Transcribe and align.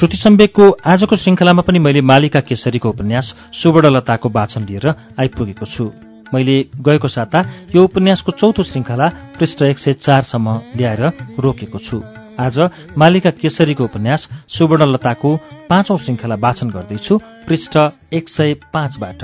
श्रुति 0.00 0.16
सम्वेकको 0.16 0.66
आजको 0.88 1.16
श्रृङ्खलामा 1.20 1.62
पनि 1.62 1.78
मैले 1.78 2.00
मालिका 2.00 2.40
केसरीको 2.40 2.88
उपन्यास 2.88 3.26
सुवर्णलताको 3.52 4.28
वाचन 4.32 4.64
लिएर 4.64 4.86
आइपुगेको 5.20 5.66
छु। 5.66 5.84
मैले 6.32 6.56
गएको 6.80 7.08
साता 7.08 7.40
यो 7.76 7.84
उपन्यासको 7.84 8.32
चौथो 8.32 8.62
श्रृङ्खला 8.64 9.08
पृष्ठ 9.36 9.62
एक 9.62 9.78
सय 9.78 9.92
चारसम्म 10.00 10.56
ल्याएर 10.76 11.02
रोकेको 11.36 11.78
छु। 11.84 12.00
आज 12.40 12.56
मालिका 12.96 13.30
केसरीको 13.44 13.84
उपन्यास 13.84 14.28
सुवर्णलताको 14.48 15.36
पाँचौं 15.68 15.96
श्रृङ्खला 16.00 16.36
वाचन 16.40 16.70
गर्दैछु 16.72 17.20
पृष्ठ 17.48 17.76
एक 18.12 18.28
सय 18.28 18.54
पाँचबाट। 18.72 19.20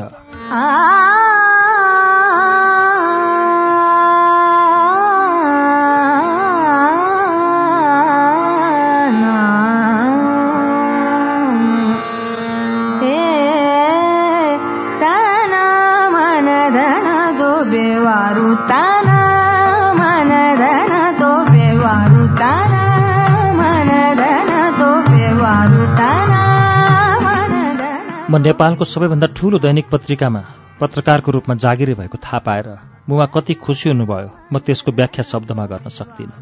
म 28.31 28.37
नेपालको 28.37 28.85
सबैभन्दा 28.85 29.27
ठूलो 29.27 29.59
दैनिक 29.59 29.87
पत्रिकामा 29.93 30.41
पत्रकारको 30.81 31.33
रूपमा 31.33 31.55
जागिरे 31.55 31.95
भएको 31.95 32.19
थाहा 32.19 32.39
पाएर 32.39 32.79
मुमा 33.09 33.27
कति 33.27 33.55
खुसी 33.55 33.91
हुनुभयो 33.91 34.31
म 34.53 34.59
त्यसको 34.59 34.93
व्याख्या 34.93 35.23
शब्दमा 35.23 35.67
गर्न 35.67 35.89
सक्दिनँ। 35.89 36.33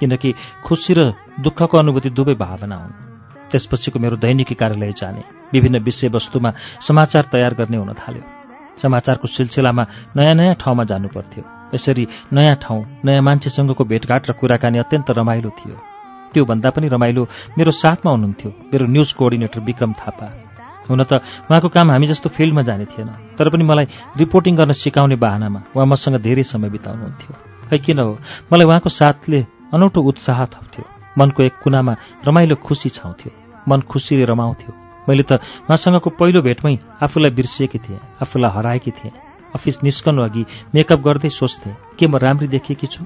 किनकि 0.00 0.34
खुसी 0.64 0.94
र 0.94 1.14
दुःखको 1.40 1.78
अनुभूति 1.78 2.10
दुवै 2.10 2.34
भावना 2.34 2.76
हुन्। 2.76 2.92
त्यसपछिको 3.50 3.98
मेरो 3.98 4.16
दैनिकी 4.16 4.54
कार्यालय 4.54 4.92
जाने 4.92 5.24
विभिन्न 5.52 5.78
विषयवस्तुमा 5.78 6.52
समाचार 6.80 7.24
तयार 7.32 7.54
गर्ने 7.54 7.76
हुन 7.76 7.92
थाल्यो। 7.92 8.39
समाचारको 8.82 9.26
सिलसिलामा 9.28 9.84
नयाँ 10.16 10.34
नयाँ 10.34 10.54
ठाउँमा 10.62 10.84
जानु 10.84 11.08
पर्थ्यो 11.08 11.42
यसरी 11.74 12.04
नयाँ 12.32 12.56
ठाउँ 12.62 12.80
नयाँ 13.04 13.22
मान्छेसँगको 13.22 13.84
भेटघाट 13.84 14.30
र 14.30 14.32
कुराकानी 14.40 14.78
अत्यन्त 14.78 15.10
रमाइलो 15.10 15.50
थियो। 15.58 15.76
त्योभन्दा 16.32 16.70
पनि 16.70 16.88
रमाइलो 16.88 17.22
मेरो 17.58 17.70
साथमा 17.74 18.10
हुनुहुन्थ्यो 18.10 18.50
मेरो 18.72 18.84
न्युज 18.86 19.12
कोअर्डिनेटर 19.18 19.60
विक्रम 19.60 19.92
थापा। 19.92 20.26
हुन 20.88 21.02
त 21.04 21.12
उहाँको 21.46 21.68
काम 21.68 21.90
हामी 21.90 22.06
जस्तो 22.06 22.28
फिल्डमा 22.30 22.62
जाने 22.62 22.84
थिएन 22.90 23.10
तर 23.38 23.48
पनि 23.50 23.64
मलाई 23.64 23.86
रिपोर्टिङ 24.16 24.56
गर्न 24.56 24.72
सिकाउने 24.74 25.16
बाहनामा 25.16 25.60
उहाँ 25.74 25.86
मसँग 25.86 26.18
धेरै 26.18 26.42
समय 26.42 26.70
बिताउनुहुन्थ्यो। 26.70 27.32
खै 27.70 27.78
किन 27.78 27.98
हो? 27.98 28.18
मलाई 28.50 28.66
उहाँको 28.66 28.90
साथले 28.90 29.46
अनौठो 29.74 30.00
उत्साह 30.02 30.44
थप्थ्यो। 30.54 30.84
मनको 31.18 31.42
एक 31.42 31.54
कुनामा 31.62 31.94
रमाइलो 32.26 32.56
खुसी 32.66 32.88
छाउँथ्यो। 32.90 33.30
मन 33.68 33.80
खुसीले 33.86 34.24
रमाउँथ्यो। 34.24 34.89
मैले 35.10 35.26
त 35.26 35.42
उहाँसँगको 35.66 36.10
पहिलो 36.14 36.40
भेटमै 36.46 37.02
आफूलाई 37.02 37.34
बिर्सिएकी 37.34 37.78
थिएँ 37.82 37.98
आफूलाई 38.22 38.50
हराएकी 38.54 38.90
थिएँ। 38.94 39.12
अफिस 39.50 39.82
निस्कनु 39.82 40.22
अघि 40.22 40.46
मेकअप 40.74 41.00
गर्दै 41.02 41.28
सोच्थेँ 41.34 41.74
के 41.98 42.06
म 42.06 42.16
राम्री 42.16 42.46
देखिएकी 42.46 42.86
छु? 42.86 43.02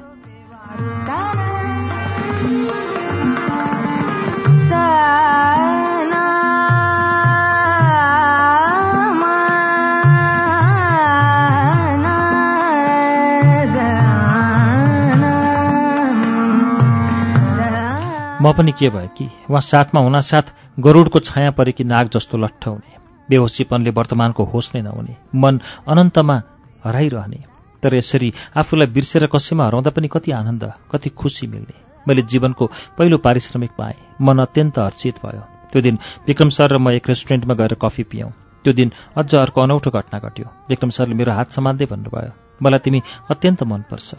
म 18.37 18.53
पनि 18.53 18.73
के 18.77 18.89
भयो 18.93 19.09
कि? 19.17 19.25
उहाँ 19.49 19.61
साथमा 19.65 20.01
हुनासाथ 20.01 20.64
गरुडको 20.79 21.19
छाया 21.21 21.51
परेकी 21.51 21.85
नाग 21.85 22.09
जस्तो 22.09 22.39
लट्ठ 22.39 22.67
हुने 22.67 22.93
बेहोसीपनले 23.29 23.91
वर्तमानको 23.91 24.45
होस 24.45 24.71
नै 24.75 24.83
नहुने 24.83 25.15
मन 25.35 25.61
अनन्तमा 25.89 26.37
हराइरहने। 26.85 27.41
तर 27.83 27.95
यसरी 27.95 28.33
आफूलाई 28.57 28.89
बिर्सेर 28.91 29.27
कसैमा 29.27 29.65
हराउँदा 29.67 29.91
पनि 29.91 30.09
कति 30.09 30.31
आनन्द 30.33 30.65
कति 30.93 31.09
खुसी 31.11 31.47
मिल्ने। 31.47 31.77
मैले 32.07 32.23
जीवनको 32.23 32.65
पहिलो 32.99 33.17
पारिश्रमिक 33.19 33.71
पाएँ। 33.79 33.97
मन 34.21 34.39
अत्यन्त 34.39 34.79
हर्षित 34.79 35.17
भयो। 35.25 35.43
त्यो 35.73 35.83
दिन 35.83 35.99
विक्रम 36.27 36.49
सर 36.49 36.73
र 36.73 36.79
म 36.79 36.91
एक 36.91 37.09
रेस्टुरेन्टमा 37.09 37.55
गएर 37.55 37.75
कफी 37.77 38.03
पियौँ। 38.11 38.31
त्यो 38.65 38.73
दिन 38.73 38.93
अझ 39.17 39.35
अर्को 39.37 39.61
अनौठो 39.61 39.91
घटना 39.91 40.19
घट्यो। 40.19 40.47
विक्रम 40.69 40.91
सरले 40.91 41.15
मेरो 41.15 41.33
हात 41.33 41.53
समात्दै 41.53 41.87
भन्नुभयो 41.87 42.33
मलाई 42.61 42.81
तिमी 42.81 43.01
अत्यन्त 43.31 43.63
मनपर्छ। 43.63 44.11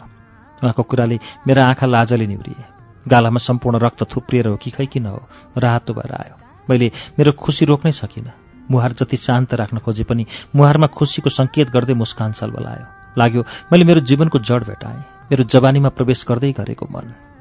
उहाँको 0.62 0.82
कुराले 0.82 1.18
मेरा 1.46 1.62
आँखा 1.66 1.86
लाजले 1.86 2.26
निहुरिए। 2.26 2.64
गालामा 3.06 3.38
सम्पूर्ण 3.38 3.78
रक्त 3.78 4.02
थुप्रिएर 4.06 4.46
हो 4.48 4.56
कि 4.56 4.70
खै 4.70 4.86
किन 4.86 5.06
हो 5.06 5.20
रातो 5.58 5.94
भएर 5.94 6.14
आयो। 6.14 6.45
मैले 6.70 6.92
मेरो 7.18 7.32
खुसी 7.32 7.64
रोक्नै 7.64 7.92
सकिनँ। 7.92 8.32
मुहार 8.70 8.92
जति 8.92 9.16
शान्त 9.16 9.54
राख्न 9.54 9.78
खोजे 9.78 10.04
पनि 10.04 10.26
मुहारमा 10.56 10.86
खुसीको 10.86 11.30
सङ्केत 11.30 11.70
गर्दै 11.70 11.94
मुस्कान 11.94 12.32
सलबलायो। 12.32 12.86
लाग्यो 13.18 13.42
मैले 13.72 13.84
मेरो 13.84 14.00
जीवनको 14.00 14.38
जड 14.38 14.64
भेटाएँ। 14.64 15.00
मेरो 15.30 15.44
जवानीमा 15.44 15.88
प्रवेश 15.88 16.24
गर्दै 16.28 16.52
गरेको 16.52 16.86
मन। 16.90 17.35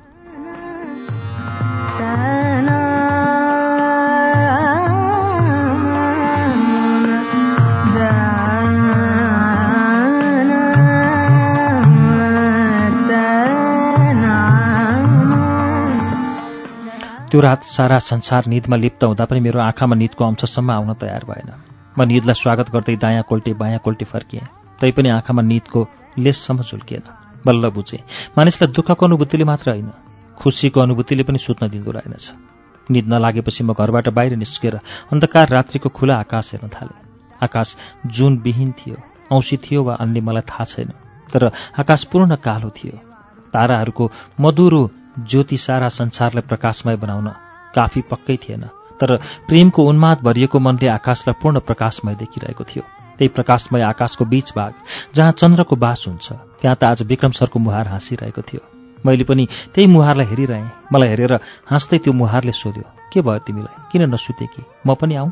त्यो 17.35 17.41
रात 17.41 17.63
सारा 17.67 17.97
संसार 17.99 18.45
निदमा 18.47 18.75
लिप्त 18.75 19.03
हुँदा 19.03 19.25
पनि 19.27 19.39
मेरो 19.43 19.59
आँखामा 19.59 19.95
निदको 19.95 20.23
अंशसम्म 20.23 20.71
आउन 20.71 20.93
तयार 20.95 21.23
भएन। 21.27 21.51
म 21.99 22.07
निदलाई 22.07 22.33
स्वागत 22.33 22.71
गर्दै 22.71 22.95
दायाँ 22.95 23.23
कोल्टे 23.27 23.53
बायाँ 23.59 23.79
कोल्टे 23.83 24.05
फर्किएँ। 24.07 24.47
तैपनि 24.79 25.09
आँखामा 25.09 25.41
निदको 25.43 25.79
लेससम्म 26.15 26.63
झुल्किएन। 26.63 27.03
बल्ल 27.43 27.69
बुझेँ 27.75 27.99
मानिसलाई 28.39 28.71
दुःखको 28.71 29.05
अनुभूतिले 29.05 29.43
मात्र 29.43 29.67
होइन 29.67 29.91
खुसीको 30.39 30.79
अनुभूतिले 30.79 31.23
पनि 31.27 31.37
सुत्न 31.37 31.67
दिँदो 31.67 31.91
रहेनछ। 31.91 32.25
निद 32.87 33.05
नलागेपछि 33.11 33.63
म 33.67 33.75
घरबाट 33.75 34.15
बाहिर 34.15 34.39
निस्केर 34.39 34.79
अन्धकार 35.11 35.49
रात्रिको 35.51 35.89
खुला 35.91 36.15
आकाश 36.23 36.55
हेर्न 36.55 36.71
थालेँ। 36.71 36.99
आकाश 37.43 37.75
जुन 38.15 38.39
विहीन 38.47 38.71
थियो 38.79 38.95
औँसी 39.35 39.57
थियो 39.59 39.83
वा 39.83 39.99
अन्य 39.99 40.23
मलाई 40.23 40.47
थाहा 40.47 40.63
छैन 40.71 40.95
तर 41.35 41.51
आकाश 41.75 42.03
पूर्ण 42.07 42.35
कालो 42.39 42.69
थियो। 42.71 42.95
ताराहरूको 43.51 44.11
मधुरो 44.39 44.83
ज्योति 45.19 45.57
सारा 45.57 45.87
संसारलाई 45.89 46.47
प्रकाशमय 46.47 46.95
बनाउन 46.95 47.27
काफी 47.75 48.01
पक्कै 48.01 48.37
थिएन 48.37 48.63
तर 48.99 49.15
प्रेमको 49.47 49.83
उन्माद 49.83 50.21
भरिएको 50.23 50.59
मनले 50.59 50.87
आकाशलाई 50.87 51.39
पूर्ण 51.41 51.59
प्रकाशमय 51.59 52.15
देखिरहेको 52.15 52.63
थियो। 52.63 52.83
त्यही 53.17 53.27
प्रकाशमय 53.27 53.81
आकाशको 53.81 54.25
बीच 54.25 54.51
भाग 54.55 54.73
जहाँ 55.15 55.31
चन्द्रको 55.31 55.75
बास 55.75 56.05
हुन्छ 56.07 56.31
त्यहाँ 56.61 56.75
त 56.75 56.83
आज 56.83 57.01
विक्रम 57.03 57.31
सरको 57.31 57.59
मुहार 57.59 57.87
हाँसिरहेको 57.87 58.41
थियो। 58.41 58.61
मैले 59.05 59.23
पनि 59.23 59.47
त्यही 59.75 59.87
मुहारलाई 59.87 60.25
हेरिरहेँ। 60.25 60.71
मलाई 60.93 61.09
हेरेर 61.09 61.33
हाँस्दै 61.69 61.97
त्यो 61.97 62.13
मुहारले 62.13 62.51
सोध्यो 62.51 62.83
के 63.13 63.21
भयो 63.21 63.39
तिमीलाई? 63.39 63.75
किन 63.91 64.01
नसुते 64.11 64.45
कि? 64.45 64.63
म 64.87 64.95
पनि 64.95 65.15
आउँ 65.15 65.31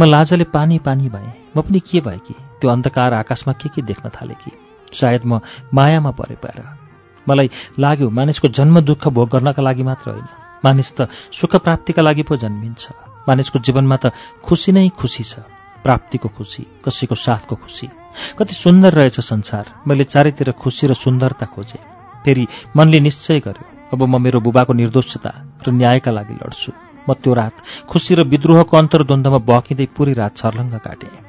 म 0.00 0.04
लाजले 0.04 0.44
पानी 0.44 0.78
पानी 0.78 1.08
भएँ। 1.08 1.32
म 1.56 1.60
पनि 1.62 1.80
के 1.80 2.00
भएँ 2.00 2.18
कि? 2.18 2.34
त्यो 2.60 2.70
अन्धकार 2.70 3.14
आकाशमा 3.14 3.52
के 3.52 3.68
के 3.68 3.82
देख्न 3.82 4.08
थालेँ 4.08 4.36
कि? 4.36 4.50
सायद 4.92 5.24
म 5.24 5.40
मायामा 5.74 6.10
परे 6.10 6.36
पाएर। 6.36 6.81
मलाई 7.28 7.50
लाग्यो 7.78 8.10
मानिसको 8.10 8.48
जन्म 8.48 8.80
दुःख 8.80 9.08
भोग 9.08 9.28
गर्नका 9.28 9.62
लागि 9.62 9.82
मात्र 9.82 10.10
होइन। 10.10 10.28
मानिस 10.64 10.90
त 10.96 11.08
सुख 11.32 11.56
प्राप्तिका 11.56 12.02
लागि 12.02 12.22
पो 12.22 12.36
जन्मिन्छ। 12.36 12.84
मानिसको 13.28 13.58
जीवनमा 13.58 13.96
त 13.96 14.12
खुसी 14.44 14.72
नै 14.72 14.88
खुसी 14.88 15.24
छ। 15.24 15.34
प्राप्तिको 15.82 16.28
खुसी 16.28 16.62
कसैको 16.84 17.14
साथको 17.14 17.56
खुसी। 17.56 17.86
कति 18.38 18.54
सुन्दर 18.54 18.92
रहेछ 18.92 19.20
संसार। 19.20 19.82
मैले 19.86 20.04
चारैतिर 20.04 20.52
खुसी 20.52 20.86
र 20.86 20.94
सुन्दरता 20.94 21.46
खोजेँ। 21.46 21.82
फेरि 22.24 22.46
मनले 22.76 23.00
निश्चय 23.00 23.40
गर्यो 23.40 23.66
अब 23.92 24.02
म 24.02 24.22
मेरो 24.22 24.40
बुबाको 24.40 24.72
निर्दोषता 24.72 25.32
र 25.66 25.70
न्यायका 25.70 26.10
लागि 26.10 26.34
लड्छु। 26.34 26.72
म 27.08 27.14
त्यो 27.14 27.34
रात 27.34 27.54
खुसी 27.90 28.14
र 28.14 28.22
विद्रोहको 28.22 28.76
अन्तर्द्वन्द्वमा 28.76 29.38
बकिँदै 29.38 29.86
पुरै 29.96 30.12
रात 30.12 30.36
छर्लङ्ग 30.36 30.74
काटेँ। 30.78 31.22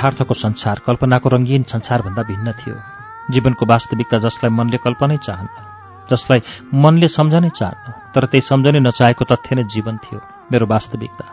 यथार्थको 0.00 0.34
संसार 0.34 0.80
कल्पनाको 0.86 1.28
रङ्गीन 1.28 1.62
संसारभन्दा 1.68 2.22
भिन्न 2.24 2.52
थियो। 2.56 2.76
जीवनको 3.32 3.64
वास्तविकता 3.68 4.16
जसलाई 4.24 4.50
मनले 4.50 4.78
कल्पनै 4.80 5.16
चाहन्न 5.20 5.56
जसलाई 6.08 6.40
मनले 6.72 7.08
सम्झनै 7.12 7.50
चाहन्न 7.52 7.86
तर 8.14 8.24
त्यही 8.32 8.48
सम्झनै 8.48 8.80
नचाहेको 8.80 9.24
तथ्य 9.28 9.60
नै 9.60 9.64
जीवन 9.68 9.96
थियो 10.00 10.20
मेरो 10.52 10.66
वास्तविकता। 10.72 11.24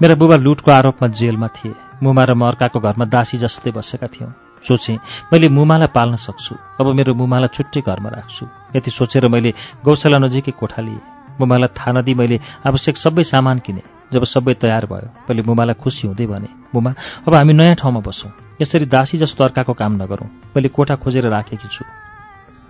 मेरा 0.00 0.14
बुबा 0.16 0.36
लुटको 0.40 0.70
आरोपमा 0.72 1.08
जेलमा 1.12 1.48
थिए। 1.52 1.76
मुमा 2.00 2.24
र 2.24 2.32
म 2.32 2.48
अर्काको 2.48 2.80
घरमा 2.80 3.04
दासी 3.04 3.36
जस्तै 3.44 3.70
बसेका 3.76 4.08
थियौँ। 4.08 4.32
सोचेँ 4.64 4.96
मैले 5.28 5.52
मुमालाई 5.52 5.92
पाल्न 5.92 6.16
सक्छु। 6.16 6.80
अब 6.80 6.86
मेरो 6.96 7.12
मुमालाई 7.12 7.52
छुट्टै 7.52 7.80
घरमा 7.84 8.08
राख्छु 8.16 8.44
यति 8.76 8.90
सोचेर 8.90 9.28
मैले 9.28 9.50
गौशाला 9.84 10.18
नजिकै 10.24 10.56
कोठा 10.56 10.80
लिएँ। 10.80 11.04
मुमालाई 11.36 11.70
थाहा 11.76 11.90
नदिई 12.00 12.14
मैले 12.16 12.36
आवश्यक 12.64 12.96
सबै 12.96 13.22
सामान 13.28 13.58
किने। 13.60 13.99
जब 14.12 14.24
सबै 14.24 14.54
तयार 14.54 14.86
भयो 14.86 15.08
मैले 15.28 15.42
मुमालाई 15.42 15.74
खुसी 15.78 16.06
हुँदै 16.08 16.26
भने 16.26 16.48
मुमा 16.74 16.90
अब 17.26 17.34
हामी 17.34 17.52
नयाँ 17.52 17.74
ठाउँमा 17.78 18.00
बसौँ। 18.00 18.30
यसरी 18.62 18.86
दासी 18.86 19.18
जस्तो 19.18 19.44
अर्काको 19.44 19.72
काम 19.72 19.92
नगरौँ। 20.02 20.28
मैले 20.54 20.68
कोठा 20.68 20.94
खोजेर 21.02 21.28
राखेकी 21.28 21.68
छु। 21.68 21.84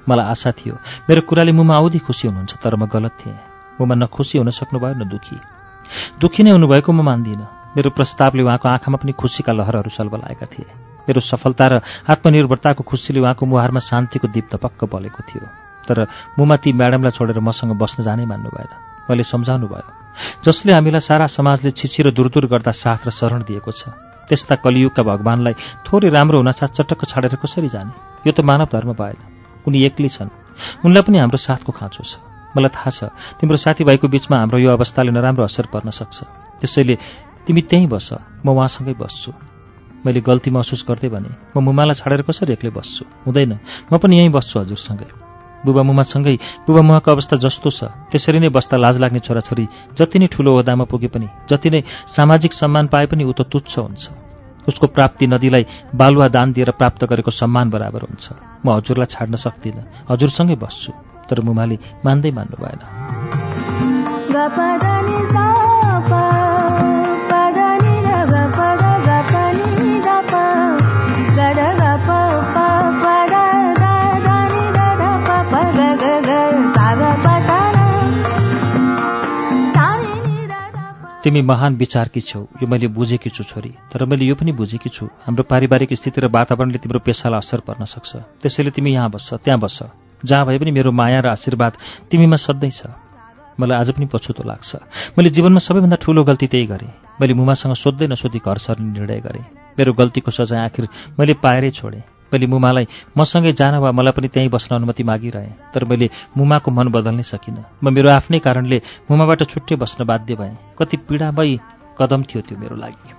मलाई 0.09 0.27
आशा 0.27 0.51
थियो 0.53 0.75
मेरो 1.09 1.21
कुराले 1.29 1.53
मुमा 1.53 1.75
औधी 1.81 1.99
खुसी 1.99 2.29
हुनुहुन्छ 2.29 2.53
तर 2.63 2.77
म 2.77 2.87
गलत 2.87 3.13
थिएँ। 3.21 3.39
मुमा 3.81 3.95
न 3.95 4.07
खुसी 4.07 4.39
हुन 4.39 4.51
सक्नुभयो 4.51 4.95
न 4.95 5.09
दुखी। 5.09 5.37
दुखी 6.21 6.43
नै 6.43 6.51
हुनुभएको 6.51 6.93
म 6.93 7.01
मान्दिनँ। 7.01 7.75
मेरो 7.77 7.91
प्रस्तावले 7.91 8.43
उहाँको 8.43 8.69
आँखामा 8.69 8.99
पनि 9.01 9.13
खुसीका 9.13 9.53
लहरहरू 9.53 9.91
सल्बलाएका 9.91 10.47
थिए। 10.47 10.69
मेरो 11.09 11.21
सफलता 11.21 11.67
र 11.67 11.75
आत्मनिर्भरताको 12.11 12.83
खुसीले 12.85 13.21
उहाँको 13.21 13.47
मुहारमा 13.47 13.81
शान्तिको 13.81 14.29
दीप 14.29 14.55
पक्क 14.57 14.85
बलेको 14.85 15.21
थियो। 15.27 15.47
तर 15.89 16.07
मुमा 16.39 16.57
ती 16.63 16.73
म्याडमलाई 16.73 17.13
छोडेर 17.17 17.41
मसँग 17.41 17.75
बस्न 17.75 18.05
जानै 18.05 18.25
मान्नु 18.27 18.51
भएन 18.51 18.71
मैले 19.11 19.23
सम्झाउनु 19.27 19.67
भयो 19.67 20.00
जसले 20.45 20.73
हामीलाई 20.73 21.01
सारा 21.01 21.27
समाजले 21.27 21.71
छिछि 21.71 22.03
र 22.03 22.11
दुर 22.11 22.47
गर्दा 22.47 22.73
साथ 22.73 23.07
र 23.07 23.11
शरण 23.11 23.43
दिएको 23.45 23.73
छ। 23.73 23.91
त्यस्ता 24.29 24.55
कलियुगका 24.63 25.03
भगवान्लाई 25.03 25.55
थोरै 25.83 26.09
राम्रो 26.09 26.39
हुनासाथ 26.39 26.71
चटक्क 26.79 27.03
छाडेर 27.11 27.35
कसरी 27.43 27.69
जाने? 27.69 28.23
यो 28.23 28.31
त 28.31 28.41
मानव 28.47 28.71
धर्म 28.71 28.95
भएन। 28.95 29.19
उनी 29.67 29.79
एक्लै 29.91 30.09
छन्। 30.09 30.31
उनलाई 30.87 31.03
पनि 31.03 31.19
हाम्रो 31.19 31.39
साथको 31.39 31.71
खाँचो 31.73 32.03
छ। 32.07 32.13
मलाई 32.55 32.71
थाहा 32.71 32.91
छ 32.91 33.01
तिम्रो 33.39 33.59
साथीभाइको 33.59 34.07
बिचमा 34.07 34.37
हाम्रो 34.39 34.59
यो 34.59 34.71
अवस्थाले 34.71 35.11
नराम्रो 35.11 35.43
असर 35.45 35.67
पर्न 35.71 35.91
सक्छ। 35.91 36.17
त्यसैले 36.63 36.95
तिमी 37.47 37.63
त्यहीँ 37.67 37.91
बस। 37.91 38.09
म 38.45 38.55
उहाँसँगै 38.55 38.95
बस्छु। 38.95 39.31
मैले 40.07 40.21
गल्ती 40.23 40.51
महसुस 40.51 40.87
गर्दै 40.87 41.09
भने 41.11 41.31
म 41.55 41.61
मुमालाई 41.61 41.99
छाडेर 41.99 42.23
कसरी 42.23 42.55
एक्लै 42.55 42.71
बस्छु? 42.71 43.03
हुँदैन। 43.27 43.53
म 43.91 43.99
पनि 43.99 44.15
यहीँ 44.17 44.31
बस्छु 44.31 44.55
हजुरसँगै। 44.63 45.30
बुबा 45.65 45.83
मुमासँगै 45.83 46.37
बुबा 46.67 46.81
मुमाको 46.81 47.11
अवस्था 47.11 47.37
जस्तो 47.37 47.71
छ। 47.71 47.81
त्यसरी 48.11 48.39
नै 48.41 48.49
बस्दा 48.49 48.77
लाज 48.77 48.97
लाग्ने 48.99 49.21
छोराछोरी 49.21 49.65
जति 49.99 50.19
नै 50.19 50.27
ठुलो 50.27 50.51
ओदामा 50.59 50.85
पुगे 50.85 51.09
पनि 51.09 51.29
जति 51.49 51.69
नै 51.71 51.81
सामाजिक 52.17 52.53
सम्मान 52.53 52.87
पाए 52.93 53.07
पनि 53.07 53.25
ऊ 53.25 53.33
त 53.33 53.43
तुच्छ 53.47 53.79
हुन्छ। 53.79 54.05
उसको 54.69 54.87
प्राप्ति 54.87 55.27
नदीलाई 55.27 55.65
बालुवा 55.95 56.29
दान 56.29 56.53
दिएर 56.53 56.71
प्राप्त 56.71 57.05
गरेको 57.05 57.31
सम्मान 57.31 57.71
बराबर 57.71 58.01
हुन्छ। 58.09 58.27
म 58.65 58.67
हजुरलाई 58.77 59.09
छाड्न 59.09 59.35
सक्दिनँ। 59.37 60.11
हजुरसँगै 60.11 60.57
बस्छु। 60.61 60.93
तर 61.29 61.41
मुमाले 61.41 61.77
मान्दै 62.05 62.31
मान्नु 62.31 62.57
भएन। 62.61 62.81
तिमी 81.21 81.41
महान 81.43 81.77
विचारकी 81.77 82.21
छौ। 82.21 82.41
यो 82.63 82.67
मैले 82.67 82.87
बुझेकी 82.89 83.31
छु 83.31 83.45
छोरी 83.45 83.73
तर 83.93 84.05
मैले 84.05 84.25
यो 84.25 84.35
पनि 84.35 84.53
बुझेकी 84.53 84.89
छु। 84.89 85.05
हाम्रो 85.27 85.45
पारिवारिक 85.45 85.93
स्थिति 85.93 86.21
र 86.21 86.27
वातावरणले 86.33 86.79
तिम्रो 86.81 87.01
पेसालाई 87.05 87.39
असर 87.39 87.61
पर्न 87.61 87.85
सक्छ। 87.85 88.41
त्यसैले 88.41 88.71
तिमी 88.73 88.93
यहाँ 88.93 89.11
बस्छ 89.11 89.45
त्यहाँ 89.45 89.61
बस्छ। 89.61 89.79
जहाँ 90.25 90.47
भए 90.47 90.59
पनि 90.59 90.71
मेरो 90.73 90.91
माया 90.93 91.21
र 91.21 91.29
आशीर्वाद 91.37 91.73
तिमीमा 92.09 92.37
सधैँ 92.37 92.73
छ। 92.73 92.89
मलाई 93.61 93.77
आज 93.77 93.89
पनि 93.93 94.07
पछुतो 94.09 94.43
लाग्छ। 94.49 94.71
मैले 95.13 95.31
जीवनमा 95.31 95.61
सबैभन्दा 95.61 95.97
ठूलो 96.01 96.25
गल्ती 96.25 96.47
त्यही 96.49 96.67
गरेँ। 96.67 97.21
मैले 97.21 97.35
मुमासँग 97.37 97.77
सोध्दै 97.77 98.07
नसोधी 98.09 98.41
घर 98.41 98.59
सर्ने 98.59 98.89
निर्णय 98.97 99.21
गरेँ। 99.21 99.45
मेरो 99.77 99.93
गल्तीको 99.93 100.31
सजाय 100.33 100.73
आखिर 100.73 100.89
मैले 101.21 101.35
पाएरै 101.37 101.71
छोडेँ। 101.71 102.20
मैले 102.33 102.47
मुमालाई 102.47 102.87
मसँगै 103.19 103.53
जान 103.53 103.75
वा 103.79 103.91
मलाई 103.93 104.13
पनि 104.13 104.29
त्यहीँ 104.29 104.51
बस्न 104.51 104.75
अनुमति 104.75 105.03
मागिरहेँ 105.03 105.75
तर 105.75 105.85
मैले 105.85 106.11
मुमाको 106.37 106.71
मन 106.71 106.89
बदल्नै 106.89 107.23
सकिनँ। 107.23 107.83
म 107.85 107.91
मेरो 107.91 108.11
आफ्नै 108.11 108.39
कारणले 108.39 108.79
मुमाबाट 109.11 109.43
छुट्टै 109.51 109.77
बस्न 109.77 110.05
बाध्य 110.05 110.35
भएँ। 110.35 110.57
कति 110.79 110.97
पीडामयी 110.97 111.55
कदम 111.99 112.23
थियो 112.23 112.41
त्यो 112.47 112.59
मेरो 112.59 112.77
लागि। 112.77 113.11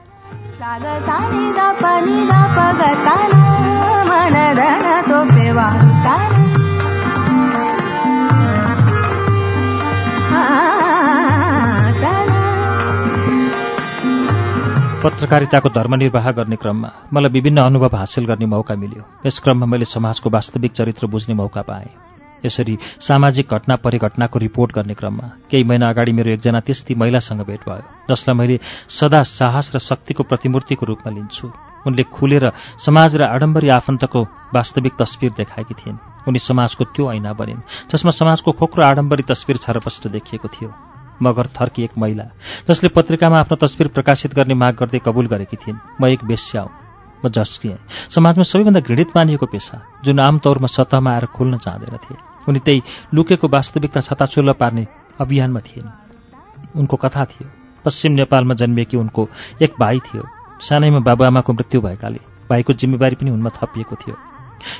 पत्रकारिताको 15.02 15.70
धर्मनिर्वाह 15.74 16.30
गर्ने 16.38 16.56
क्रममा 16.62 16.90
मलाई 17.10 17.32
विभिन्न 17.34 17.62
अनुभव 17.62 17.96
हासिल 17.98 18.26
गर्ने 18.26 18.46
मौका 18.46 18.76
मिल्यो। 18.78 19.04
यस 19.26 19.40
क्रममा 19.42 19.66
मैले 19.66 19.86
समाजको 19.90 20.30
वास्तविक 20.30 20.72
चरित्र 20.72 21.08
बुझ्ने 21.10 21.34
मौका 21.34 21.62
पाएँ। 21.66 21.90
यसरी 22.46 22.78
सामाजिक 23.02 23.50
घटना 23.50 23.76
परिघटनाको 23.82 24.40
रिपोर्ट 24.40 24.72
गर्ने 24.78 24.94
क्रममा 24.94 25.28
केही 25.50 25.64
महिना 25.64 25.90
अगाडि 25.90 26.12
मेरो 26.14 26.32
एकजना 26.32 26.60
त्यस्ती 26.62 26.94
महिलासँग 27.02 27.42
भेट 27.50 27.66
भयो 27.66 28.14
जसलाई 28.14 28.38
मैले 28.38 28.60
सदा 28.94 29.24
साहस 29.26 29.72
र 29.76 29.80
शक्तिको 29.82 30.24
प्रतिमूर्तिको 30.30 30.86
रूपमा 30.86 31.10
लिन्छु। 31.10 31.50
उनले 31.88 32.04
खुलेर 32.14 32.52
समाज 32.86 33.16
र 33.18 33.26
आडम्बरी 33.26 33.70
आफन्तको 33.74 34.22
वास्तविक 34.54 34.94
तस्विर 35.02 35.32
देखाएकी 35.34 35.74
थिइन्। 35.82 35.98
उनी 36.30 36.40
समाजको 36.40 36.84
त्यो 36.94 37.12
ऐना 37.12 37.34
बनिन् 37.34 37.66
जसमा 37.90 38.12
समाजको 38.14 38.52
खोक्रो 38.54 38.86
आडम्बरी 38.86 39.24
तस्विर 39.26 39.58
छरपष्ट 39.58 40.08
देखिएको 40.14 40.48
थियो। 40.48 40.70
मगर 41.22 41.48
थर्की 41.58 41.84
एक 41.84 41.98
महिला 41.98 42.24
जसले 42.70 42.90
पत्रिकामा 42.96 43.40
आफ्नो 43.40 43.56
तस्विर 43.64 43.88
प्रकाशित 43.96 44.34
गर्ने 44.34 44.54
माग 44.54 44.76
गर्दै 44.80 45.00
कबुल 45.06 45.28
गरेकी 45.28 45.58
थिइन्। 45.58 45.78
म 46.02 46.06
एक 46.08 46.24
बेस्या 46.26 46.62
हुँ 46.62 46.72
म 47.26 47.30
झस्किएँ 47.30 47.78
समाजमा 48.10 48.44
सबैभन्दा 48.44 48.80
घृणित 48.82 49.16
मानिएको 49.16 49.46
पेसा 49.46 49.78
जुन 50.06 50.20
आमतौरमा 50.20 50.68
सतहमा 50.68 51.12
आएर 51.12 51.26
खोल्न 51.36 51.58
चाहँदैनथे 51.58 52.16
उनी 52.50 52.60
त्यही 52.66 52.82
लुकेको 53.14 53.48
वास्तविकता 53.48 54.02
छताछुल्ल 54.02 54.54
पार्ने 54.58 54.88
अभियानमा 55.22 55.60
थिएन 55.62 55.88
उनको 56.76 56.98
कथा 56.98 57.26
थियो 57.26 57.50
पश्चिम 57.86 58.12
नेपालमा 58.12 58.54
जन्मिएकी 58.54 58.98
उनको 58.98 59.28
एक 59.62 59.74
भाइ 59.80 60.00
थियो। 60.00 60.24
सानैमा 60.62 61.00
बाबुआमाको 61.02 61.54
मृत्यु 61.54 61.82
भएकाले 61.82 62.20
भाइको 62.50 62.74
जिम्मेवारी 62.74 63.16
पनि 63.16 63.30
उनमा 63.32 63.50
थपिएको 63.50 63.96
थियो। 63.96 64.16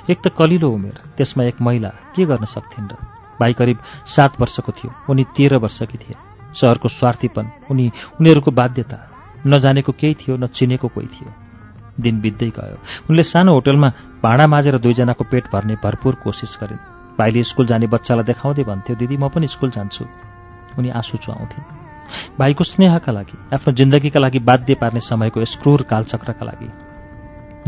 एक 0.10 0.18
त 0.22 0.30
कलिलो 0.38 0.70
उमेर 0.70 0.98
त्यसमा 1.18 1.44
एक 1.44 1.62
महिला 1.62 1.90
के 2.14 2.26
गर्न 2.26 2.46
सक्थिन् 2.46 2.90
र? 2.90 2.96
भाइ 3.42 3.54
करिब 3.54 3.78
सात 4.06 4.42
वर्षको 4.42 4.72
थियो 4.72 4.90
उनी 5.10 5.24
तेह्र 5.36 5.58
वर्षकी 5.58 5.98
थिए। 5.98 6.16
सहरको 6.54 6.88
स्वार्थीपन 6.90 7.46
उनी 7.72 7.92
उनीहरूको 8.20 8.52
बाध्यता। 8.52 8.98
नजानेको 9.48 9.92
केही 9.92 10.14
थियो 10.14 10.38
न 10.38 10.48
चिनेको 10.48 10.88
कोही 10.88 11.08
थियो। 11.08 11.32
दिन 12.02 12.22
बित्दै 12.22 12.50
गयो। 12.50 12.78
उनले 13.10 13.24
सानो 13.24 13.54
होटलमा 13.54 13.90
भाँडा 14.24 14.48
माझेर 14.48 14.78
दुईजनाको 14.78 15.24
पेट 15.24 15.46
भर्ने 15.54 15.76
भरपूर 15.84 16.16
कोसिस 16.16 16.58
गरिन्। 16.62 16.86
भाइले 17.20 17.44
स्कुल 17.44 17.66
जाने 17.66 17.88
बच्चालाई 17.88 18.24
देखाउँदै 18.24 18.64
भन्थ्यो 18.64 18.96
दिदी 18.96 19.18
म 19.18 19.30
पनि 19.30 19.48
स्कुल 19.48 19.70
जान्छु। 19.72 20.06
उनी 20.80 20.90
आँसु 20.90 21.18
चुहाउँथिन्। 21.18 21.66
भाइको 22.40 22.64
स्नेहका 22.64 23.12
लागि 23.12 23.36
आफ्नो 23.54 23.74
जिन्दगीका 23.74 24.20
लागि 24.20 24.40
बाध्य 24.40 24.74
पार्ने 24.76 25.00
समयको 25.00 25.46
स्क्रूर 25.46 25.82
कालचक्रका 25.84 26.46
लागि। 26.46 26.70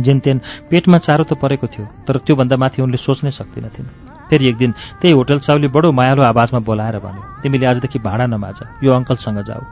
जेनतेन 0.04 0.38
पेटमा 0.70 0.98
चारो 0.98 1.24
त 1.24 1.34
परेको 1.34 1.68
थियो 1.68 1.86
तर 2.08 2.18
त्योभन्दा 2.26 2.58
माथि 2.58 2.82
उनले 2.82 2.98
सोच्नै 2.98 3.32
सक्दिनथिन्। 3.32 4.03
फेरि 4.30 4.50
एक 4.50 4.58
दिन 4.58 4.72
त्यही 5.02 5.14
होटल 5.14 5.40
चाउले 5.40 5.68
बडो 5.68 5.92
मायालो 5.92 6.24
आवाजमा 6.24 6.60
बोलाएर 6.60 6.98
भन्यो 7.00 7.24
तिमीले 7.44 7.66
आजदेखि 7.66 8.00
भाडा 8.00 8.26
नमाज 8.26 8.60
यो 8.84 8.92
अङ्कलसँग 8.94 9.40
जाऊ। 9.44 9.64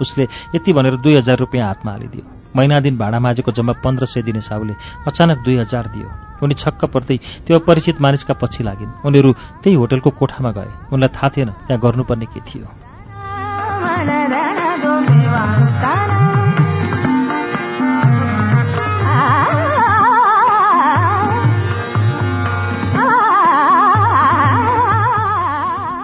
उसले 0.00 0.24
यति 0.54 0.72
भनेर 0.72 0.96
दुई 0.96 1.14
हजार 1.16 1.38
रुपियाँ 1.38 1.66
हातमा 1.66 1.92
हालिदियो। 1.92 2.24
महिना 2.56 2.80
दिन 2.80 2.96
भाडा 2.98 3.18
माझेको 3.20 3.52
जम्मा 3.52 3.72
पन्ध्र 3.84 4.06
सय 4.06 4.22
दिने 4.22 4.40
साउले 4.40 4.74
अचानक 5.06 5.38
दुई 5.44 5.56
हजार 5.56 5.86
दियो। 5.94 6.10
उनी 6.42 6.54
छक्क 6.54 6.84
पर्दै 6.84 7.16
त्यो 7.46 7.58
अपरिचित 7.58 8.00
मानिसका 8.00 8.34
पछि 8.34 8.64
लागिन्। 8.64 8.96
उनीहरू 9.04 9.30
त्यही 9.62 9.76
होटलको 9.76 10.10
कोठामा 10.10 10.50
गए। 10.50 10.72
उनलाई 10.92 11.08
थाहा 11.14 11.28
थिएन 11.36 11.50
त्यहाँ 11.66 11.80
गर्नुपर्ने 11.80 12.26
के 12.26 12.40
थियो। 12.40 12.89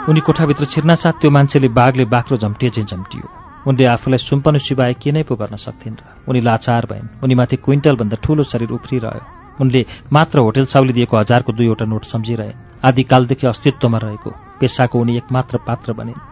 उनी 0.08 0.20
कोठाभित्र 0.20 0.64
छिर्नासाथ 0.64 1.12
त्यो 1.20 1.30
मान्छेले 1.30 1.68
बाघले 1.68 2.04
बाख्रो 2.06 2.36
झम्टिए 2.38 2.70
चाहिँ 2.70 2.86
झम्टियो। 2.86 3.26
उनले 3.66 3.86
आफूलाई 3.86 4.18
सुम्पनु 4.18 4.58
सिवाय 4.58 4.94
के 5.02 5.10
नै 5.10 5.22
पो 5.26 5.34
गर्न 5.34 5.56
सक्थिन् 5.58 5.98
र। 5.98 6.30
उनी 6.30 6.40
लाचार 6.40 6.86
भइन्। 6.86 7.26
उनीमाथि 7.26 7.56
क्विन्टलभन्दा 7.56 8.16
ठूलो 8.22 8.42
शरीर 8.46 8.70
उफ्रिरह्यो। 8.70 9.22
उनले 9.60 9.86
मात्र 10.12 10.38
होटेल 10.38 10.66
साउली 10.70 10.92
दिएको 10.92 11.16
हजारको 11.18 11.52
दुईवटा 11.52 11.84
नोट 11.90 12.04
सम्झिरहे। 12.06 12.52
आदिकालदेखि 12.86 13.46
अस्तित्वमा 13.46 13.98
रहेको। 13.98 14.30
पेसाको 14.60 15.00
उनी 15.00 15.16
एकमात्र 15.16 15.58
पात्र 15.66 15.92
बनिन्। 15.92 16.22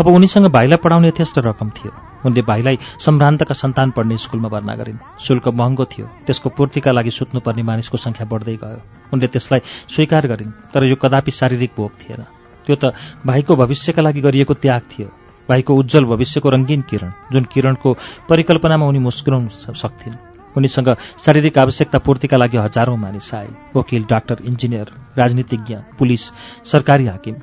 अब 0.00 0.06
उनीसँग 0.08 0.46
भाइलाई 0.48 0.80
पढाउने 0.80 1.08
यथेष्ट 1.08 1.38
रकम 1.38 1.68
थियो। 1.68 1.92
उनले 2.24 2.42
भाइलाई 2.48 2.78
सम्भ्रान्तका 2.96 3.54
सन्तान 3.54 3.90
पढ्ने 3.92 4.16
स्कुलमा 4.16 4.48
भर्ना 4.48 4.74
गरिन्। 4.74 5.04
शुल्क 5.20 5.48
महँगो 5.52 5.84
थियो। 5.84 6.06
त्यसको 6.26 6.48
पूर्तिका 6.48 6.92
लागि 6.92 7.10
सुत्नुपर्ने 7.10 7.62
मानिसको 7.62 7.96
सङ्ख्या 7.98 8.24
बढ्दै 8.24 8.56
गयो। 8.56 8.80
उनले 9.12 9.26
त्यसलाई 9.26 9.60
स्वीकार 9.92 10.26
गरिन् 10.26 10.72
तर 10.72 10.88
यो 10.88 10.96
कदापि 10.96 11.30
शारीरिक 11.30 11.76
भोग 11.76 11.92
थिएन। 12.00 12.24
त्यो 12.66 12.76
त 12.76 12.94
भाइको 13.26 13.56
भविष्यका 13.56 14.02
लागि 14.02 14.20
गरिएको 14.20 14.54
त्याग 14.54 14.82
थियो। 14.90 15.08
भाइको 15.48 15.74
उज्जवल 15.74 16.04
भविष्यको 16.04 16.48
रङ्गीन 16.48 16.80
किरण 16.90 17.10
जुन 17.32 17.44
किरणको 17.44 17.92
परिकल्पनामा 18.28 18.86
उनी 18.86 18.98
मुस्कुराउन 18.98 19.48
सक्थिन्। 19.74 20.14
उनीसँग 20.56 20.88
शारीरिक 21.24 21.58
आवश्यकता 21.58 21.98
पूर्तिका 21.98 22.36
लागि 22.36 22.56
हजारौं 22.56 22.96
मानिस 22.96 23.34
आए। 23.34 23.48
वकिल 23.76 24.04
डाक्टर 24.04 24.38
इन्जिनियर 24.44 24.86
राजनीतिज्ञ 25.18 25.74
पुलिस 25.98 26.22
सरकारी 26.64 27.06
हाकिम। 27.06 27.34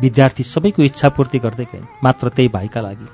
विद्यार्थी 0.00 0.42
सबैको 0.44 0.82
इच्छा 0.82 1.08
पूर्ति 1.08 1.38
गर्दै 1.38 1.64
गए 1.64 1.82
मात्र 2.04 2.28
त्यही 2.28 2.48
भाइका 2.48 2.80
लागि। 2.80 3.06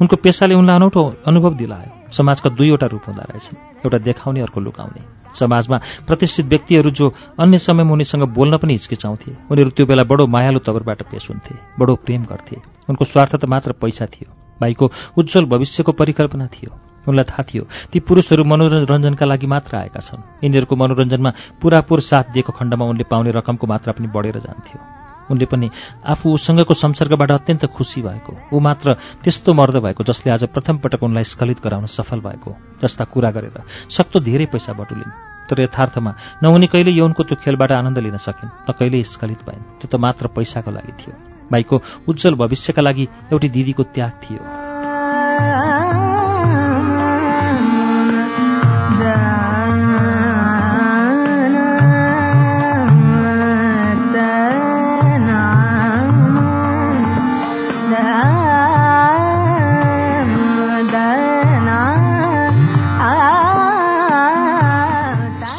उनको 0.00 0.16
पेसाले 0.16 0.54
उनलाई 0.54 0.76
अनौठो 0.76 1.02
अनुभव 1.26 1.54
दिलायो। 1.54 2.03
समाजका 2.16 2.50
दुईवटा 2.50 2.86
रूप 2.86 3.04
हुँदो 3.06 3.22
रहेछन्। 3.22 3.56
एउटा 3.84 3.98
देखाउने 3.98 4.40
अर्को 4.40 4.60
लुकाउने। 4.60 5.02
समाजमा 5.34 5.76
प्रतिष्ठित 6.06 6.46
व्यक्तिहरू 6.46 6.90
जो 6.90 7.06
अन्य 7.40 7.58
समयमा 7.58 7.92
उनीसँग 7.92 8.22
बोल्न 8.30 8.56
पनि 8.56 8.72
हिचकिचाउँथे 8.72 9.30
उनीहरू 9.50 9.70
त्यो 9.70 9.86
बेला 9.86 10.04
बडो 10.06 10.26
मायालु 10.26 10.58
तवरबाट 10.62 11.02
पेश 11.10 11.28
हुन्थे 11.30 11.54
बडो 11.78 11.94
प्रेम 12.06 12.22
गर्थे। 12.30 12.56
उनको 12.88 13.04
स्वार्थ 13.04 13.36
त 13.36 13.44
मात्र 13.44 13.72
पैसा 13.74 14.06
थियो। 14.06 14.30
भाइको 14.60 14.84
उज्जवल 15.18 15.44
भविष्यको 15.50 15.92
परिकल्पना 15.92 16.46
थियो। 16.46 16.70
उनलाई 17.08 17.24
थाहा 17.24 17.42
थियो 17.42 17.64
ती 17.92 18.00
पुरुषहरू 18.00 18.44
मनोरञ्जनका 18.44 19.26
लागि 19.26 19.46
मात्र 19.46 19.76
आएका 19.76 20.00
छन्। 20.00 20.22
यिनीहरूको 20.44 20.74
मनोरञ्जनमा 20.76 21.30
पुरापुर 21.60 22.00
साथ 22.00 22.32
दिएको 22.32 22.52
खण्डमा 22.54 22.84
उनले 22.84 23.04
पाउने 23.04 23.30
रकमको 23.34 23.66
मात्रा 23.66 23.92
पनि 23.92 24.08
बढेर 24.08 24.38
जान्थ्यो। 24.38 25.03
उनले 25.30 25.46
पनि 25.46 25.70
आफू 26.04 26.32
उसँगको 26.34 26.74
संसर्गबाट 26.74 27.30
अत्यन्त 27.30 27.66
खुसी 27.66 28.02
भएको। 28.02 28.32
ऊ 28.52 28.60
मात्र 28.60 28.94
त्यस्तो 29.24 29.52
मर्द 29.52 29.76
भएको 29.76 30.04
जसले 30.04 30.32
आज 30.32 30.44
प्रथम 30.48 30.78
पटक 30.78 31.02
उनलाई 31.02 31.24
स्खलित 31.24 31.60
गराउन 31.64 31.86
सफल 31.86 32.20
भएको 32.20 32.56
जस्ता 32.82 33.04
कुरा 33.04 33.30
गरेर 33.30 33.62
सक्तो 33.88 34.20
धेरै 34.20 34.46
पैसा 34.46 34.72
बटुलिन्। 34.72 35.12
तर 35.48 35.60
यथार्थमा 35.60 36.14
न 36.42 36.46
उनी 36.46 36.66
कहिले 36.66 36.90
यौनको 36.90 37.22
त्यो 37.22 37.36
खेलबाट 37.36 37.72
आनन्द 37.72 37.98
लिन 37.98 38.16
सकिन् 38.16 38.70
न 38.70 38.72
कहिले 38.72 39.02
स्खलित 39.04 39.40
भइन्। 39.44 39.80
त्यो 39.80 39.88
त 39.92 40.00
मात्र 40.00 40.26
पैसाको 40.32 40.70
लागि 40.70 40.92
थियो। 40.96 41.14
भाइको 41.52 41.76
उज्जवल 42.08 42.34
भविष्यका 42.34 42.82
लागि 42.82 43.04
एउटी 43.32 43.48
दिदीको 43.48 43.82
त्याग 43.92 44.12
थियो। 44.24 44.63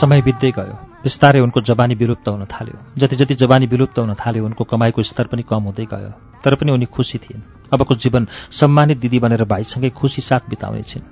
समय 0.06 0.22
बित्दै 0.22 0.52
गयो। 0.52 0.74
बिस्तारै 1.04 1.40
उनको 1.40 1.62
जवानी 1.62 1.96
विलुप्त 1.96 2.28
हुन 2.30 2.46
थाल्यो। 2.46 2.78
जति 2.98 3.16
जति 3.16 3.36
जवानी 3.36 3.66
विलुप्त 3.66 4.00
हुन 4.00 4.14
थाल्यो 4.14 4.46
उनको 4.46 4.64
कमाइको 4.64 5.04
स्तर 5.04 5.28
पनि 5.28 5.42
कम 5.42 5.64
हुँदै 5.64 5.86
गयो। 5.86 6.10
तर 6.44 6.56
पनि 6.56 6.72
उनी 6.72 6.86
खुसी 6.86 7.18
थिइन्। 7.18 7.42
अबको 7.74 7.96
जीवन 7.96 8.28
सम्मानित 8.52 8.98
दिदी 8.98 9.20
बनेर 9.20 9.44
भाइसँगै 9.44 9.90
खुसी 9.90 10.22
साथ 10.22 10.50
बिताउने 10.50 10.84
छिन्। 10.84 11.04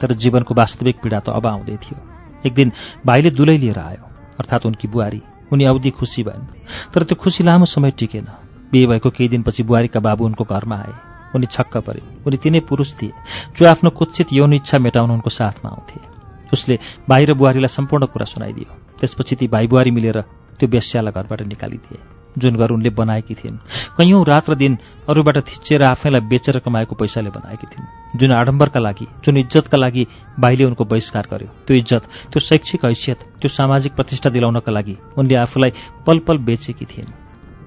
तर 0.00 0.12
जीवनको 0.12 0.54
वास्तविक 0.54 0.96
पीडा 1.02 1.20
त 1.20 1.28
अब 1.28 1.46
आउँदै 1.46 1.76
थियो। 1.76 1.98
एक 2.46 2.54
दिन 2.54 2.72
भाइले 3.06 3.30
दुलै 3.30 3.56
लिएर 3.56 3.78
आयो। 3.78 4.04
अर्थात् 4.40 4.66
उनकी 4.66 4.88
बुहारी। 4.88 5.22
उनी 5.52 5.64
अवधि 5.64 5.90
खुसी 5.90 6.22
भइन्। 6.22 6.46
तर 6.94 7.02
त्यो 7.02 7.16
खुसी 7.16 7.44
लामो 7.44 7.64
समय 7.64 7.90
टिकेन। 7.90 8.26
बिहे 8.72 8.86
भएको 8.86 9.10
केही 9.10 9.28
दिनपछि 9.28 9.62
बुहारीका 9.62 10.00
बाबु 10.00 10.24
उनको 10.24 10.44
घरमा 10.44 10.76
आए। 10.76 10.94
उनी 11.34 11.46
छक्क 11.46 11.76
परे। 11.76 12.02
उनी 12.26 12.36
तिनै 12.36 12.60
पुरुष 12.60 12.94
थिए। 13.02 13.12
जो 13.58 13.68
आफ्नो 13.68 13.90
कुत्सित 13.90 14.32
यौन 14.32 14.52
इच्छा 14.52 14.78
मेटाउन 14.78 15.10
उनको 15.10 15.30
साथमा 15.30 15.70
आउँथे। 15.70 16.15
उसले 16.52 16.78
भाइ 17.08 17.24
र 17.24 17.34
बुहारीलाई 17.34 17.68
सम्पूर्ण 17.68 18.06
कुरा 18.06 18.26
सुनाइदियो। 18.26 18.70
त्यसपछि 19.00 19.34
ती 19.36 19.46
भाइ 19.48 19.66
बुहारी 19.66 19.90
मिलेर 19.90 20.20
त्यो 20.58 20.68
बेस्यालाई 20.68 21.12
घरबाट 21.12 21.42
निकालिदिए 21.42 21.98
जुन 22.36 22.56
घर 22.56 22.70
उनले 22.70 22.90
बनाएकी 22.92 23.34
थिइन्। 23.34 23.56
कैयौँ 23.96 24.24
रात 24.24 24.50
र 24.50 24.54
दिन 24.54 24.76
अरूबाट 25.08 25.36
थिचेर 25.48 25.82
आफैलाई 25.82 26.20
बेचेर 26.28 26.58
कमाएको 26.60 26.94
पैसाले 26.94 27.30
बनाएकी 27.32 27.66
थिइन्। 27.66 28.18
जुन 28.20 28.32
आडम्बरका 28.32 28.80
लागि 28.80 29.06
जुन 29.24 29.36
इज्जतका 29.36 29.78
लागि 29.78 30.06
भाइले 30.40 30.64
उनको 30.64 30.84
बहिष्कार 30.84 31.26
गर्यो 31.32 31.48
त्यो 31.66 31.76
इज्जत 31.76 32.02
त्यो 32.32 32.40
शैक्षिक 32.40 32.84
हैसियत 32.84 33.18
त्यो 33.40 33.48
सामाजिक 33.48 33.92
प्रतिष्ठा 33.96 34.30
दिलाउनका 34.30 34.72
लागि 34.72 34.96
उनले 35.16 35.34
आफूलाई 35.34 35.72
पल 36.06 36.18
पल 36.28 36.38
बेचेकी 36.44 36.84
थिइन्। 36.84 37.10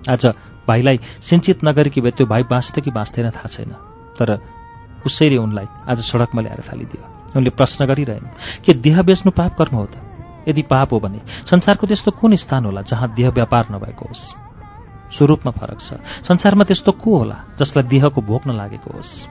आज 0.09 0.25
भाइलाई 0.67 0.97
सिन्चित 1.21 1.65
नगरेकी 1.65 2.01
भए 2.01 2.11
त्यो 2.13 2.27
भाइ 2.29 2.43
बाँच्थ्यो 2.45 2.81
कि 2.85 2.91
बाँच्दैन 2.91 3.29
थाहा 3.33 3.49
छैन 3.49 3.73
तर 4.17 4.37
उसैले 5.05 5.37
उनलाई 5.37 5.67
आज 5.89 5.97
सडकमा 6.05 6.41
ल्याएर 6.41 6.61
फालिदियो 6.61 7.18
उनले 7.35 7.49
प्रश्न 7.49 7.85
गरिरहन् 7.85 8.63
के 8.65 8.73
देह 8.73 9.01
बेच्नु 9.01 9.31
पाप 9.31 9.57
कर्म 9.57 9.75
हो 9.75 9.85
त? 9.85 9.95
यदि 10.47 10.61
पाप 10.61 10.93
हो 10.93 10.99
भने 10.99 11.19
संसारको 11.45 11.87
त्यस्तो 11.87 12.11
कुन 12.11 12.35
स्थान 12.35 12.65
होला 12.65 12.81
जहाँ 12.81 13.13
देह 13.13 13.29
व्यापार 13.29 13.65
नभएको 13.71 14.05
होस्? 14.05 14.49
स्वरूपमा 15.17 15.51
फरक 15.51 15.79
छ। 15.79 15.93
संसारमा 16.27 16.63
त्यस्तो 16.63 16.91
को 16.91 17.17
होला 17.17 17.35
जसलाई 17.59 17.87
देहको 17.87 18.21
भोक 18.21 18.47
नलागेको 18.47 18.97
होस्? 18.97 19.27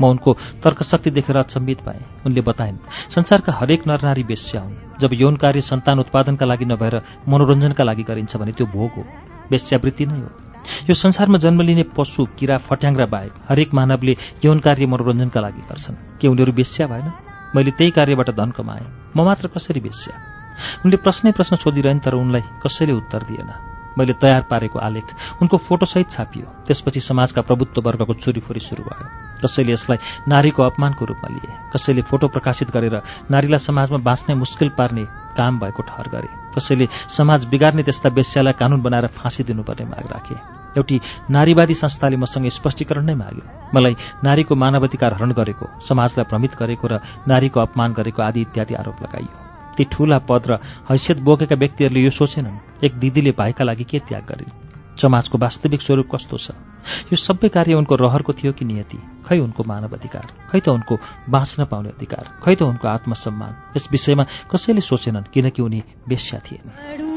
म 0.00 0.04
उनको 0.04 0.36
तर्कशक्ति 0.62 1.10
देखेर 1.10 1.36
अचम्बित 1.36 1.82
भएँ। 1.88 2.04
उनले 2.26 2.40
बताइन् 2.40 2.76
संसारका 3.10 3.52
हरेक 3.52 3.86
नरनारी 3.86 4.22
बेस्या 4.22 4.62
हुन्। 4.62 4.74
जब 5.00 5.10
यौन 5.12 5.36
कार्य 5.36 5.60
सन्तान 5.60 5.98
उत्पादनका 5.98 6.46
लागि 6.46 6.64
नभएर 6.64 7.02
मनोरञ्जनका 7.28 7.84
लागि 7.84 8.02
गरिन्छ 8.02 8.36
भने 8.36 8.52
त्यो 8.52 8.66
भोग 8.66 8.90
हो। 8.90 9.04
बेस्यावृत्ति 9.50 10.06
नै 10.06 10.18
हो। 10.18 10.30
यो 10.90 10.94
संसारमा 10.94 11.38
जन्म 11.38 11.60
लिने 11.62 11.82
पशु 11.82 12.26
किरा 12.38 12.58
फट्याङ्ग्रा 12.58 13.06
बाहेक 13.06 13.32
हरेक 13.48 13.74
मानवले 13.74 14.16
यौन 14.44 14.60
कार्य 14.60 14.86
मनोरञ्जनका 14.86 15.40
लागि 15.40 15.60
गर्छन्। 15.60 16.18
के 16.20 16.28
उनीहरू 16.28 16.52
बेस्या 16.52 16.86
भएन? 16.86 17.27
मैले 17.54 17.70
त्यही 17.70 17.90
कार्यबाट 17.90 18.30
धन 18.30 18.50
कमाएँ। 18.52 18.86
म 19.16 19.24
मात्र 19.24 19.48
कसरी 19.48 19.80
बेस्या? 19.80 20.16
उनले 20.84 20.96
प्रश्नै 21.00 21.32
प्रश्न 21.32 21.56
सोधिरहन् 21.56 22.04
तर 22.04 22.14
उनलाई 22.14 22.44
कसैले 22.60 22.92
उत्तर 22.92 23.22
दिएन। 23.24 23.50
मैले 23.96 24.12
तयार 24.12 24.42
पारेको 24.50 24.78
आलेख 24.78 25.06
उनको 25.42 25.56
फोटोसहित 25.56 26.10
छापियो। 26.10 26.46
त्यसपछि 26.66 27.00
समाजका 27.00 27.42
प्रभुत्व 27.42 27.80
वर्गको 27.82 28.14
चोरीफोरी 28.14 28.60
सुरु 28.60 28.82
भयो 28.84 29.06
कसैले 29.42 29.72
यसलाई 29.72 29.98
नारीको 30.28 30.62
अपमानको 30.62 31.04
रूपमा 31.04 31.28
लिए। 31.34 31.50
कसैले 31.72 32.02
फोटो 32.04 32.28
प्रकाशित 32.28 32.70
गरेर 32.70 32.96
नारीलाई 33.30 33.58
समाजमा 33.58 33.98
बाँच्ने 33.98 34.34
मुस्किल 34.34 34.68
पार्ने 34.78 35.04
काम 35.34 35.58
भएको 35.58 35.82
ठहर 35.82 36.08
गरे। 36.14 36.30
कसैले 36.54 36.86
समाज 37.16 37.48
बिगार्ने 37.48 37.82
त्यस्ता 37.82 38.08
बेस्यालाई 38.10 38.54
कानून 38.60 38.82
बनाएर 38.82 39.06
फाँसी 39.18 39.42
दिनुपर्ने 39.42 39.84
माग 39.86 40.06
राखे। 40.12 40.57
एउटी 40.76 41.00
नारीवादी 41.30 41.74
संस्थाले 41.74 42.16
मसँग 42.16 42.48
स्पष्टीकरण 42.48 43.04
नै 43.04 43.14
माग्यो। 43.14 43.44
मलाई 43.74 43.94
नारीको 44.24 44.54
मानवाधिकार 44.54 45.14
हरण 45.14 45.32
गरेको 45.32 45.66
समाजलाई 45.88 46.26
भ्रमित 46.28 46.52
गरेको 46.60 46.86
र 46.88 47.00
नारीको 47.28 47.60
अपमान 47.60 47.92
गरेको 47.92 48.22
आदि 48.22 48.40
इत्यादि 48.40 48.74
आरोप 48.74 48.98
लगाइयो। 49.02 49.34
ती 49.76 49.84
ठूला 49.84 50.18
पद 50.28 50.42
र 50.50 50.52
हैसियत 50.90 51.18
बोकेका 51.22 51.56
व्यक्तिहरूले 51.56 52.00
यो 52.02 52.10
सोचेनन् 52.10 52.84
एक 52.84 52.92
दिदीले 52.98 53.32
भाइका 53.38 53.64
लागि 53.64 53.84
के 53.84 53.98
त्याग 54.08 54.24
गरिन् 54.26 54.56
समाजको 54.98 55.38
वास्तविक 55.38 55.80
स्वरूप 55.82 56.08
कस्तो 56.10 56.36
छ? 56.36 56.50
यो 57.10 57.16
सबै 57.16 57.48
कार्य 57.54 57.74
उनको 57.78 57.94
रहरको 57.94 58.32
थियो 58.34 58.52
कि 58.52 58.64
नियति? 58.66 58.98
खै 59.22 59.38
उनको 59.38 59.62
मानव 59.62 59.94
अधिकार 59.94 60.50
खै 60.50 60.58
त 60.58 60.74
उनको 60.74 60.98
बाँच्न 61.30 61.70
पाउने 61.70 61.94
अधिकार? 61.94 62.42
खै 62.42 62.54
त 62.58 62.66
उनको 62.66 62.82
आत्मसम्मान? 62.82 63.78
यस 63.78 63.86
विषयमा 63.94 64.24
कसैले 64.50 64.82
सोचेनन् 64.82 65.30
किनकि 65.30 65.62
उनी 65.62 65.80
बेस्या 66.02 66.38
थिएन। 66.42 67.07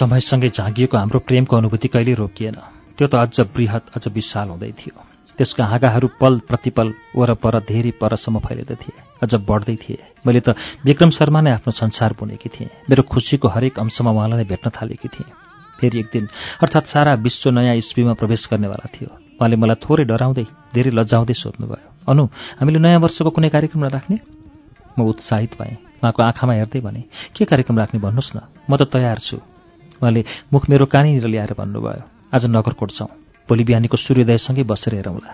समयसँगै 0.00 0.48
झाँगिएको 0.48 0.96
हाम्रो 0.96 1.18
प्रेमको 1.28 1.56
अनुभूति 1.56 1.88
कहिल्यै 1.92 2.16
रोकिएन। 2.16 2.56
त्यो 2.96 3.06
त 3.06 3.14
अझ 3.14 3.52
बृहत 3.52 3.84
अझ 3.96 4.04
विशाल 4.08 4.48
हुँदै 4.48 4.72
थियो। 4.80 4.96
त्यसका 5.38 5.64
हाँगाहरू 5.64 6.08
पल 6.20 6.34
प्रतिपल 6.48 6.86
वरपर 7.16 7.54
धेरै 7.64 7.92
परसम्म 7.96 8.38
फैलिँदै 8.44 8.76
थिए 8.76 8.96
अझ 9.24 9.32
बढ्दै 9.40 9.76
थिए। 9.76 10.00
मैले 10.24 10.40
त 10.40 10.56
विक्रम 10.84 11.10
शर्मा 11.16 11.40
नै 11.40 11.50
आफ्नो 11.56 11.72
संसार 11.72 12.12
बुनेकी 12.12 12.48
थिएँ। 12.48 12.68
मेरो 12.88 13.02
खुसीको 13.08 13.48
हरेक 13.48 13.78
अंशमा 13.80 14.10
उहाँलाई 14.10 14.44
भेट्न 14.44 14.68
थालेकी 14.68 15.08
थिएँ। 15.08 15.32
फेरि 15.80 15.98
एक 15.98 16.08
दिन 16.12 16.24
अर्थात् 16.60 16.92
सारा 16.92 17.12
विश्व 17.24 17.50
नयाँ 17.50 17.76
इस्वीमा 17.76 18.12
प्रवेश 18.20 18.48
गर्नेवाला 18.52 18.86
थियो। 18.92 19.08
उहाँले 19.40 19.56
मलाई 19.56 19.80
थोरै 19.80 20.04
डराउँदै 20.04 20.46
धेरै 20.76 20.92
लजाउँदै 20.92 21.34
सोध्नुभयो 21.34 21.88
अनु 22.04 22.22
हामीले 22.60 22.78
नयाँ 22.84 23.00
वर्षको 23.00 23.30
कुनै 23.32 23.48
कार्यक्रम 23.48 23.80
नराख्ने 23.84 24.16
म 24.92 25.08
उत्साहित 25.08 25.56
भएँ। 25.56 25.76
उहाँको 26.04 26.20
आँखामा 26.20 26.52
हेर्दै 26.60 26.80
भने 26.84 27.00
के 27.32 27.44
कार्यक्रम 27.48 27.76
राख्ने 27.80 28.00
भन्नुहोस् 28.00 28.36
न 28.36 28.38
म 28.68 28.76
त 28.76 28.92
तयार 28.92 29.24
छु। 29.24 29.40
उहाँले 30.00 30.24
मुख 30.52 30.68
मेरो 30.70 30.86
कानीनिर 30.86 31.26
ल्याएर 31.26 31.52
भन्नुभयो 31.58 32.02
आज 32.34 32.44
नगरकोट 32.46 32.90
छौँ। 32.90 33.08
भोलि 33.48 33.64
बिहानीको 33.64 33.96
सूर्योदयसँगै 33.96 34.62
बसेर 34.64 34.94
हेरौँला 34.94 35.30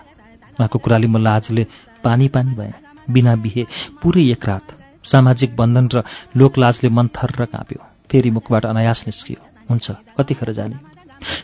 उहाँको 0.57 0.77
कुराले 0.79 1.07
म 1.07 1.17
लाजले 1.17 1.63
पानी 2.03 2.27
पानी 2.27 2.51
भएँ 2.53 2.73
बिना 3.07 3.35
बिहे 3.39 3.63
पुरै 4.01 4.23
एक 4.33 4.45
रात 4.45 4.65
सामाजिक 5.05 5.55
बन्धन 5.55 5.87
र 5.93 6.03
लोकलाजले 6.35 6.89
मन 6.89 7.07
र 7.37 7.45
काँप्यो। 7.45 7.79
फेरि 8.11 8.29
मुखबाट 8.31 8.65
अनायास 8.65 9.03
निस्कियो। 9.07 9.39
हुन्छ 9.69 9.87
कतिखेर 10.17 10.51
जाने? 10.51 10.75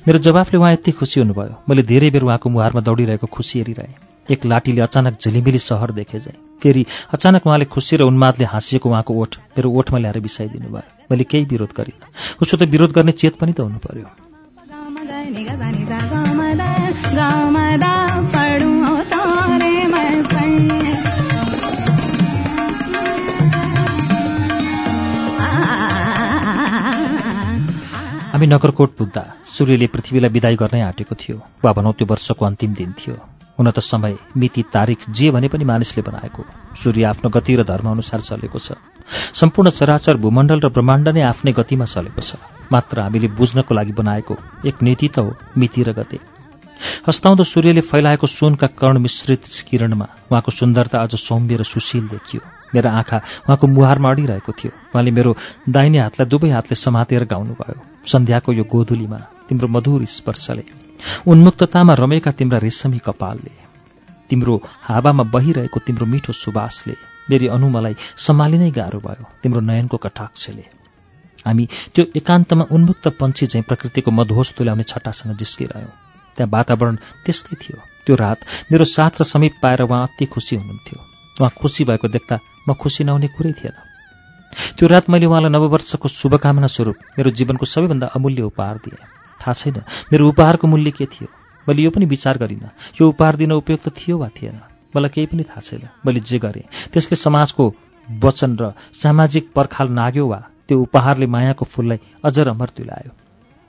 मेरो 0.07 0.19
जवाफले 0.19 0.57
उहाँ 0.59 0.71
यति 0.73 0.91
खुसी 0.91 1.19
हुनुभयो। 1.19 1.63
मैले 1.69 1.83
धेरै 1.83 2.09
बेर 2.09 2.23
उहाँको 2.23 2.49
मुहारमा 2.49 2.81
दौडिरहेको 2.81 3.27
खुसी 3.27 3.59
हेरिरहेँ। 3.59 4.12
एक 4.31 4.45
लाठीले 4.45 4.81
अचानक 4.81 5.13
झिलिमिली 5.19 5.59
सहर 5.59 5.91
देखे 5.91 6.19
जाए। 6.19 6.37
फेरि 6.63 6.85
अचानक 7.13 7.47
उहाँले 7.47 7.65
खुसी 7.65 7.97
र 7.97 8.03
उन्मादले 8.03 8.45
हाँसिएको 8.45 8.89
उहाँको 8.89 9.13
ओठ 9.13 9.35
मेरो 9.35 9.69
ओठमा 9.69 9.99
ल्याएर 9.99 10.19
बिसाइदिनु 10.19 10.69
भयो। 10.69 11.05
मैले 11.11 11.23
केही 11.23 11.43
विरोध 11.43 11.71
गरिनँ। 11.77 12.07
उसो 12.41 12.57
त 12.57 12.63
विरोध 12.63 12.91
गर्ने 12.91 13.11
चेत 13.11 13.35
पनि 13.35 13.53
त 13.53 13.59
हुनु 13.59 13.79
पर्यो 13.79 14.07
हामी 28.33 28.47
नगरकोट 28.47 28.95
पुग्दा 28.95 29.23
सूर्यले 29.45 29.87
पृथ्वीलाई 29.87 30.29
विदाई 30.29 30.55
गर्नै 30.55 30.81
आँटेको 30.81 31.15
थियो। 31.15 31.37
वा 31.63 31.71
भनौँ 31.73 31.93
त्यो 31.93 32.07
वर्षको 32.07 32.45
अन्तिम 32.45 32.73
दिन 32.73 32.91
थियो। 32.91 33.32
हुन 33.57 33.69
त 33.71 33.79
समय 33.79 34.17
मिति 34.37 34.63
तारिक 34.73 34.99
जे 35.09 35.29
भने 35.31 35.47
पनि 35.47 35.65
मानिसले 35.65 36.01
बनाएको। 36.01 36.43
सूर्य 36.83 37.03
आफ्नो 37.03 37.29
गति 37.29 37.55
र 37.55 37.63
धर्मअनुसार 37.63 38.21
चलेको 38.21 38.59
छ। 38.59 38.73
सम्पूर्ण 39.33 39.69
चराचर 39.69 40.17
भूमण्डल 40.17 40.59
र 40.59 40.69
ब्रह्माण्ड 40.69 41.07
नै 41.09 41.21
आफ्नै 41.21 41.51
गतिमा 41.53 41.85
चलेको 41.85 42.21
छ। 42.21 42.41
मात्र 42.71 42.99
हामीले 42.99 43.27
बुझ्नको 43.37 43.71
लागि 43.75 43.93
बनाएको 43.93 44.33
एक 44.65 44.75
नीति 44.81 45.07
त 45.07 45.19
हो 45.19 45.35
मिति 45.57 45.83
र 45.83 45.93
गते। 45.93 46.17
हस्ताउँदो 47.07 47.43
सूर्यले 47.43 47.81
फैलाएको 47.85 48.27
सुनका 48.27 48.67
कर्ण 48.73 48.97
मिश्रित 48.99 49.45
किरणमा 49.69 50.07
उहाँको 50.31 50.51
सुन्दरता 50.51 50.97
अझ 50.99 51.15
सौम्य 51.15 51.55
र 51.55 51.63
सुशील 51.63 52.07
देखियो। 52.09 52.41
मेरा 52.75 52.91
आँखा 52.91 53.17
उहाँको 53.47 53.67
मुहारमा 53.67 54.09
अडिरहेको 54.09 54.51
थियो। 54.51 54.71
उहाँले 54.91 55.11
मेरो 55.11 55.31
दाहिने 55.69 55.99
हातलाई 55.99 56.27
दुवै 56.27 56.49
हातले 56.49 56.75
समातेर 56.75 57.23
गाउनुभयो। 57.23 57.79
सन्ध्याको 58.03 58.51
यो 58.51 58.63
गोधुलीमा 58.65 59.19
तिम्रो 59.47 59.67
मधुर 59.69 60.05
स्पर्शले। 60.09 60.65
उन्मुक्ततामा 61.27 61.93
रमेका 61.93 62.31
तिम्रा 62.31 62.57
रेशमी 62.57 62.99
कपालले। 62.99 63.53
तिम्रो 64.29 64.53
हावामा 64.81 65.23
बहिरहेको 65.23 65.79
तिम्रो 65.79 66.05
मिठो 66.05 66.33
सुवासले 66.33 66.95
मेरी 67.29 67.47
अनुमलाई 67.47 67.95
सम्हालिनै 68.17 68.71
गाह्रो 68.71 68.99
भयो 68.99 69.25
तिम्रो 69.43 69.61
नयनको 69.61 69.97
कटाक्षले। 69.97 70.65
हामी 71.45 71.65
त्यो 71.93 72.03
एकान्तमा 72.15 72.65
उन्मुक्त 72.71 73.07
पन्छी 73.19 73.45
चाहिँ 73.47 73.65
प्रकृतिको 73.67 74.11
मधोस 74.11 74.53
तुल्याउने 74.57 74.83
छट्टासँग 74.83 75.35
जिस्किरह्यौँ। 75.35 75.93
त्यहाँ 76.35 76.49
वातावरण 76.49 76.95
त्यस्तै 77.25 77.55
थियो। 77.61 77.77
त्यो 78.05 78.15
रात 78.15 78.39
मेरो 78.71 78.85
साथ 78.85 79.21
र 79.21 79.23
समीप 79.23 79.53
पाएर 79.63 79.81
उहाँ 79.83 80.03
अति 80.03 80.25
खुसी 80.25 80.55
हुनुहुन्थ्यो। 80.55 80.99
उहाँ 81.39 81.51
खुसी 81.59 81.83
भएको 81.83 82.07
देख्दा 82.07 82.39
म 82.67 82.73
खुसी 82.73 83.03
नहुने 83.03 83.27
कुरै 83.27 83.53
थिएन। 83.53 83.75
त्यो 84.77 84.87
रात 84.87 85.09
मैले 85.09 85.25
उहाँलाई 85.25 85.51
नववर्षको 85.51 86.07
शुभकामना 86.09 86.67
स्वरूप 86.67 86.95
मेरो 87.19 87.29
जीवनको 87.31 87.65
सबैभन्दा 87.65 88.07
अमूल्य 88.07 88.41
उपहार 88.41 88.77
दिएँ। 88.83 89.22
थाहा 89.43 89.53
छैन। 89.53 89.83
मेरो 90.11 90.27
उपहारको 90.27 90.67
मूल्य 90.67 90.91
के 90.91 91.05
थियो? 91.05 91.27
मैले 91.67 91.81
यो 91.83 91.91
पनि 91.91 92.05
विचार 92.05 92.37
गरिनँ। 92.37 92.71
यो 93.01 93.09
उपहार 93.09 93.35
दिन 93.35 93.51
उपयुक्त 93.51 93.89
थियो 93.91 94.17
वा 94.17 94.29
थिएन? 94.31 94.59
मलाई 94.95 95.09
केही 95.09 95.27
पनि 95.27 95.43
थाहा 95.43 95.61
छैन। 95.61 95.83
मैले 96.05 96.19
जे 96.19 96.39
गरेँ 96.39 96.63
त्यसले 96.93 97.15
समाजको 97.15 97.63
वचन 98.07 98.57
र 98.61 98.73
सामाजिक 98.93 99.51
पर्खाल 99.55 99.87
नाग्यो 99.91 100.27
वा 100.27 100.39
त्यो 100.67 100.79
उपहारले 100.79 101.27
मायाको 101.27 101.65
फुललाई 101.65 101.99
अझ 102.23 102.39
रमर 102.39 102.69
तुलायो। 102.77 103.22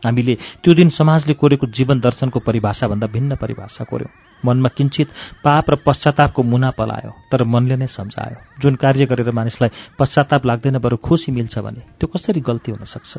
हामीले 0.04 0.34
त्यो 0.62 0.74
दिन 0.74 0.88
समाजले 0.88 1.34
कोरेको 1.34 1.66
जीवन 1.66 2.00
दर्शनको 2.00 2.38
परिभाषाभन्दा 2.40 3.06
भिन्न 3.06 3.36
परिभाषा 3.36 3.84
कोर्यौँ 3.84 4.12
मनमा 4.44 4.68
किञ्चित 4.76 5.08
पाप 5.40 5.70
र 5.70 5.74
पश्चातापको 5.86 6.42
मुना 6.42 6.70
पलायो 6.76 7.10
तर 7.32 7.44
मनले 7.44 7.76
नै 7.76 7.86
सम्झायो। 7.88 8.60
जुन 8.60 8.74
कार्य 8.76 9.06
गरेर 9.06 9.30
मानिसलाई 9.32 9.96
पश्चाताप 9.98 10.46
लाग्दैन 10.46 10.78
बरु 10.78 10.96
खुसी 11.00 11.32
मिल्छ 11.32 11.58
भने 11.58 11.80
त्यो 11.96 12.06
कसरी 12.12 12.40
गल्ती 12.40 12.70
हुन 12.72 12.84
सक्छ? 12.84 13.12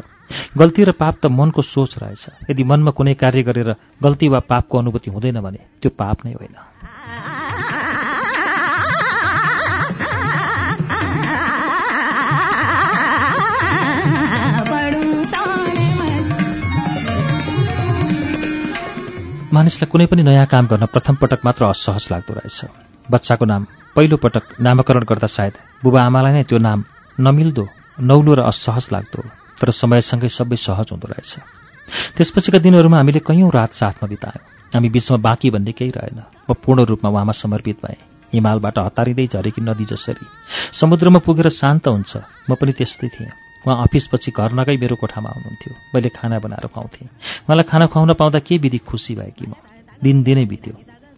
गल्ती 0.57 0.83
र 0.83 0.91
पाप 0.93 1.15
त 1.21 1.25
मनको 1.25 1.61
सोच 1.61 1.97
रहेछ। 1.97 2.49
यदि 2.49 2.63
मनमा 2.63 2.91
कुनै 2.93 3.13
कार्य 3.17 3.41
गरेर 3.41 3.69
गल्ती 4.03 4.27
वा 4.29 4.39
पापको 4.45 4.77
अनुभूति 4.77 5.09
हुँदैन 5.11 5.41
भने 5.41 5.59
त्यो 5.81 5.89
पाप 5.97 6.25
नै 6.25 6.33
होइन। 6.37 6.55
मानिसलाई 19.65 19.89
कुनै 19.89 20.05
पनि 20.05 20.21
नयाँ 20.21 20.45
काम 20.45 20.65
गर्न 20.69 20.85
प्रथम 20.93 21.15
पटक 21.17 21.41
मात्र 21.41 21.65
असहज 21.73 22.05
लाग्दो 22.13 22.33
रहेछ। 22.37 22.59
बच्चाको 23.09 23.45
नाम 23.49 23.61
पहिलो 23.97 24.17
पटक 24.21 24.61
नामकरण 24.61 25.03
गर्दा 25.09 25.25
सायद 25.25 25.53
बुबा 25.81 25.99
आमालाई 26.05 26.33
नै 26.37 26.43
त्यो 26.45 26.61
नाम 26.61 26.79
नमिल्दो 27.17 27.65
नौलो 27.97 28.33
र 28.37 28.41
असहज 28.45 28.85
लाग्दो 28.93 29.25
तर 29.57 29.67
समयसँगै 29.73 30.29
सबै 30.29 30.57
सहज 30.61 30.87
हुँदो 30.93 31.07
रहेछ। 31.09 31.33
त्यसपछिका 32.13 32.61
दिनहरूमा 32.61 32.97
हामीले 33.01 33.25
कैयौँ 33.25 33.49
रात 33.49 33.73
साथमा 33.73 34.05
बितायौँ। 34.05 34.45
हामी 34.69 34.89
बिचमा 34.93 35.17
बाँकी 35.17 35.49
भन्ने 35.49 35.73
केही 35.73 35.91
रहेन। 35.97 36.19
म 36.45 36.53
पूर्ण 36.53 36.85
रूपमा 36.85 37.09
उहाँमा 37.09 37.33
समर्पित 37.33 37.77
भएँ। 37.81 37.97
हिमालबाट 38.33 38.77
हतारिँदै 38.85 39.25
झरेकी 39.33 39.61
नदी 39.65 39.85
जसरी। 39.89 40.25
समुद्रमा 40.77 41.19
पुगेर 41.25 41.49
शान्त 41.49 41.89
हुन्छ। 41.89 42.13
म 42.49 42.53
पनि 42.53 42.71
त्यस्तै 42.77 43.09
थिएँ। 43.09 43.44
उहाँ 43.67 43.83
अफिसपछि 43.83 44.31
घर 44.31 44.53
नगई 44.53 44.77
मेरो 44.77 44.95
कोठामा 44.95 45.29
आउनुहुन्थ्यो। 45.29 45.73
मैले 45.95 46.09
खाना 46.09 46.39
बनाएर 46.39 46.67
खुवाउँथेँ। 46.67 47.07
उहाँलाई 47.07 47.63
खाना 47.63 47.85
खुवाउन 47.85 48.13
पाउँदा 48.13 48.39
के 48.39 48.57
विधि 48.57 48.77
खुसी 48.77 49.15
भए 49.15 49.31
कि 49.37 49.45
म? 49.47 49.53
दिनदिनै 50.03 50.45
बित्यो। 50.45 50.73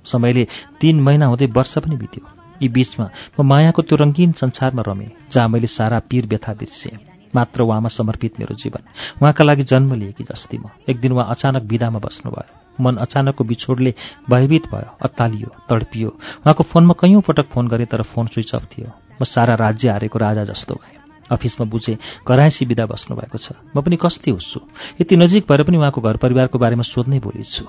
समयले 0.06 0.48
तीन 0.82 1.02
महिना 1.02 1.26
हुँदै 1.26 1.46
वर्ष 1.46 1.78
पनि 1.78 1.96
बित्यो। 1.96 2.24
यी 2.62 2.70
बीचमा 2.70 3.10
म 3.40 3.44
मायाको 3.44 3.82
त्यो 3.82 3.96
रङ्गीन 3.98 4.32
संसारमा 4.32 4.82
रमेँ 4.88 5.12
जहाँ 5.32 5.48
मैले 5.50 5.68
सारा 5.68 6.00
पीर 6.00 6.26
व्यथा 6.26 6.54
बिर्सेँ। 6.54 6.98
मात्र 7.36 7.62
उहाँमा 7.62 7.90
समर्पित 7.90 8.40
मेरो 8.40 8.56
जीवन। 8.56 8.82
उहाँका 9.22 9.44
लागि 9.44 9.64
जन्म 9.64 9.94
लिएकी 9.94 10.24
जस्ती 10.24 10.58
म। 10.58 10.70
एक 10.90 11.00
दिन 11.00 11.12
उहाँ 11.12 11.28
अचानक 11.30 11.64
विदामा 11.64 12.00
बस्नुभयो। 12.00 12.84
मन 12.84 12.96
अचानकको 12.96 13.44
बिछोडले 13.44 13.94
भयभीत 14.30 14.66
भयो 14.72 14.98
अत्तालियो 15.02 15.50
तडपियो। 15.70 16.10
उहाँको 16.10 16.64
फोनमा 16.64 16.94
कैयौँ 16.94 17.22
पटक 17.22 17.50
फोन 17.50 17.68
गरेँ 17.68 17.86
तर 17.86 18.02
फोन 18.02 18.28
स्विच 18.28 18.56
अफ 18.56 18.66
थियो। 18.66 18.92
म 19.22 19.26
सारा 19.26 19.56
राज्य 19.56 19.90
हारेको 19.90 20.20
राजा 20.20 20.44
जस्तो 20.44 20.76
भएँ। 20.76 21.07
अफिसमा 21.32 21.66
बुझेँ 21.66 21.98
घरायसी 22.28 22.66
बिदा 22.66 22.86
बस्नुभएको 22.86 23.38
छ। 23.38 23.52
म 23.76 23.82
पनि 23.82 23.98
कस्ती 24.02 24.32
हुन्छु। 24.32 24.60
यति 25.02 25.16
नजिक 25.18 25.46
भएर 25.50 25.64
पनि 25.64 25.78
उहाँको 25.78 26.02
घर 26.02 26.18
परिवारको 26.18 26.60
बारेमा 26.60 26.84
सोध्नै 26.84 27.20
भोलिछु 27.20 27.66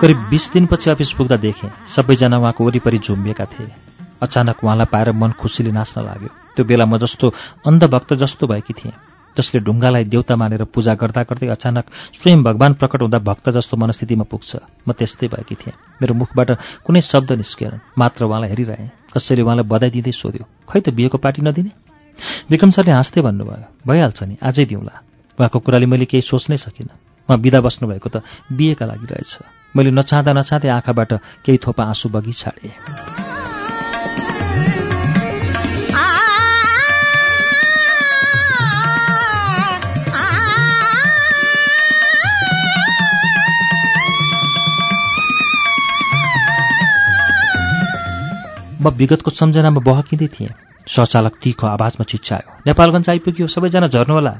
करिब 0.00 0.18
बिस 0.30 0.52
दिनपछि 0.52 0.90
अफिस 0.90 1.12
पुग्दा 1.12 1.36
देखेँ। 1.36 1.70
सबैजना 1.88 2.38
उहाँको 2.38 2.64
वरिपरि 2.64 2.98
झुम्बिएका 2.98 3.44
थिए। 3.44 3.97
अचानक 4.22 4.64
उहाँलाई 4.64 4.86
पाएर 4.92 5.12
मन 5.12 5.30
खुसीले 5.40 5.70
नाच्न 5.70 6.02
लाग्यो। 6.02 6.30
त्यो 6.56 6.64
बेला 6.64 6.84
म 6.84 6.98
जस्तो 6.98 7.26
अन्धभक्त 7.66 8.14
जस्तो 8.22 8.46
भएकी 8.46 8.72
थिएँ 8.74 8.94
जसले 9.36 9.60
ढुङ्गालाई 9.62 10.04
देउता 10.10 10.34
मानेर 10.34 10.64
पूजा 10.74 10.94
गर्दा 10.98 11.22
गर्दै 11.22 11.46
अचानक 11.54 11.84
स्वयं 12.18 12.42
भगवान् 12.42 12.74
प्रकट 12.74 13.00
हुँदा 13.02 13.18
भक्त 13.22 13.50
जस्तो 13.54 13.76
मनस्थितिमा 13.78 14.26
पुग्छ। 14.26 14.50
म 14.82 14.92
त्यस्तै 14.98 15.28
भएकी 15.30 15.54
थिएँ। 15.54 15.74
मेरो 16.02 16.14
मुखबाट 16.14 16.50
कुनै 16.82 17.00
शब्द 17.00 17.32
निस्किएन 17.38 17.74
मात्र 17.94 18.24
उहाँलाई 18.26 18.50
हेरिरहेँ। 18.50 18.90
कसैले 19.14 19.42
उहाँलाई 19.46 19.66
बधाई 19.70 19.90
दिँदै 19.94 20.12
सोध्यो 20.12 20.44
खै 20.66 20.80
त 20.82 20.90
बिहेको 20.90 21.18
पार्टी 21.22 21.42
नदिने? 21.46 21.70
विक्रम 22.50 22.70
सरले 22.74 22.92
हाँस्दै 22.98 23.22
भन्नुभयो 23.22 23.86
भइहाल्छ 23.86 24.20
नि 24.26 24.34
आजै 24.42 24.64
दिउँला। 24.66 24.94
उहाँको 25.38 25.58
कुराले 25.62 25.86
मैले 25.86 26.10
केही 26.10 26.26
सोच्नै 26.26 26.58
सकिनँ। 26.58 26.90
उहाँ 27.30 27.38
बिदा 27.38 27.60
बस्नुभएको 27.62 28.08
त 28.10 28.26
बिहेका 28.50 28.84
लागि 28.90 29.06
रहेछ। 29.06 29.32
मैले 29.76 29.90
नचाहँदा 29.94 30.32
नचाहँदै 30.34 30.68
आँखाबाट 30.68 31.10
केही 31.46 31.58
थोपा 31.62 31.82
आँसु 31.84 32.08
बगी 32.10 32.32
छाडेँ। 32.32 33.27
म 48.80 48.88
विगतको 48.94 49.30
सम्झनामा 49.30 49.80
बहकिँदै 49.82 50.28
थिएँ। 50.34 50.54
शौचालक 50.86 51.34
तीखो 51.42 51.66
आवाजमा 51.66 52.04
चिच्चायो 52.06 52.62
नेपालगञ्ज 52.66 53.08
आइपुग्यो 53.10 53.46
सबैजना 53.46 53.86
झर्नुहोला। 53.90 54.34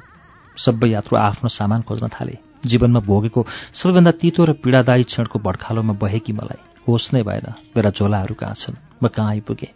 सबै 0.57 0.89
यात्रु 0.91 1.15
आफ्नो 1.19 1.49
सामान 1.49 1.83
खोज्न 1.83 2.07
थाले। 2.09 2.39
जीवनमा 2.63 3.01
भोगेको 3.03 3.41
सबैभन्दा 3.75 4.13
तितो 4.23 4.43
र 4.45 4.53
पीडादायी 4.63 5.03
क्षणको 5.11 5.39
भड्खालोमा 5.39 5.95
बहेकी 5.99 6.33
मलाई। 6.33 6.63
होस 6.87 7.11
नै 7.15 7.23
भएन 7.23 7.47
मेरा 7.75 7.91
झोलाहरू 7.91 8.35
कहाँ 8.35 8.55
छन्? 8.55 8.79
म 9.03 9.09
कहाँ 9.11 9.31
आइपुगेँ? 9.35 9.75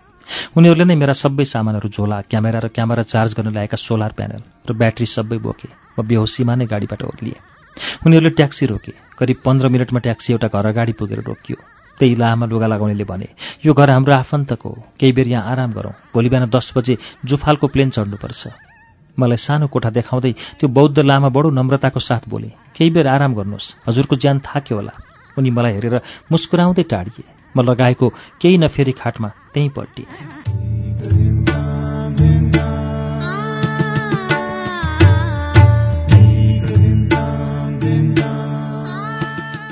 उनीहरूले 0.56 0.84
नै 0.86 0.94
मेरा 0.94 1.14
सबै 1.18 1.44
सामानहरू 1.44 1.88
झोला 1.90 2.20
क्यामेरा 2.30 2.58
र 2.62 2.68
क्यामेरा 2.70 3.02
चार्ज 3.02 3.34
गर्न 3.34 3.50
ल्याएका 3.50 3.76
सोलर 3.76 4.12
प्यानल 4.14 4.42
र 4.66 4.70
ब्याट्री 4.72 5.06
सबै 5.06 5.38
बोके। 5.42 5.68
म 5.98 6.06
बेहोसीमा 6.06 6.54
नै 6.54 6.66
गाडीबाट 6.70 7.02
ओर्लिएँ। 7.02 7.42
उनीहरूले 8.06 8.30
ट्याक्सी 8.38 8.66
रोके। 8.66 8.92
करिब 9.18 9.36
पन्ध्र 9.44 9.68
मिनटमा 9.68 10.00
ट्याक्सी 10.06 10.32
एउटा 10.32 10.48
घर 10.48 10.66
अगाडि 10.70 10.92
पुगेर 10.94 11.20
रोकियो। 11.26 11.58
त्यही 11.98 12.14
लामा 12.14 12.46
लुगा 12.46 12.66
लगाउनेले 12.66 13.04
भने 13.04 13.28
यो 13.66 13.72
घर 13.72 13.90
हाम्रो 13.90 14.14
आफन्तको 14.14 14.70
केही 14.98 15.12
बेर 15.12 15.28
यहाँ 15.28 15.50
आराम 15.52 15.70
गरौँ। 15.72 15.92
भोलि 16.14 16.28
बिहान 16.28 16.50
दस 16.50 16.72
बजे 16.76 16.94
जुफालको 17.24 17.66
प्लेन 17.68 17.90
चढ्नुपर्छ। 17.90 18.42
मलाई 19.18 19.36
सानो 19.36 19.66
कोठा 19.68 19.90
देखाउँदै 19.90 20.32
त्यो 20.58 20.68
बौद्ध 20.68 20.98
लामा 21.00 21.28
बडो 21.28 21.50
नम्रताको 21.52 22.00
साथ 22.00 22.28
बोले 22.28 22.50
केही 22.76 22.90
बेर 22.90 23.06
आराम 23.06 23.32
गर्नुहोस् 23.34 23.88
हजुरको 23.88 24.16
ज्यान 24.16 24.38
थाक्यो 24.40 24.76
होला। 24.76 24.92
उनी 25.38 25.50
मलाई 25.50 25.72
हेरेर 25.72 26.00
मुस्कुराउँदै 26.32 26.84
टाढिए। 26.88 27.24
म 27.54 27.60
लगाएको 27.60 28.08
केही 28.40 28.56
नफेरी 28.58 28.92
खाटमा 28.92 29.28
त्यहीँ 29.52 29.70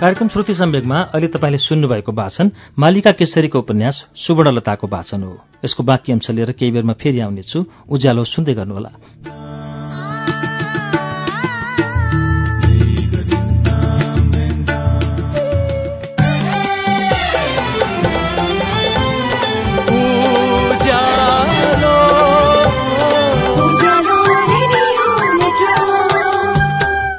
कार्यक्रम 0.01 0.29
श्रुति 0.29 0.55
सम्वेकमा 0.55 1.01
अहिले 1.01 1.29
तपाईँले 1.29 1.59
सुन्नुभएको 1.59 2.13
वाचन 2.13 2.51
मालिका 2.79 3.11
केसरीको 3.11 3.59
उपन्यास 3.59 4.07
सुवर्णलताको 4.17 4.87
वाचन 4.87 5.23
हो। 5.23 5.45
यसको 5.65 5.83
बाँकी 5.83 6.13
अंश 6.13 6.31
लिएर 6.31 6.53
केही 6.53 6.73
बेरमा 6.73 6.93
फेरि 6.93 7.21
आउनेछु। 7.21 7.65
उज्यालो 7.89 8.25
सुन्दै 8.25 8.55
गर्नुहोला। 8.55 8.91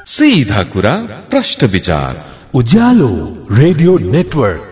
सीधा 0.06 0.62
कुरा 0.62 0.94
प्रश्न 1.30 1.66
विचार। 1.66 2.31
Ujyaalo 2.54 3.08
radio 3.50 3.98
network. 3.98 4.71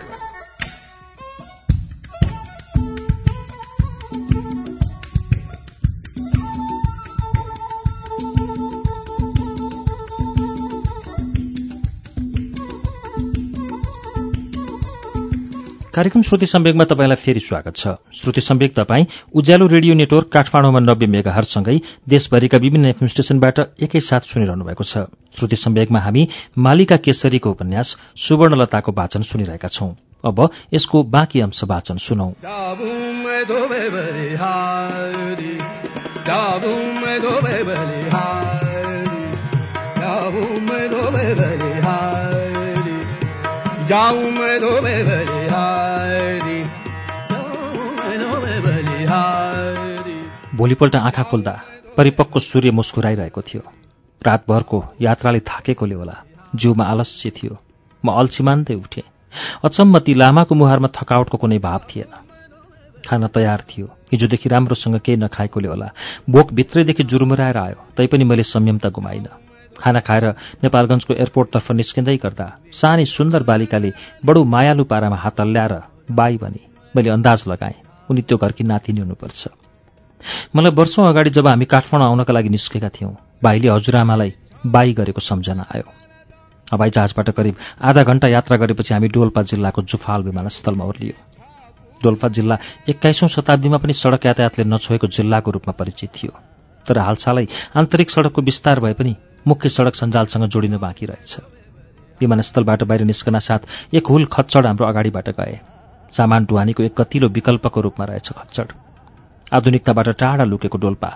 कार्यक्रम 15.95 16.21
श्रुति 16.23 16.45
सम्वेकमा 16.45 16.83
तपाईँलाई 16.83 17.15
फेरि 17.15 17.39
स्वागत 17.39 17.75
छ। 17.75 17.87
श्रुति 18.15 18.41
सम्वेक 18.41 18.75
तपाईँ 18.75 19.05
उज्यालो 19.35 19.67
रेडियो 19.67 19.93
नेटवर्क 19.93 20.27
काठमाडौँमा 20.27 20.79
नब्बे 20.79 21.05
मेगाहरसँगै 21.05 21.75
देशभरिका 22.09 22.57
विभिन्न 22.57 22.85
एफएम 22.85 23.07
स्टेशनबाट 23.07 23.59
एकैसाथ 23.59 24.19
सुनिरहनु 24.19 24.65
भएको 24.65 24.83
छ। 24.83 24.97
श्रुति 25.35 25.55
सम्वेकमा 25.55 25.99
हामी 25.99 26.27
मालिका 26.57 26.95
केसरीको 26.95 27.51
उपन्यास 27.51 27.97
सुवर्णलताको 28.17 28.91
वाचन 28.91 29.21
सुनिरहेका 29.21 29.67
छौं। 29.67 29.91
अब 30.25 30.49
यसको 30.73 31.03
बाँकी 31.03 31.39
अंश 31.39 31.63
वाचन 31.63 31.97
सुनौ। 31.97 32.31
भोलिपल्ट 50.55 50.95
आँखा 50.95 51.23
खोल्दा 51.23 51.61
परिपक्व 51.97 52.39
सूर्य 52.39 52.71
मुस्कुराइरहेको 52.71 53.41
थियो। 53.41 53.61
रातभरको 54.27 54.85
यात्राले 55.01 55.39
थाकेकोले 55.39 55.95
होला। 55.95 56.23
जिउमा 56.55 56.83
आलस्य 56.83 57.29
थियो। 57.29 57.57
म 58.05 58.11
अल्छी 58.11 58.43
मान्दै 58.43 58.73
उठेँ। 58.73 59.03
अचम्म 59.65 59.99
ती 59.99 60.13
लामाको 60.13 60.55
मुहारमा 60.55 60.87
थकावटको 60.87 61.37
कुनै 61.37 61.57
भाव 61.59 61.79
थिएन। 61.79 62.15
खाना 63.09 63.27
तयार 63.27 63.59
थियो। 63.59 63.85
हिजोदेखि 63.85 64.49
राम्रोसँग 64.49 64.99
केही 64.99 65.17
नखाएकोले 65.17 65.67
होला। 65.67 65.89
बोक 66.29 66.53
भित्रैदेखि 66.53 67.03
जुरुमुराएर 67.03 67.57
आयो। 67.57 67.87
तैपनि 67.97 68.23
मैले 68.23 68.43
संयम 68.43 68.77
त 68.77 68.87
गुमाइनँ। 68.87 69.50
खाना 69.81 69.99
खाएर 70.07 70.25
नेपालगञ्जको 70.63 71.13
एयरपोर्टतर्फ 71.13 71.71
निस्किँदै 71.71 72.17
गर्दा 72.23 72.47
सानी 72.71 73.05
सुन्दर 73.07 73.43
बालिकाले 73.43 73.91
बडो 74.25 74.43
मायालु 74.53 74.83
पारामा 74.91 75.17
हात 75.23 75.39
हल्ल्याएर 75.41 75.73
बाई 76.11 76.37
भने 76.37 76.61
मैले 76.95 77.09
अन्दाज 77.09 77.43
लगाएँ 77.47 77.77
उनी 78.09 78.21
त्यो 78.21 78.37
घरकी 78.37 78.63
नातिनी 78.63 78.99
हुनुपर्छ। 78.99 79.41
मलाई 80.55 80.73
वर्षौँ 80.75 81.07
अगाडि 81.09 81.29
जब 81.31 81.47
हामी 81.47 81.65
काठमाडौँ 81.65 82.07
आउनका 82.07 82.33
लागि 82.33 82.49
निस्केका 82.49 82.89
थियौँ 82.95 83.15
भाइले 83.43 83.69
हजुरआमालाई 83.69 84.31
बाई 84.65 84.93
गरेको 84.93 85.21
सम्झना 85.21 85.65
आयो। 85.75 85.87
हवाई 86.67 86.89
जहाजबाट 86.89 87.29
करिब 87.37 87.55
आधा 87.81 88.01
घण्टा 88.03 88.27
यात्रा 88.27 88.57
गरेपछि 88.57 88.93
हामी 88.93 89.07
डोल्पा 89.07 89.41
जिल्लाको 89.49 89.81
जुफाल 89.81 90.23
विमानस्थलमा 90.23 90.83
ओर्लियो। 90.85 91.15
डोल्पा 92.01 92.27
जिल्ला 92.27 92.57
एक्काइसौँ 92.89 93.29
शताब्दीमा 93.29 93.77
पनि 93.77 93.93
सडक 93.93 94.25
यातायातले 94.25 94.63
नछोएको 94.65 95.07
जिल्लाको 95.07 95.51
रूपमा 95.51 95.73
परिचित 95.79 96.09
थियो। 96.13 96.31
तर 96.85 96.97
हालसालै 96.99 97.45
आन्तरिक 97.77 98.09
सडकको 98.09 98.41
विस्तार 98.41 98.79
भए 98.79 98.93
पनि 98.93 99.13
मुख्य 99.47 99.69
सडक 99.69 99.95
सञ्जालसँग 99.95 100.45
जोडिन 100.45 100.77
बाँकी 100.77 101.05
रहेछ। 101.05 101.37
विमानस्थलबाट 102.21 102.83
बाहिर 102.83 103.03
निस्कन 103.05 103.39
साथ 103.39 103.93
एक 103.93 104.07
हुल 104.07 104.25
खच्चड 104.25 104.65
हाम्रो 104.65 104.85
अगाडिबाट 104.87 105.29
गए। 105.29 105.59
सामान 106.13 106.45
ढुवानीको 106.45 106.83
एक 106.83 106.93
कतिलो 106.97 107.27
विकल्पको 107.29 107.81
रूपमा 107.81 108.05
रहेछ 108.05 108.31
खच्चड। 108.31 108.71
आधुनिकताबाट 109.53 110.09
टाढा 110.09 110.43
लुकेको 110.43 110.77
डोल्पा। 110.77 111.09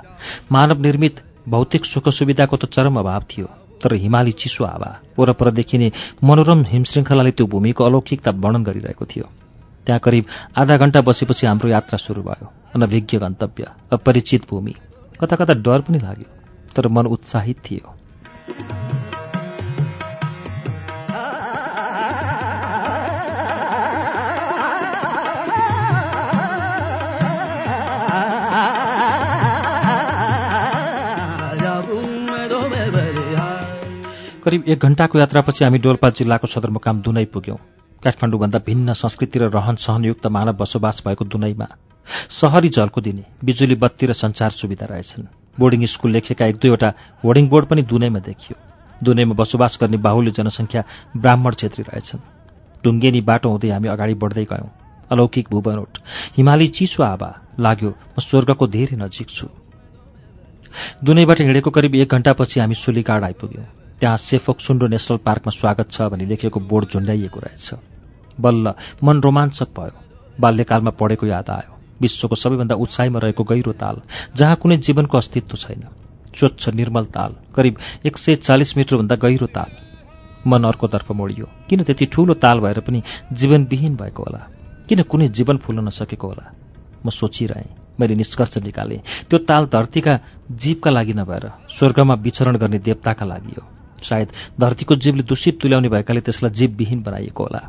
मानव 0.51 0.81
निर्मित 0.81 1.21
भौतिक 1.49 1.85
सुख 1.85 2.09
सुविधाको 2.09 2.57
त 2.57 2.65
चरम 2.65 2.99
अभाव 2.99 3.23
थियो 3.29 3.47
तर 3.83 3.93
हिमाली 3.93 4.31
चिसो 4.31 4.65
हावा 4.65 4.91
वरपर 5.19 5.51
देखिने 5.51 5.91
मनोरम 6.23 6.63
हिमश्रृङ्खलाले 6.63 7.31
त्यो 7.31 7.45
भूमिको 7.47 7.83
अलौकिकता 7.85 8.31
वर्णन 8.33 8.63
गरिरहेको 8.63 9.05
थियो। 9.05 9.25
त्यहाँ 9.85 9.99
करिब 9.99 10.25
आधा 10.57 10.77
घण्टा 10.77 11.01
बसेपछि 11.01 11.47
हाम्रो 11.47 11.69
यात्रा 11.69 11.97
सुरु 11.97 12.21
भयो। 12.23 12.47
अनभिज्ञ 12.75 13.17
गन्तव्य 13.17 13.71
अपरिचित 13.93 14.49
भूमि। 14.49 14.73
कता 15.21 15.35
कता 15.35 15.53
डर 15.53 15.81
पनि 15.85 15.99
लाग्यो 15.99 16.29
तर 16.75 16.88
मन 16.88 17.05
उत्साहित 17.05 17.57
थियो। 17.61 17.93
करिब 34.45 34.63
एक 34.67 34.79
घण्टाको 34.79 35.19
यात्रापछि 35.19 35.63
हामी 35.65 35.77
डोल्पा 35.77 36.10
जिल्लाको 36.10 36.47
सदरमुकाम 36.47 37.01
दुनै 37.01 37.25
पुग्यौं। 37.25 37.58
काठमाडौँभन्दा 38.03 38.60
भिन्न 38.62 38.93
संस्कृति 38.93 39.39
र 39.39 39.49
रहन 39.49 39.75
सहनयुक्त 39.75 40.27
मानव 40.27 40.53
बसोबास 40.53 41.01
भएको 41.08 41.25
दुनैमा 41.25 41.67
सहरी 42.29 42.69
जलको 42.69 43.01
दिने 43.01 43.25
बिजुली 43.41 43.75
बत्ती 43.75 44.05
र 44.05 44.13
सञ्चार 44.13 44.51
सुविधा 44.51 44.86
रहेछन्। 44.86 45.44
बोर्डिङ 45.60 45.86
स्कूल 45.86 46.12
लेखेका 46.12 46.46
एक 46.46 46.56
दुईवटा 46.56 46.89
होर्डिङ 47.24 47.48
बोर्ड 47.50 47.65
पनि 47.65 47.82
दुनैमा 47.82 48.20
देखियो। 48.20 48.56
दुनैमा 49.04 49.34
बसोबास 49.34 49.78
गर्ने 49.82 49.98
बाहुल्य 49.98 50.32
जनसङ्ख्या 50.32 50.82
ब्राह्मण 51.18 51.52
क्षेत्री 51.52 51.84
रहेछन्। 51.84 52.20
ढुङ्गेनी 52.84 53.22
बाटो 53.22 53.50
हुँदै 53.50 53.70
हामी 53.70 53.88
अगाडि 53.88 54.13
बढ्दै 54.13 54.46
गयौं। 54.46 54.70
अलौकिक 55.12 55.48
भूबनोट 55.52 55.98
हिमाली 56.38 56.68
चिसो 56.68 57.04
आवा 57.04 57.30
लाग्यो 57.60 57.89
म 57.89 58.18
स्वर्गको 58.20 58.68
धेरै 58.68 58.96
नजिक 58.98 59.30
छु। 59.30 59.48
दुनैबाट 61.04 61.41
हिँडेको 61.41 61.70
करिब 61.72 61.96
एक 61.96 62.12
घण्टापछि 62.12 62.60
हामी 62.60 62.76
सुलीकाड 62.76 63.24
आइपुग्यौं। 63.24 63.65
त्यहाँ 64.00 64.18
सेफोक 64.18 64.60
सुन्डो 64.60 64.88
नेसनल 64.88 65.18
पार्कमा 65.24 65.52
स्वागत 65.52 65.88
छ 65.91 66.02
भनी 66.12 66.26
लेखिएको 66.26 66.60
बोर्ड 66.60 66.86
झुन्डाइएको 66.89 67.39
रहेछ। 67.39 67.68
बल्ल 68.39 68.74
मन 69.04 69.22
रोमाञ्चक 69.22 69.70
भयो। 69.72 69.96
बाल्यकालमा 70.39 70.91
पढेको 71.00 71.26
याद 71.28 71.50
आयो। 71.50 71.74
विश्वको 72.01 72.36
सबैभन्दा 72.36 72.75
उचाइमा 72.75 73.19
रहेको 73.19 73.43
गहिरो 73.43 73.71
ताल 73.73 74.01
जहाँ 74.36 74.55
कुनै 74.55 74.77
जीवनको 74.77 75.17
अस्तित्व 75.17 75.58
छैन। 75.58 75.84
स्वच्छ 76.36 76.69
निर्मल 76.69 77.05
ताल 77.05 77.36
करिब 77.55 77.77
एक 78.05 78.17
सय 78.17 78.36
चालिस 78.36 78.77
मिटरभन्दा 78.77 79.15
गहिरो 79.15 79.47
ताल। 79.47 79.71
मन 80.47 80.63
अर्कोतर्फ 80.63 81.12
मोडियो। 81.12 81.45
किन 81.69 81.84
त्यति 81.84 82.05
ठूलो 82.05 82.34
ताल 82.36 82.60
भएर 82.60 82.79
पनि 82.79 83.01
जीवनविहीन 83.34 83.95
भएको 83.95 84.23
होला? 84.23 84.41
किन 84.89 85.01
कुनै 85.01 85.27
जीवन 85.27 85.58
फुल्न 85.58 85.88
नसकेको 85.88 86.27
होला? 86.27 86.45
म 87.05 87.10
सोचिरहेँ 87.10 87.97
मैले 87.99 88.15
निष्कर्ष 88.15 88.58
निकालेँ 88.58 88.99
त्यो 89.29 89.38
ताल 89.47 89.65
धरतीका 89.71 90.13
जीवका 90.51 90.91
लागि 90.91 91.13
नभएर 91.13 91.45
स्वर्गमा 91.71 92.13
विचरण 92.13 92.55
गर्ने 92.58 92.79
देवताका 92.79 93.25
लागि 93.25 93.55
हो। 93.55 93.63
सायद 94.03 94.29
धरतीको 94.60 94.95
जीवले 94.95 95.23
दूषित 95.23 95.60
तुल्याउने 95.62 95.89
भएकाले 95.89 96.21
त्यसलाई 96.21 96.51
जीवविहीन 96.51 97.01
बनाइएको 97.01 97.43
होला। 97.43 97.62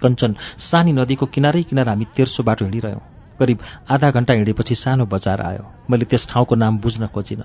कञ्चन 0.00 0.36
सानी 0.62 0.92
नदीको 0.92 1.26
किनारै 1.26 1.62
किनार 1.62 1.88
हामी 1.88 2.06
तेर्सो 2.16 2.42
बाटो 2.42 2.64
हिँडिरह्यौँ 2.64 3.15
करिब 3.38 3.58
आधा 3.90 4.10
घण्टा 4.10 4.34
हिँडेपछि 4.34 4.74
सानो 4.74 5.04
बजार 5.06 5.40
आयो। 5.40 5.64
मैले 5.90 6.04
त्यस 6.04 6.26
ठाउँको 6.30 6.54
नाम 6.54 6.78
बुझ्न 6.78 7.06
खोजिनँ। 7.06 7.44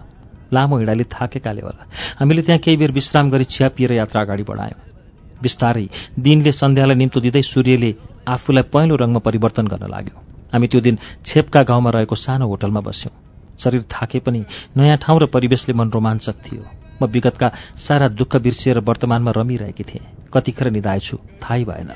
लामो 0.53 0.77
हिँडाले 0.77 1.03
थाकेकाले 1.03 1.61
होला। 1.61 1.83
हामीले 2.19 2.41
त्यहाँ 2.41 2.59
केही 2.59 2.77
बेर 2.77 2.91
विश्राम 2.91 3.29
गरी 3.31 3.43
चिया 3.43 3.69
पिएर 3.69 3.91
यात्रा 3.91 4.21
अगाडि 4.21 4.43
बढायौँ। 4.43 4.79
बिस्तारै 5.41 5.87
दिनले 6.19 6.51
सन्ध्यालाई 6.51 6.95
निम्तो 6.95 7.19
दिँदै 7.19 7.41
सूर्यले 7.41 7.91
आफूलाई 8.27 8.63
पहेँलो 8.63 8.95
रङमा 8.95 9.19
परिवर्तन 9.19 9.67
गर्न 9.67 9.87
लाग्यो। 9.89 10.15
हामी 10.53 10.67
त्यो 10.67 10.81
दिन 10.81 10.95
छेपका 11.25 11.61
गाउँमा 11.61 11.89
रहेको 11.89 12.15
सानो 12.15 12.47
होटलमा 12.47 12.79
बस्यौँ। 12.79 13.13
शरीर 13.57 13.81
थाके 13.89 14.19
पनि 14.19 14.45
नयाँ 14.77 14.97
ठाउँ 14.97 15.19
र 15.19 15.25
परिवेशले 15.25 15.73
मन 15.73 15.89
रोमाञ्चक 15.89 16.35
थियो। 16.45 16.63
म 17.01 17.05
विगतका 17.07 17.51
सारा 17.77 18.07
दुःख 18.13 18.35
बिर्सिएर 18.35 18.79
वर्तमानमा 18.79 19.31
रमिरहेकी 19.31 19.83
थिएँ। 19.83 20.29
कतिखेर 20.33 20.69
निधाएछु 20.69 21.17
थाहै 21.41 21.63
भएन। 21.65 21.89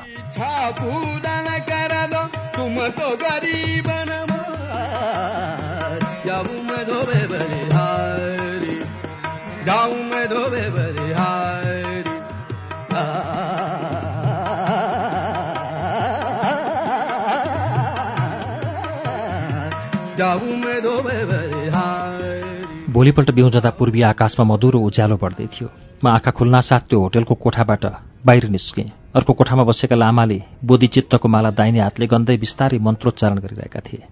भोलिपल्ट 22.93 23.31
बिउजँदा 23.31 23.69
पूर्वी 23.69 24.01
आकाशमा 24.01 24.45
मधुरो 24.45 24.79
उज्यालो 24.79 25.17
बढ्दै 25.17 25.47
थियो। 25.47 25.69
म 26.03 26.07
आँखा 26.07 26.31
खुल्नासाथ 26.31 26.79
त्यो 26.79 26.99
होटेलको 26.99 27.35
कोठाबाट 27.35 27.85
बाहिर 28.25 28.45
निस्केँ। 28.49 29.04
अर्को 29.15 29.33
कोठामा 29.33 29.63
बसेका 29.63 29.95
लामाले 29.95 30.41
बोधिचित्तको 30.59 31.27
माला 31.27 31.49
दाहिने 31.55 31.79
हातले 31.79 32.05
गन्दै 32.07 32.35
बिस्तारै 32.35 32.77
मन्त्रोच्चारण 32.83 33.39
गरिरहेका 33.39 33.79
थिए। 33.79 34.03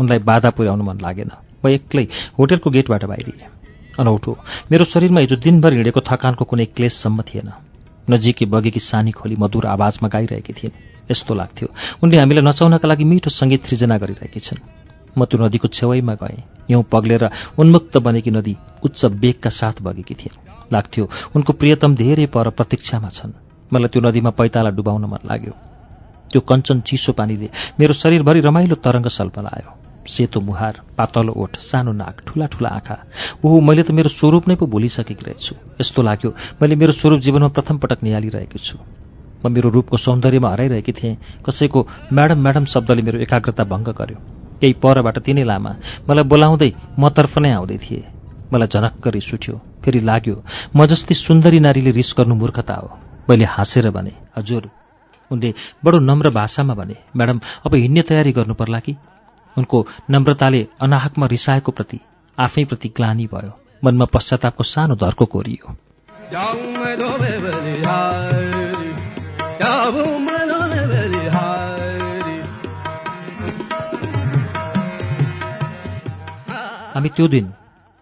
उनलाई 0.00 0.18
बाधा 0.24 0.50
पुर्याउनु 0.56 0.84
मन 0.84 0.98
लागेन। 1.04 1.30
म 1.60 1.68
एक्लै 1.68 2.32
होटेलको 2.40 2.70
गेटबाट 2.70 3.04
बाहिरिएँ। 3.04 3.44
अनौठो। 4.00 4.32
मेरो 4.72 4.84
शरीरमा 4.88 5.20
हिजो 5.20 5.36
दिनभर 5.36 5.72
हिँडेको 5.76 6.00
थकानको 6.00 6.44
कुनै 6.48 6.64
क्लेशसम्म 6.72 7.22
थिएन। 7.28 7.48
नजिकै 8.08 8.48
बगेकी 8.48 8.80
सानी 8.80 9.12
खोली 9.12 9.36
मधुर 9.36 9.68
आवाजमा 9.68 10.08
गाइरहेकी 10.08 10.52
थिइन्। 10.56 10.80
यस्तो 11.12 11.32
लाग्थ्यो। 11.36 11.68
उनले 12.00 12.16
हामीलाई 12.16 12.44
नचाउनका 12.48 12.88
लागि 12.88 13.04
मिठो 13.04 13.28
सङ्गीत 13.28 13.68
सृजना 13.68 14.00
गरिरहेकी 14.00 14.40
छन्। 14.40 14.64
म 15.12 15.28
त्यो 15.28 15.36
नदीको 15.44 15.68
छेउैमा 15.68 16.14
गएँ। 16.16 16.40
हिउँ 16.72 16.84
पग्लेर 16.88 17.52
उन्मुक्त 17.60 18.00
बनेकी 18.00 18.30
नदी 18.32 18.56
उच्च 18.80 19.00
बेगका 19.12 19.50
साथ 19.52 19.84
बगेकी 19.84 20.14
थिइन्। 20.16 20.40
लाग्थ्यो 20.72 21.04
उनको 21.36 21.52
प्रियतम 21.52 22.00
धेरै 22.00 22.26
पर 22.32 22.48
प्रतीक्षामा 22.56 23.12
छन्। 23.12 23.51
मलाई 23.72 23.88
त्यो 23.92 24.00
नदीमा 24.02 24.30
पैताला 24.30 24.70
डुबाउन 24.76 25.04
मन 25.12 25.22
लाग्यो। 25.30 25.54
त्यो 26.32 26.40
कञ्चन 26.40 26.80
चिसो 26.86 27.12
पानीले 27.12 27.48
मेरो 27.80 27.92
शरीरभरि 27.92 28.40
रमाइलो 28.40 28.76
तरङ्ग 28.84 29.08
सल्पलायो। 29.08 29.70
सेतो 30.06 30.40
मुहार 30.40 30.74
पातलो 30.98 31.32
ओठ 31.32 31.56
सानो 31.60 31.92
नाक 31.92 32.16
ठुला 32.26 32.46
ठुला 32.46 32.68
आँखा। 32.68 32.96
ओहो 33.44 33.60
मैले 33.60 33.82
त 33.82 33.90
मेरो 33.90 34.08
स्वरूप 34.08 34.48
नै 34.48 34.54
पो 34.56 34.66
भुलिसकेकी 34.66 35.24
रहेछु। 35.24 35.54
यस्तो 35.80 36.02
लाग्यो 36.02 36.30
मैले 36.60 36.74
मेरो 36.76 36.92
स्वरूप 36.92 37.20
जीवनमा 37.20 37.54
प्रथम 37.54 37.76
पटक 37.78 38.02
निहालिरहेको 38.02 38.58
छु। 38.58 38.76
म 39.44 39.52
मेरो 39.52 39.68
रूपको 39.70 39.96
सौन्दर्यमा 39.96 40.48
हराइरहेकी 40.52 40.92
थिएँ। 40.92 41.16
कसैको 41.46 41.80
म्याडम 42.12 42.38
म्याडम 42.42 42.64
शब्दले 42.64 43.02
मेरो 43.02 43.18
एकाग्रता 43.26 43.64
भङ्ग 43.64 43.88
गर्यो। 43.94 44.18
केही 44.60 44.74
परबाट 44.82 45.18
तिनै 45.26 45.44
लामा 45.44 45.72
मलाई 46.08 46.24
बोलाउँदै 46.26 46.70
मतर्फ 46.98 47.38
नै 47.38 47.50
आउँदै 47.58 47.78
थिए। 47.84 48.02
मलाई 48.52 48.68
झनक्क 48.74 49.06
रिस 49.06 49.28
उठ्यो। 49.34 49.54
फेरि 49.82 50.00
लाग्यो 50.00 50.36
म 50.76 50.86
जस्तै 50.86 51.14
सुन्दरी 51.14 51.58
नारीले 51.60 51.90
रिस 51.90 52.14
गर्नु 52.18 52.34
मूर्खता 52.34 52.74
हो। 52.74 53.01
मैले 53.30 53.44
हाँसेर 53.44 53.90
भने 53.90 54.12
हजुर। 54.38 54.70
उनले 55.32 55.54
बडो 55.84 55.98
नम्र 55.98 56.30
भाषामा 56.30 56.74
भने 56.74 56.96
म्याडम 57.16 57.40
अब 57.66 57.74
हिँड्ने 57.74 58.02
तयारी 58.02 58.32
गर्नु 58.32 58.54
पर्ला 58.54 58.78
कि? 58.78 58.96
उनको 59.58 59.86
नम्रताले 60.10 60.68
अनाहकमा 60.82 61.26
रिसाएको 61.26 61.72
प्रति 61.72 62.00
आफैप्रति 62.38 62.88
ग्लानी 62.88 63.26
भयो। 63.26 63.58
मनमा 63.84 64.04
पश्चातापको 64.04 64.64
सानो 64.64 64.94
धर्को 64.94 65.26
कोरियो। 65.26 65.76
हामी 76.94 77.08
त्यो 77.08 77.28
दिन 77.28 77.54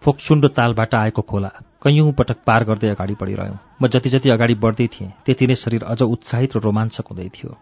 फोक्सुन्डो 0.03 0.47
तालबाट 0.47 0.95
आएको 0.95 1.21
खोला 1.21 1.51
कैयौँ 1.81 2.11
पटक 2.13 2.37
पार 2.45 2.63
गर्दै 2.63 2.89
अगाडि 2.89 3.15
बढिरह्यौँ। 3.21 3.59
म 3.81 3.87
जति 3.87 4.09
जति 4.09 4.29
अगाडि 4.29 4.55
बढ्दै 4.55 4.87
थिएँ 4.87 5.11
त्यति 5.25 5.47
नै 5.47 5.55
शरीर 5.55 5.83
अझ 5.83 6.01
उत्साहित 6.03 6.55
र 6.55 6.59
रोमाञ्चक 6.61 7.05
हुँदै 7.09 7.29
थियो। 7.29 7.57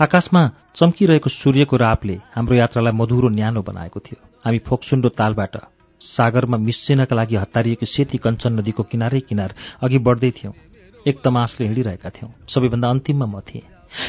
आकाशमा 0.00 0.42
चम्किरहेको 0.74 1.30
सूर्यको 1.30 1.76
रापले 1.76 2.16
हाम्रो 2.34 2.54
यात्रालाई 2.56 2.94
मधुरो 2.94 3.28
न्यानो 3.28 3.62
बनाएको 3.62 3.98
थियो। 4.00 4.18
हामी 4.46 4.58
फोक्सुन्डो 4.62 5.08
तालबाट 5.18 5.54
सागरमा 6.00 6.56
मिसिनका 6.56 7.16
लागि 7.16 7.36
हतारिएको 7.36 7.86
सेती 7.86 8.18
कञ्चन 8.22 8.52
नदीको 8.60 8.82
किनारै 8.82 9.20
किनार 9.26 9.50
अघि 9.82 9.98
बढ्दै 9.98 10.30
थियौँ। 10.30 10.54
एक 11.06 11.16
तमासले 11.18 11.66
हिँडिरहेका 11.66 12.10
थियौँ। 12.10 12.30
सबैभन्दा 12.46 12.88
अन्तिममा 12.88 13.26
म 13.26 13.40
थिएँ। 13.42 13.66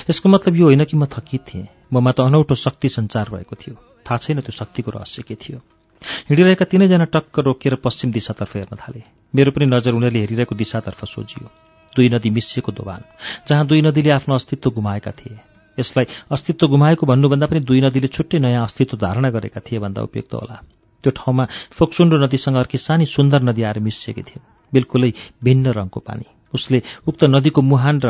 यसको 0.09 0.29
मतलब 0.29 0.55
यो 0.55 0.65
होइन 0.65 0.83
कि 0.85 0.97
म 0.97 1.05
थकित 1.09 1.41
थिएँ। 1.47 1.67
ममा 1.93 2.11
त 2.11 2.21
अनौठो 2.21 2.55
शक्ति 2.55 2.89
सञ्चार 2.89 3.29
भएको 3.33 3.55
थियो। 3.55 3.75
थाहा 4.05 4.17
छैन 4.17 4.39
त्यो 4.41 4.53
शक्तिको 4.53 4.91
रहस्य 4.91 5.23
के 5.23 5.35
थियो। 5.35 5.59
हिँडिरहेका 6.01 6.65
तिनैजना 6.65 7.05
टक्क 7.13 7.39
रोकिएर 7.39 7.75
पश्चिम 7.83 8.11
दिशातर्फ 8.11 8.55
हेर्न 8.55 8.75
थाले। 8.75 9.01
मेरो 9.33 9.51
पनि 9.51 9.65
नजर 9.65 9.91
उनीहरूले 9.93 10.19
हेरिरहेको 10.19 10.55
दिशातर्फ 10.55 11.05
सोझियो 11.05 11.47
दुई 11.95 12.09
नदी 12.09 12.29
मिसिएको 12.29 12.71
दोभान 12.71 13.01
जहाँ 13.47 13.65
दुई 13.67 13.81
नदीले 13.81 14.11
आफ्नो 14.11 14.35
अस्तित्व 14.35 14.69
गुमाएका 14.69 15.11
थिए। 15.11 15.39
यसलाई 15.77 16.05
अस्तित्व 16.31 16.67
गुमाएको 16.67 17.05
भन्नुभन्दा 17.05 17.45
पनि 17.47 17.59
दुई 17.65 17.81
नदीले 17.81 18.07
छुट्टै 18.07 18.39
नयाँ 18.39 18.63
अस्तित्व 18.63 18.97
धारणा 18.97 19.29
गरेका 19.29 19.61
थिए 19.61 19.79
भन्दा 19.79 20.01
उपयुक्त 20.01 20.33
होला। 20.33 20.57
त्यो 21.03 21.11
ठाउँमा 21.11 21.43
फोक्सुन्डो 21.77 22.17
नदीसँग 22.17 22.55
अर्की 22.57 22.77
सानी 22.77 23.05
सुन्दर 23.05 23.41
नदी 23.49 23.61
आएर 23.63 23.79
मिसिएकी 23.79 24.21
थिइन्। 24.21 24.45
बिल्कुलै 24.73 25.11
भिन्न 25.43 25.65
रङको 25.73 25.99
पानी। 25.99 26.25
उसले 26.53 26.81
उक्त 27.07 27.23
नदीको 27.25 27.61
मुहान 27.61 27.97
र 28.03 28.07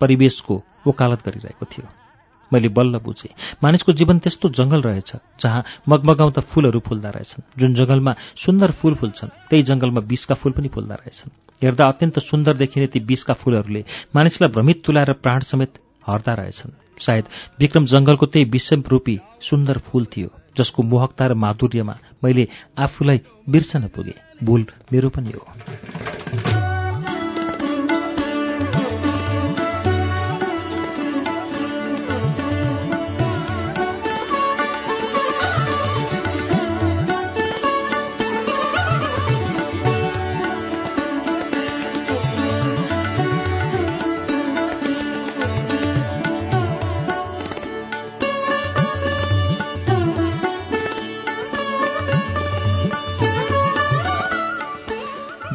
परिवेशको 0.00 0.54
वकालत 0.86 1.20
गरिरहेको 1.26 1.64
थियो। 1.66 2.05
मैले 2.52 2.68
बल्ल 2.68 2.98
बुझेँ। 2.98 3.32
मानिसको 3.62 3.92
जीवन 3.92 4.18
त्यस्तो 4.18 4.48
जङ्गल 4.48 4.80
रहेछ 4.82 5.10
जहाँ 5.40 5.62
मगमगाउँदा 5.88 6.40
फूलहरू 6.50 6.80
फुल्दा 6.80 7.10
रहेछन्। 7.10 7.42
जुन 7.58 7.74
जङ्गलमा 7.74 8.12
सुन्दर 8.36 8.70
फूल 8.70 8.94
फुल्छन् 8.94 9.34
त्यही 9.50 9.62
जङ्गलमा 9.62 10.00
बिसका 10.00 10.34
फूल 10.34 10.52
पनि 10.52 10.68
फुल्दा 10.68 10.94
रहेछन्। 10.94 11.30
हेर्दा 11.62 11.84
अत्यन्त 11.84 12.18
सुन्दर 12.18 12.54
देखिने 12.56 12.86
ती 12.86 13.00
बिसका 13.00 13.34
फूलहरूले 13.34 13.84
मानिसलाई 14.14 14.50
भ्रमित 14.52 14.82
तुलाएर 14.84 15.12
प्राण 15.24 15.40
समेत 15.40 15.72
हर्दा 16.06 16.34
रहेछन्। 16.34 16.72
सायद 16.98 17.24
विक्रम 17.60 17.84
जङ्गलको 17.84 18.26
त्यही 18.26 18.44
विषम 18.50 18.82
रूपी 18.88 19.16
सुन्दर 19.40 19.78
फूल 19.78 20.04
थियो 20.06 20.28
जसको 20.56 20.82
मोहकता 20.82 21.26
र 21.26 21.34
माधुर्यमा 21.34 21.94
मैले 22.24 22.48
आफूलाई 22.78 23.20
बिर्सन 23.48 23.88
पुगेँ। 23.92 24.20
भूल 24.44 24.66
मेरो 24.92 25.08
पनि 25.08 25.32
हो। 25.36 26.55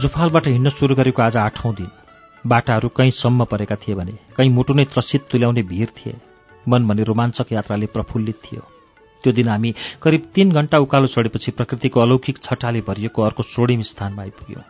जुफालबाट 0.01 0.47
हिँड्न 0.47 0.69
सुरु 0.71 0.95
गरेको 0.95 1.21
आज 1.21 1.35
आठौँ 1.37 1.73
दिन। 1.75 1.89
बाटाहरू 2.43 2.89
कहीँसम्म 2.89 3.45
परेका 3.45 3.75
थिए 3.77 3.95
भने 3.95 4.13
कहीँ 4.37 4.49
मुटु 4.49 4.73
नै 4.73 4.85
त्रसित 4.89 5.27
तुल्याउने 5.31 5.61
भिर 5.63 5.89
थिए। 5.97 6.15
मन 6.65 6.87
भने 6.87 7.03
रोमाञ्चक 7.03 7.51
यात्राले 7.53 7.85
प्रफुल्लित 7.85 8.37
थियो। 8.45 8.61
त्यो 9.23 9.33
दिन 9.33 9.47
हामी 9.49 9.73
करिब 10.01 10.21
तीन 10.33 10.51
घण्टा 10.51 10.77
उकालो 10.79 11.07
चढेपछि 11.07 11.51
प्रकृतिको 11.51 11.99
अलौकिक 11.99 12.37
छटाले 12.43 12.81
भरिएको 12.81 13.21
अर्को 13.21 13.43
स्वर्णिम 13.45 13.81
स्थानमा 13.85 14.21
आइपुग्यो। 14.21 14.61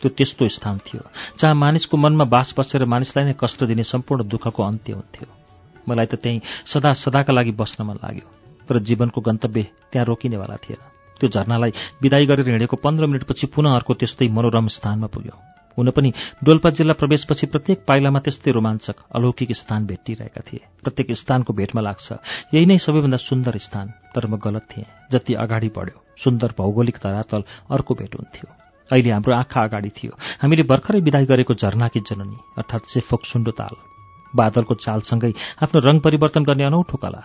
त्यो 0.00 0.08
त्यस्तो 0.08 0.48
स्थान 0.54 0.78
थियो 0.86 1.02
जहाँ 1.38 1.54
मानिसको 1.56 1.96
मनमा 1.96 2.24
बास 2.30 2.54
बसेर 2.58 2.84
मानिसलाई 2.86 3.24
नै 3.24 3.34
कष्ट 3.34 3.64
दिने 3.64 3.82
सम्पूर्ण 3.82 4.28
दुःखको 4.28 4.62
अन्त्य 4.62 4.92
हुन्थ्यो। 4.92 5.26
मलाई 5.88 6.06
त 6.06 6.14
त्यहीँ 6.14 6.40
सदा 6.64 6.92
सदाका 6.94 7.32
लागि 7.32 7.52
बस्न 7.58 7.82
मन 7.82 7.98
लाग्यो 8.04 8.26
तर 8.68 8.78
जीवनको 8.86 9.20
गन्तव्य 9.20 9.62
त्यहाँ 9.90 10.06
रोकिनेवाला 10.06 10.56
थिएन। 10.62 10.82
त्यो 11.20 11.28
झरनालाई 11.28 11.70
विदाई 12.02 12.26
गरेर 12.26 12.48
हिँडेको 12.48 12.76
पन्ध्र 12.76 13.06
मिनटपछि 13.06 13.46
पुनः 13.54 13.74
अर्को 13.74 13.92
त्यस्तै 13.94 14.28
मनोरम 14.28 14.66
स्थानमा 14.68 15.06
पुग्यो। 15.06 15.36
हुन 15.78 15.90
पनि 15.90 16.12
डोल्पा 16.44 16.70
जिल्ला 16.70 16.94
प्रवेशपछि 16.96 17.46
प्रत्येक 17.52 17.84
पाइलामा 17.88 18.20
त्यस्तै 18.24 18.50
रोमाञ्चक 18.50 18.96
अलौकिक 19.16 19.52
स्थान 19.52 19.86
भेटिरहेका 19.86 20.40
थिए। 20.40 20.60
प्रत्येक 20.82 21.12
स्थानको 21.12 21.52
भेटमा 21.52 21.80
लाग्छ 21.80 22.06
यही 22.54 22.66
नै 22.66 22.78
सबैभन्दा 22.80 23.16
सुन्दर 23.20 23.56
स्थान। 23.60 23.86
तर 24.14 24.26
म 24.26 24.40
गलत 24.40 24.64
थिएँ। 24.72 24.88
जति 25.12 25.34
अगाडि 25.36 25.68
बढ्यो 25.76 25.96
सुन्दर 26.16 26.54
भौगोलिक 26.56 26.96
धरातल 26.96 27.42
अर्को 27.70 27.94
भेट 27.94 28.14
हुन्थ्यो। 28.14 28.48
अहिले 28.90 29.10
हाम्रो 29.10 29.34
आँखा 29.34 29.60
अगाडि 29.68 29.90
थियो। 29.92 30.12
हामीले 30.40 30.62
भर्खरै 30.62 31.00
विदाई 31.00 31.24
गरेको 31.26 31.54
झरनाकी 31.54 32.00
जननी 32.00 32.38
अर्थात् 32.56 32.88
सेफोक 32.88 33.24
सुन्डो 33.26 33.52
ताल। 33.52 33.76
बादलको 34.32 34.74
चालसँगै 34.80 35.32
आफ्नो 35.60 35.78
रङ 35.80 35.96
परिवर्तन 36.00 36.42
गर्ने 36.48 36.64
अनौठो 36.64 36.96
कला। 36.96 37.22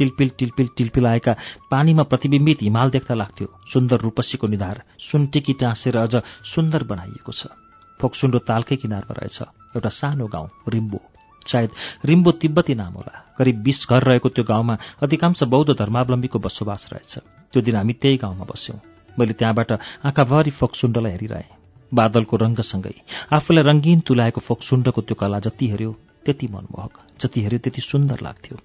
टिलपिल 0.00 0.28
टिलपिल 0.38 0.68
टिलपिलाएका 0.76 1.32
पानीमा 1.70 2.02
प्रतिबिम्बित 2.08 2.62
हिमाल 2.62 2.90
देख्दा 2.90 3.14
लाग्थ्यो। 3.14 3.48
सुन्दर 3.68 3.98
रूपसीको 4.00 4.46
निधार 4.48 4.82
सुन्टिकी 4.98 5.52
टाँसेर 5.60 5.96
अझ 6.00 6.14
सुन्दर 6.48 6.82
बनाइएको 6.88 7.32
छ। 7.32 7.52
फोक्सुन्डो 8.00 8.38
तालकै 8.48 8.76
किनारमा 8.80 9.12
रहेछ 9.12 9.38
एउटा 9.76 9.90
सानो 9.92 10.26
गाउँ 10.26 10.48
रिम्बो। 10.68 11.00
सायद 11.46 11.70
रिम्बो 12.04 12.30
तिब्बती 12.40 12.74
नाम 12.74 12.92
होला। 12.96 13.14
करिब 13.36 13.56
बिस 13.60 13.84
घर 13.88 14.02
रहेको 14.02 14.28
त्यो 14.28 14.44
गाउँमा 14.44 14.74
अधिकांश 15.04 15.42
बौद्ध 15.44 15.76
धर्मावलम्बीको 15.76 16.38
बसोबास 16.38 16.88
रहेछ। 16.92 17.12
त्यो 17.52 17.60
दिन 17.60 17.76
हामी 17.76 17.92
त्यही 18.00 18.16
गाउँमा 18.16 18.44
बस्यौँ। 18.44 18.80
मैले 19.18 19.32
त्यहाँबाट 19.36 19.70
आँखाभरि 20.04 20.50
फोक्सुन्डोलाई 20.56 21.12
हेरिरहेँ। 21.12 21.48
बादलको 21.92 22.36
रङ्गसँगै 22.36 22.96
आफूलाई 23.36 23.64
रङ्गीन 23.66 24.00
तुलाएको 24.06 24.40
फोक्सुण्डको 24.40 25.00
त्यो 25.00 25.14
कला 25.20 25.38
जति 25.44 25.66
हेऱ्यो 25.68 25.92
त्यति 26.24 26.46
मनमोहक 26.48 26.94
जति 27.20 27.38
हेऱ्यो 27.42 27.58
त्यति 27.58 27.80
सुन्दर 27.82 28.18
लाग्थ्यो। 28.22 28.56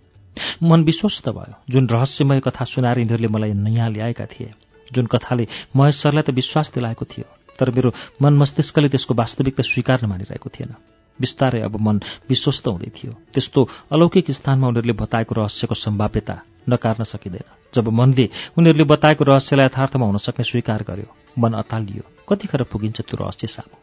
मन 0.63 0.83
विश्वस्त 0.83 1.29
भयो। 1.29 1.53
जुन 1.69 1.87
रहस्यमय 1.87 2.39
कथा 2.39 2.65
सुनाएर 2.65 2.99
यिनीहरूले 2.99 3.27
मलाई 3.27 3.53
नयाँ 3.53 3.89
ल्याएका 3.89 4.25
थिए 4.25 4.53
जुन 4.93 5.05
कथाले 5.05 5.47
महेश 5.75 5.95
सरलाई 6.01 6.23
त 6.23 6.29
विश्वास 6.29 6.71
दिलाएको 6.75 7.05
थियो 7.05 7.25
तर 7.59 7.71
मेरो 7.71 7.89
मन 8.21 8.33
मस्तिष्कले 8.37 8.89
त्यसको 8.89 9.13
वास्तविकता 9.13 9.63
स्वीकार्न 9.63 10.05
मानिरहेको 10.05 10.49
थिएन। 10.49 10.75
बिस्तारै 11.19 11.61
अब 11.61 11.79
मन 11.79 11.99
विश्वस्त 12.29 12.67
हुँदै 12.67 12.91
थियो। 12.91 13.11
त्यस्तो 13.33 13.61
अलौकिक 13.95 14.31
स्थानमा 14.31 14.67
उनीहरूले 14.67 14.93
बताएको 14.93 15.35
रहस्यको 15.35 15.75
सम्भाव्यता 15.75 16.35
नकार्न 16.69 17.03
सकिँदैन। 17.03 17.47
जब 17.73 17.87
मनले 17.89 18.29
उनीहरूले 18.57 18.83
बताएको 18.83 19.23
रहस्यलाई 19.23 19.65
यथार्थमा 19.65 20.05
हुन 20.05 20.17
सक्ने 20.17 20.43
स्वीकार 20.43 20.83
गर्यो 20.83 21.07
मन 21.39 21.53
अतालियो 21.63 22.03
कतिखेर 22.27 22.63
पुगिन्छ 22.67 23.01
त्यो 23.01 23.15
रहस्य 23.23 23.47
सामु। 23.47 23.75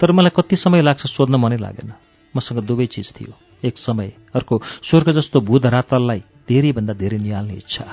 तर 0.00 0.12
मलाई 0.12 0.36
कति 0.36 0.56
समय 0.56 0.82
लाग्छ 0.82 1.06
सोध्न 1.06 1.34
मनै 1.36 1.56
लागेन। 1.56 1.92
मसँग 2.36 2.60
दुवै 2.60 2.86
चिज 2.86 3.12
थियो। 3.16 3.32
एक 3.64 3.78
समय 3.78 4.12
अर्को 4.34 4.62
स्वर्ग 4.82 5.10
जस्तो 5.12 5.40
भूधरातललाई 5.40 6.22
धेरैभन्दा 6.48 6.92
धेरै 6.92 7.18
निहाल्ने 7.18 7.54
इच्छा। 7.54 7.84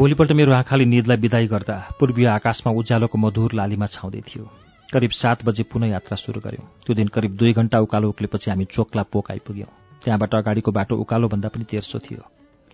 भोलिपल्ट 0.00 0.32
मेरो 0.32 0.52
आँखाले 0.54 0.84
निदलाई 0.84 1.16
विदाई 1.20 1.46
गर्दा 1.46 1.74
पूर्वीय 2.00 2.26
आकाशमा 2.40 2.72
उज्यालोको 2.72 3.18
मधुर 3.20 3.52
लालीमा 3.52 3.86
छाउँदै 3.86 4.20
थियो। 4.24 4.44
करिब 4.88 5.10
सात 5.12 5.44
बजे 5.44 5.62
पुनः 5.68 5.92
यात्रा 5.92 6.16
सुरु 6.16 6.40
गऱ्यौँ 6.40 6.64
त्यो 6.86 6.94
दिन 6.96 7.08
करिब 7.12 7.36
दुई 7.36 7.52
घण्टा 7.52 7.78
उकालो 7.84 8.08
उक्लेपछि 8.08 8.50
हामी 8.50 8.64
चोक्ला 8.72 9.02
पोक 9.12 9.30
आइपुग्यौँ। 9.30 9.68
त्यहाँबाट 10.00 10.34
अगाडिको 10.34 10.72
बाटो 10.72 10.96
उकालोभन्दा 10.96 11.48
पनि 11.52 11.64
तेर्सो 11.68 11.98
थियो। 12.00 12.24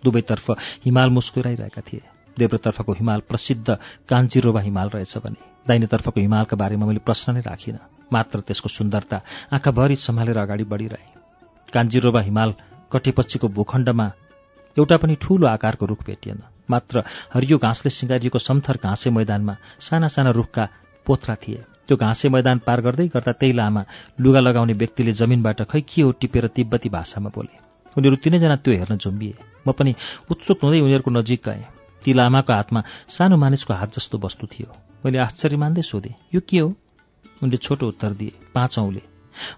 दुवैतर्फ 0.03 0.47
हिमाल 0.87 1.09
मुस्कुराइरहेका 1.11 1.81
थिए। 1.83 2.01
देब्रतर्फको 2.37 2.93
हिमाल 2.95 3.19
प्रसिद्ध 3.27 3.67
काञ्चिरोबा 4.07 4.61
हिमाल 4.61 4.87
रहेछ 4.95 5.17
भने 5.19 5.43
दाहिनेतर्फको 5.67 6.19
हिमालका 6.21 6.55
बारेमा 6.55 6.85
मैले 6.87 7.03
प्रश्न 7.03 7.35
नै 7.35 7.43
राखिनँ। 7.43 8.07
मात्र 8.07 8.39
त्यसको 8.39 8.69
सुन्दरता 8.71 9.21
आँखाभरि 9.51 9.95
सम्हालेर 9.99 10.37
अगाडि 10.39 10.63
बढिरहे। 10.63 11.07
काञ्जिरोबा 11.75 12.21
हिमाल 12.23 12.55
कटेपछिको 12.91 13.47
भूखण्डमा 13.51 14.11
एउटा 14.77 14.97
पनि 14.97 15.15
ठूलो 15.19 15.47
आकारको 15.47 15.85
रुख 15.85 16.07
भेटिएन। 16.07 16.55
मात्र 16.69 17.03
हरियो 17.33 17.57
घाँसले 17.57 17.89
सिँगारिएको 17.89 18.39
समथर 18.39 18.77
घाँसे 18.83 19.09
मैदानमा 19.09 19.55
साना 19.79 20.07
साना 20.07 20.29
रुखका 20.29 20.67
पोथ्रा 21.05 21.35
थिए। 21.35 21.63
त्यो 21.87 21.97
घाँसे 21.97 22.29
मैदान 22.29 22.57
पार 22.67 22.81
गर्दै 22.81 23.07
गर्दा 23.07 23.31
त्यही 23.31 23.53
लामा 23.53 23.83
लुगा 24.19 24.39
लगाउने 24.39 24.73
व्यक्तिले 24.73 25.11
जमिनबाट 25.13 25.61
खै 25.71 25.81
के 25.81 26.01
हो 26.01 26.11
टिपेर 26.11 26.47
तिब्बती 26.47 26.89
भाषामा 26.89 27.29
बोले। 27.29 27.55
उनीहरू 27.95 28.15
तिनैजना 28.15 28.55
त्यो 28.55 28.73
हेर्न 28.73 28.97
झुम्बिए। 28.97 29.35
म 29.67 29.71
पनि 29.71 29.95
उत्सुक 30.31 30.57
हुँदै 30.63 30.79
उनीहरूको 30.79 31.11
नजिक 31.11 31.41
गएँ। 31.45 31.63
ती 32.03 32.13
लामाको 32.13 32.53
हातमा 32.53 32.81
सानो 33.07 33.37
मानिसको 33.37 33.73
हात 33.73 33.95
जस्तो 33.95 34.17
वस्तु 34.19 34.47
थियो। 34.47 34.67
मैले 35.05 35.17
आश्चर्य 35.17 35.57
मान्दै 35.57 35.81
सोधेँ 35.81 36.15
यो 36.35 36.41
के 36.43 36.59
हो? 36.59 36.75
उनले 37.43 37.57
छोटो 37.57 37.87
उत्तर 37.87 38.11
दिए 38.19 38.51
पाँच 38.53 38.79
औँले। 38.79 39.01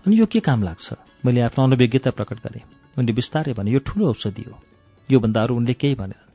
अनि 0.06 0.19
यो 0.19 0.26
के 0.26 0.39
काम 0.39 0.63
लाग्छ? 0.63 0.93
मैले 1.26 1.41
आफ्नो 1.41 1.65
अनभिज्ञता 1.65 2.12
प्रकट 2.12 2.38
गरेँ। 2.45 2.63
उनले 2.98 3.13
बिस्तारै 3.13 3.54
भने 3.54 3.72
यो 3.72 3.80
ठुलो 3.80 4.10
औषधि 4.10 4.45
हो। 4.48 4.56
योभन्दा 5.10 5.41
अरू 5.41 5.56
उनले 5.58 5.74
केही 5.74 5.95
भनेनन् 5.95 6.29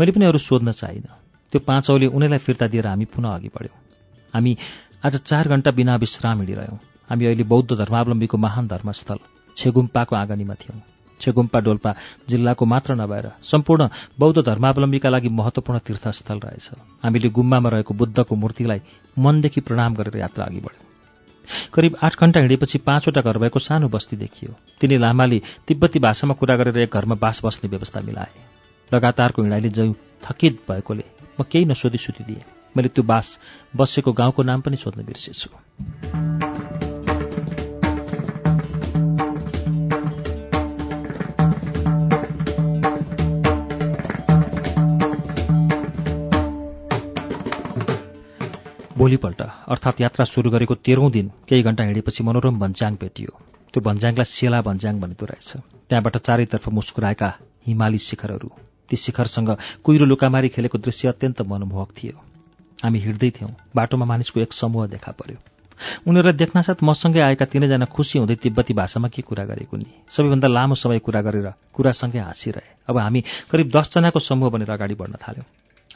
मैले 0.00 0.12
पनि 0.12 0.24
अरू 0.24 0.38
सोध्न 0.38 0.72
चाहिनँ 0.72 1.12
त्यो 1.52 1.60
पाँच 1.60 1.90
औले 1.90 2.06
उनीलाई 2.08 2.38
फिर्ता 2.38 2.66
दिएर 2.66 2.86
हामी 2.86 3.04
पुनः 3.04 3.34
अघि 3.34 3.48
बढ्यौँ। 3.48 3.78
हामी 4.34 4.56
आज 5.04 5.16
चार 5.22 5.48
घण्टा 5.48 5.70
बिना 5.70 5.96
विश्राम 5.96 6.36
हिँडिरह्यौँ। 6.38 6.78
हामी 7.10 7.26
अहिले 7.26 7.44
बौद्ध 7.44 7.70
धर्मावलम्बीको 7.72 8.36
महान 8.38 8.66
धर्मस्थल 8.66 9.18
छेगुम्पाको 9.56 10.16
आँगनीमा 10.16 10.54
थियौँ। 10.54 10.80
छेगुम्पा 11.20 11.60
डोल्पा 11.60 11.94
जिल्लाको 12.28 12.64
मात्र 12.66 12.94
नभएर 12.94 13.30
सम्पूर्ण 13.42 13.88
बौद्ध 14.18 14.42
धर्मावलम्बीका 14.42 15.08
लागि 15.08 15.28
महत्त्वपूर्ण 15.30 15.78
तीर्थस्थल 15.86 16.38
रहेछ। 16.38 16.68
हामीले 17.04 17.28
गुम्बामा 17.28 17.68
रहेको 17.68 17.94
बुद्धको 17.94 18.36
मूर्तिलाई 18.36 18.80
मनदेखि 19.16 19.60
प्रणाम 19.60 19.94
गरेर 19.94 20.16
यात्रा 20.18 20.44
अघि 20.44 20.60
बढ्यौँ। 20.60 20.84
करिब 21.72 21.96
आठ 22.02 22.20
घण्टा 22.20 22.40
हिँडेपछि 22.40 22.78
पाँचवटा 22.78 23.20
घर 23.22 23.38
भएको 23.38 23.58
सानो 23.58 23.88
बस्ती 23.88 24.16
देखियो। 24.16 24.52
तिनी 24.80 24.96
लामाले 24.98 25.40
तिब्बती 25.68 25.98
भाषामा 25.98 26.34
कुरा 26.34 26.56
गरेर 26.56 26.78
एक 26.78 26.92
घरमा 26.92 27.14
बास 27.14 27.40
बस्ने 27.44 27.70
व्यवस्था 27.70 28.00
मिलाए। 28.00 28.32
लगातारको 28.94 29.42
हिँडाइले 29.42 29.68
जयु 29.68 29.94
थकित 30.24 30.60
भएकोले 30.68 31.04
म 31.40 31.42
केही 31.42 31.64
नसोधी 31.64 31.98
सुतिदिएँ 31.98 32.44
मैले 32.76 32.88
त्यो 32.88 33.04
बास 33.04 33.38
बसेको 33.76 34.12
गाउँको 34.12 34.42
नाम 34.42 34.60
पनि 34.60 34.76
सोध्न 34.76 35.04
बिर्सेछु। 35.04 35.48
भोलिपल्ट 48.96 49.40
अर्थात् 49.42 50.00
यात्रा 50.00 50.24
सुरु 50.24 50.50
गरेको 50.50 50.74
तेह्रौँ 50.74 51.10
दिन 51.10 51.26
केही 51.48 51.62
घण्टा 51.62 51.84
हिँडेपछि 51.84 52.24
मनोरम 52.24 52.58
भन्ज्याङ 52.58 52.94
भेटियो। 52.96 53.32
त्यो 53.72 53.80
भन्ज्याङलाई 53.82 54.24
सेला 54.24 54.60
भन्ज्याङ 54.62 55.00
भनिँदो 55.00 55.24
रहेछ। 55.26 55.50
त्यहाँबाट 55.88 56.16
चारैतर्फ 56.16 56.68
मुस्कुराएका 56.68 57.28
हिमाली 57.66 57.98
शिखरहरू 57.98 58.48
ती 58.88 58.96
शिखरसँग 58.96 59.50
कुहिरो 59.84 60.06
लुकामारी 60.06 60.48
खेलेको 60.48 60.78
दृश्य 60.78 61.08
अत्यन्त 61.08 61.42
मनमोहक 61.42 61.90
थियो। 61.98 62.16
हामी 62.84 62.98
हिँड्दै 62.98 63.30
थियौँ। 63.30 63.50
बाटोमा 63.76 64.04
मानिसको 64.04 64.40
एक 64.40 64.52
समूह 64.52 64.86
देखा 64.86 65.12
पर्यो। 65.12 65.38
उनीहरूलाई 66.08 66.36
देख्नासाथ 66.36 66.80
मसँगै 66.82 67.20
आएका 67.20 67.44
तिनैजना 67.44 67.84
खुसी 67.84 68.18
हुँदै 68.18 68.34
तिब्बती 68.34 68.74
भाषामा 68.74 69.08
के 69.08 69.22
कुरा 69.22 69.44
गरेको 69.44 69.76
नि? 69.76 69.88
सबैभन्दा 70.08 70.48
लामो 70.48 70.74
समय 70.74 70.98
कुरा 70.98 71.20
गरेर 71.20 71.52
कुरासँगै 71.72 72.18
हाँसिरहे। 72.18 72.88
अब 72.88 72.96
हामी 72.98 73.20
करिब 73.50 73.68
दसजनाको 73.68 74.18
समूह 74.18 74.50
बनेर 74.50 74.70
अगाडि 74.70 74.94
बढ्न 74.94 75.16
थाल्यौँ। 75.20 75.46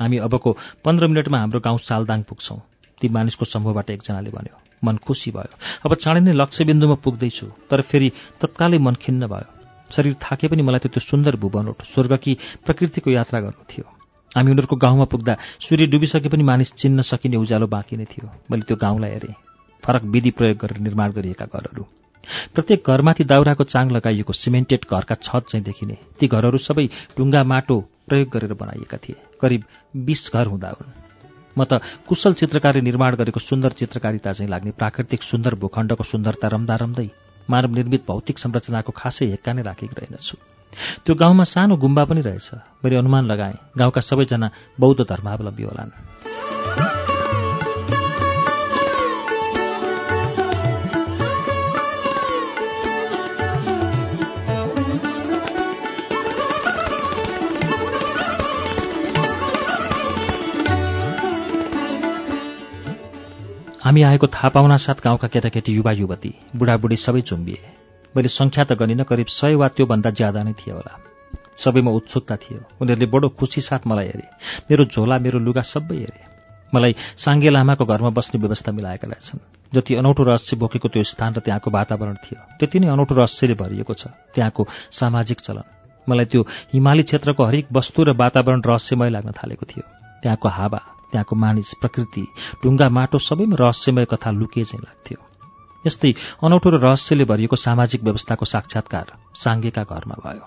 हामी 0.01 0.17
अबको 0.19 0.51
पन्ध्र 0.85 1.07
मिनटमा 1.07 1.39
हाम्रो 1.39 1.61
गाउँ 1.61 1.79
सालदाङ 1.79 2.23
पुग्छौँ। 2.23 2.61
ती 3.01 3.09
मानिसको 3.09 3.45
समूहबाट 3.45 3.91
एकजनाले 3.91 4.31
भन्यो 4.31 4.57
मन 4.85 4.97
खुसी 4.97 5.31
भयो। 5.31 5.57
अब 5.85 5.95
चाँडै 5.95 6.21
नै 6.21 6.33
लक्ष्यबिन्दुमा 6.33 6.97
पुग्दैछु 7.05 7.47
तर 7.71 7.81
फेरि 7.81 8.09
तत्कालै 8.41 8.79
मन 8.79 8.95
खिन्न 9.01 9.27
भयो। 9.27 9.60
शरीर 9.91 10.15
थाके 10.15 10.49
पनि 10.49 10.63
मलाई 10.63 10.79
त्यो 10.79 11.01
सुन्दर 11.01 11.37
भुवन 11.37 11.73
स्वर्ग 11.95 12.17
कि 12.17 12.37
प्रकृतिको 12.67 13.11
यात्रा 13.11 13.41
गर्नु 13.41 13.65
थियो। 13.71 13.85
हामी 14.37 14.51
उनीहरूको 14.51 14.77
गाउँमा 14.77 15.05
पुग्दा 15.05 15.37
सूर्य 15.61 15.87
डुबिसके 15.87 16.29
पनि 16.29 16.43
मानिस 16.43 16.73
चिन्न 16.73 17.03
सकिने 17.03 17.37
उज्यालो 17.37 17.67
बाँकी 17.67 17.97
नै 17.97 18.05
थियो। 18.05 18.31
मैले 18.51 18.63
त्यो 18.63 18.77
गाउँलाई 18.77 19.11
हेरेँ। 19.11 19.35
फरक 19.83 20.03
विधि 20.05 20.31
प्रयोग 20.31 20.57
गरेर 20.57 20.79
निर्माण 20.79 21.13
गरिएका 21.13 21.47
घरहरू। 21.47 21.83
प्रत्येक 22.55 22.83
घरमाथि 22.87 23.25
दाउराको 23.25 23.65
चाङ 23.65 23.91
लगाइएको 23.91 24.33
सिमेन्टेड 24.33 24.85
घरका 24.87 25.15
छत 25.15 25.45
चाहिँ 25.49 25.65
देखिने। 25.65 25.97
ती 26.21 26.27
घरहरू 26.29 26.59
सबै 26.59 26.87
ढुङ्गा 27.19 27.45
माटो 27.45 27.81
प्रयोग 28.07 28.29
गरेर 28.29 28.55
बनाइएका 28.55 28.97
थिए। 28.97 29.17
करिब 29.41 29.63
बिस 29.97 30.31
घर 30.35 30.47
हुँदा 30.47 30.69
हुन्। 30.69 30.93
म 31.59 31.65
त 31.65 31.83
कुशल 32.07 32.33
चित्रकारी 32.33 32.81
निर्माण 32.81 33.17
गरेको 33.17 33.41
सुन्दर 33.41 33.73
चित्रकारिता 33.73 34.33
चाहिँ 34.33 34.51
लाग्ने 34.51 34.71
प्राकृतिक 34.71 35.23
सुन्दर 35.23 35.55
भूखण्डको 35.55 36.05
सुन्दरता 36.05 36.49
रम्दा 36.49 36.77
रम्दै 36.77 37.09
मानव 37.51 37.71
निर्मित 37.75 38.03
भौतिक 38.07 38.39
संरचनाको 38.39 38.93
खासै 38.93 39.27
हेक्का 39.27 39.53
नै 39.53 39.63
राखेको 39.63 39.95
रहेनछु। 39.99 40.37
त्यो 41.05 41.15
गाउँमा 41.15 41.45
सानो 41.45 41.77
गुम्बा 41.77 42.05
पनि 42.05 42.21
रहेछ। 42.21 42.49
मैले 42.85 42.97
अनुमान 42.97 43.25
लगाएँ 43.27 43.57
गाउँका 43.79 44.01
सबैजना 44.01 44.49
बौद्ध 44.81 45.01
धर्मावलम्बी 45.05 45.63
होलान्। 45.63 45.91
हामी 63.85 64.03
आएको 64.03 64.27
थाहा 64.27 64.49
पाउना 64.49 64.77
साथ 64.77 64.95
गाउँका 65.05 65.29
केटाकेटी 65.29 65.73
युवा 65.73 65.93
युवती 65.93 66.31
बुढाबुढी 66.57 66.97
सबै 66.97 67.21
चुम्बिए। 67.21 67.61
मैले 68.13 68.29
सङ्ख्या 68.29 68.65
त 68.65 68.77
गरिनँ 68.77 69.05
करिब 69.09 69.27
सय 69.27 69.55
वा 69.57 69.69
त्योभन्दा 69.73 70.11
ज्यादा 70.11 70.43
नै 70.45 70.53
थियो 70.53 70.77
होला। 70.77 70.93
सबैमा 71.65 71.91
उत्सुकता 71.91 72.37
थियो। 72.37 72.61
उनीहरूले 72.77 73.07
बडो 73.09 73.29
खुसी 73.41 73.61
साथ 73.61 73.89
मलाई 73.89 74.07
हेरे। 74.07 74.27
मेरो 74.69 74.85
झोला 74.85 75.17
मेरो 75.25 75.39
लुगा 75.41 75.65
सबै 75.65 75.97
हेरे। 75.97 76.21
मलाई 76.77 76.93
साङ्गे 77.17 77.51
लामाको 77.51 77.85
घरमा 77.89 78.11
बस्ने 78.13 78.37
व्यवस्था 78.41 78.73
मिलाएका 78.73 79.09
रहेछन्। 79.09 79.41
जति 79.73 79.95
अनौठो 79.97 80.23
रहस्य 80.29 80.57
बोकेको 80.61 80.89
त्यो 80.93 81.03
स्थान 81.03 81.35
र 81.35 81.41
त्यहाँको 81.41 81.71
वातावरण 81.73 82.17
थियो 82.21 82.61
त्यति 82.61 82.77
नै 82.85 82.89
अनौठो 82.93 83.15
रहस्यले 83.17 83.55
भरिएको 83.57 83.95
छ 83.97 84.13
त्यहाँको 84.37 84.63
सामाजिक 84.93 85.41
चलन। 85.41 85.65
मलाई 86.05 86.27
त्यो 86.29 86.41
हिमाली 86.77 87.03
क्षेत्रको 87.09 87.43
हरेक 87.49 87.73
वस्तु 87.73 88.01
र 88.05 88.13
वातावरण 88.13 88.61
रहस्यमय 88.61 89.09
लाग्न 89.09 89.33
थालेको 89.33 89.65
थियो। 89.65 89.85
त्यहाँको 90.23 90.49
हावा 90.49 90.81
त्यहाँको 91.13 91.37
मानिस 91.37 91.75
प्रकृति 91.81 92.25
ढुङ्गा 92.65 92.89
माटो 92.89 93.19
सबैमा 93.19 93.57
रहस्यमय 93.61 94.05
कथा 94.05 94.31
लुके 94.31 94.65
चाहिँ 94.65 94.85
लाग्थ्यो। 94.85 95.19
यस्तै 95.87 96.11
अनौठो 96.45 96.71
र 96.71 96.77
रहस्यले 96.79 97.25
भरिएको 97.25 97.57
सामाजिक 97.57 98.05
व्यवस्थाको 98.05 98.45
साक्षात्कार 98.45 99.07
साङ्गेका 99.35 99.83
घरमा 99.83 100.17
भयो। 100.25 100.47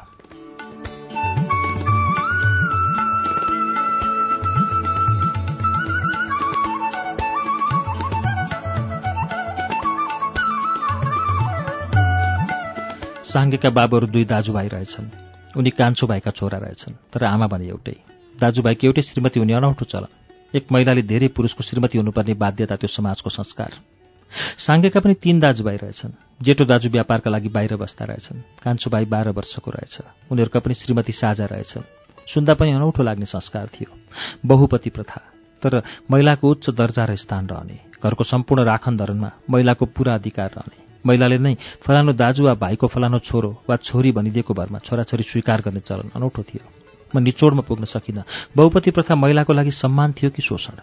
साङ्गेका 13.26 13.70
बाबुहरू 13.70 14.08
दुई 14.08 14.26
दाजुभाइ 14.26 14.68
रहेछन्। 14.68 15.08
उनी 15.58 15.70
कान्छो 15.70 16.08
भाइका 16.08 16.32
छोरा 16.32 16.58
रहेछन् 16.58 16.94
तर 17.14 17.26
आमा 17.26 17.48
भने 17.48 17.68
एउटै। 17.68 18.13
दाजुभाइको 18.44 18.88
एउटै 18.88 19.02
श्रीमती 19.02 19.40
हुने 19.40 19.54
अनौठो 19.54 19.86
चलन। 19.86 20.12
एक 20.56 20.66
महिलाले 20.72 21.02
धेरै 21.02 21.28
पुरुषको 21.28 21.64
श्रीमती 21.64 21.98
हुनुपर्ने 21.98 22.34
बाध्यता 22.34 22.76
त्यो 22.76 22.88
समाजको 22.88 23.30
संस्कार। 23.30 23.72
साङ्गेका 24.58 25.00
पनि 25.00 25.14
तीन 25.14 25.40
दाजुभाइ 25.40 25.78
रहेछन्। 25.78 26.12
जेठो 26.42 26.66
दाजु 26.66 26.90
व्यापारका 26.90 27.30
लागि 27.32 27.50
बाहिर 27.50 27.76
बस्दा 27.76 28.06
रहेछन्। 28.06 28.42
कान्छो 28.64 28.90
भाइ 28.90 29.06
बाह्र 29.06 29.30
वर्षको 29.30 29.72
रहेछ। 29.72 29.96
उनीहरूका 30.32 30.60
पनि 30.60 30.74
श्रीमती 30.74 31.14
साझा 31.14 31.46
रहेछ 31.46 31.74
सुन्दा 32.34 32.54
पनि 32.54 32.72
अनौठो 32.72 33.04
लाग्ने 33.04 33.26
संस्कार 33.26 33.68
थियो। 33.68 33.90
बहुपति 34.46 34.90
प्रथा। 34.90 35.22
तर 35.62 35.82
महिलाको 36.12 36.52
उच्च 36.52 36.70
दर्जा 36.70 37.04
र 37.06 37.16
स्थान 37.16 37.48
रहने। 37.48 37.80
घरको 38.04 38.24
सम्पूर्ण 38.24 38.64
राखन 38.64 38.98
धरनमा 38.98 39.32
महिलाको 39.50 39.86
पूरा 39.86 40.14
अधिकार 40.16 40.50
रहने। 40.58 40.78
महिलाले 41.06 41.38
नै 41.38 41.54
फलानु 41.82 42.14
दाजु 42.14 42.44
वा 42.44 42.54
भाइको 42.54 42.88
फलानु 42.88 43.20
छोरो 43.20 43.52
वा 43.70 43.76
छोरी 43.76 44.12
भनिदिएको 44.12 44.54
भरमा 44.54 44.80
छोराछोरी 44.80 45.24
स्वीकार 45.24 45.62
गर्ने 45.62 45.80
चलन 45.80 46.12
अनौठो 46.16 46.44
थियो। 46.44 46.83
म 47.16 47.20
निचोडमा 47.20 47.62
पुग्न 47.62 47.86
सकिनँ। 47.86 48.24
बहुपति 48.56 48.92
प्रथा 48.92 49.16
महिलाको 49.16 49.54
लागि 49.54 49.72
सम्मान 49.72 50.14
थियो 50.14 50.30
कि 50.30 50.42
शोषण? 50.42 50.78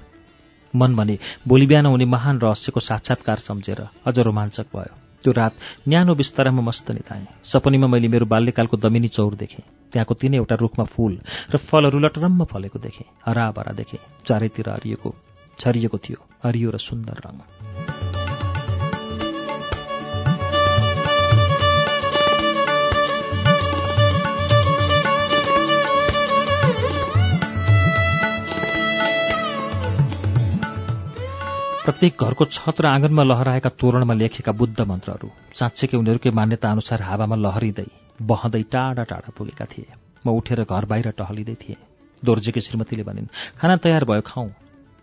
मन 0.75 0.95
भने 0.97 1.19
भोलि 1.49 1.67
बिहान 1.67 1.87
हुने 1.87 2.05
महान 2.05 2.39
रहस्यको 2.39 2.81
साक्षात्कार 2.81 3.39
सम्झेर 3.39 3.87
अझ 4.07 4.19
रोमाञ्चक 4.19 4.67
भयो। 4.75 4.95
त्यो 5.25 5.33
रात 5.33 5.53
न्यानो 5.89 6.15
बिस्तारामा 6.15 6.63
मस्त 6.63 6.91
निताएँ। 6.91 7.27
सपनीमा 7.45 7.87
मैले 7.87 8.09
मेरो 8.09 8.27
बाल्यकालको 8.27 8.77
दमिनी 8.77 9.09
चौर 9.09 9.35
देखेँ। 9.35 9.65
त्यहाँको 9.93 10.15
तिनैवटा 10.15 10.55
रुखमा 10.55 10.85
फूल 10.85 11.21
र 11.55 11.57
फलहरू 11.59 11.99
लटरम्म 11.99 12.45
फलेको 12.45 12.79
देखेँ। 12.79 13.07
हराभरा 13.27 13.73
देखेँ। 13.73 14.01
चारैतिर 14.27 14.69
हरिएको 14.71 15.15
छरिएको 15.59 15.99
थियो। 15.99 16.19
हरियो 16.45 16.71
र 16.71 16.79
सुन्दर 16.79 17.21
रङ। 17.27 18.10
प्रत्येक 31.81 32.21
घरको 32.21 32.45
छत 32.45 32.81
र 32.81 32.87
आँगनमा 32.87 33.23
लहराएका 33.25 33.71
तोरणमा 33.81 34.15
लेखेका 34.15 34.53
बुद्ध 34.53 34.81
मन्त्रहरू। 34.85 35.29
साँच्चैकै 35.57 35.97
उनीहरूकै 35.97 36.31
मान्यता 36.31 36.69
अनुसार 36.71 37.01
हावामा 37.09 37.37
लहरिँदै 37.41 37.89
बहँदै 38.21 38.63
टाढा 38.69 39.03
टाढा 39.09 39.31
पुगेका 39.33 39.65
थिए। 39.65 39.89
म 40.21 40.29
उठेर 40.29 40.61
घर 40.69 40.85
बाहिर 40.85 41.09
टहलिँदै 41.17 41.57
थिएँ। 41.57 41.81
दोर्जेकी 42.23 42.61
श्रीमतीले 42.61 43.05
भनिन् 43.09 43.33
खाना 43.57 43.77
तयार 43.81 44.05
भयो 44.05 44.21
खाउँ 44.29 44.49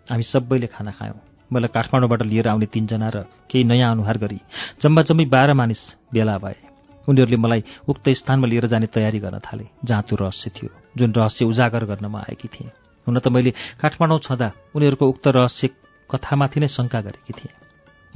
हामी 0.08 0.22
सबैले 0.22 0.70
खाना 0.70 0.92
खायौँ। 0.94 1.18
मलाई 1.50 1.70
काठमाडौँबाट 1.74 2.22
लिएर 2.30 2.46
आउने 2.46 2.66
तिनजना 2.70 3.08
र 3.10 3.26
केही 3.50 3.64
नयाँ 3.66 3.90
अनुहार 3.98 4.16
गरी 4.22 4.38
जम्मा 4.78 5.02
जम्मी 5.02 5.24
बाह्र 5.34 5.58
मानिस 5.58 5.82
भेला 6.14 6.38
भए। 6.38 6.62
उनीहरूले 7.10 7.38
मलाई 7.42 7.90
उक्त 7.90 8.06
स्थानमा 8.22 8.46
लिएर 8.46 8.66
जाने 8.70 8.86
तयारी 8.86 9.18
गर्न 9.18 9.38
थाले 9.42 9.66
जहाँ 9.82 10.02
त्यो 10.06 10.16
रहस्य 10.22 10.46
थियो 10.54 10.70
जुन 10.94 11.10
रहस्य 11.10 11.42
उजागर 11.42 11.84
गर्न 11.90 12.06
म 12.06 12.22
आएकी 12.22 12.48
थिएँ। 12.54 12.70
हुन 13.06 13.18
त 13.18 13.26
मैले 13.34 13.50
काठमाडौँ 13.82 14.18
छँदा 14.22 14.48
उनीहरूको 14.78 15.04
उक्त 15.08 15.26
रहस्य 15.34 15.74
कथामाथि 16.10 16.60
नै 16.60 16.68
शङ्का 16.68 17.00
गरेकी 17.00 17.32
थिएँ। 17.32 17.54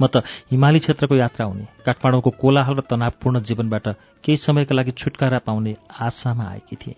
म 0.01 0.07
त 0.07 0.23
हिमाली 0.51 0.79
क्षेत्रको 0.79 1.15
यात्रा 1.15 1.45
हुने 1.45 1.65
काठमाडौँको 1.85 2.29
कोलाहल 2.29 2.75
र 2.75 2.81
तनावपूर्ण 2.89 3.39
जीवनबाट 3.39 3.87
केही 4.23 4.37
समयका 4.37 4.75
लागि 4.75 4.91
छुटकारा 4.91 5.39
पाउने 5.39 5.75
आशामा 6.01 6.45
आएकी 6.49 6.75
थिएँ। 6.75 6.97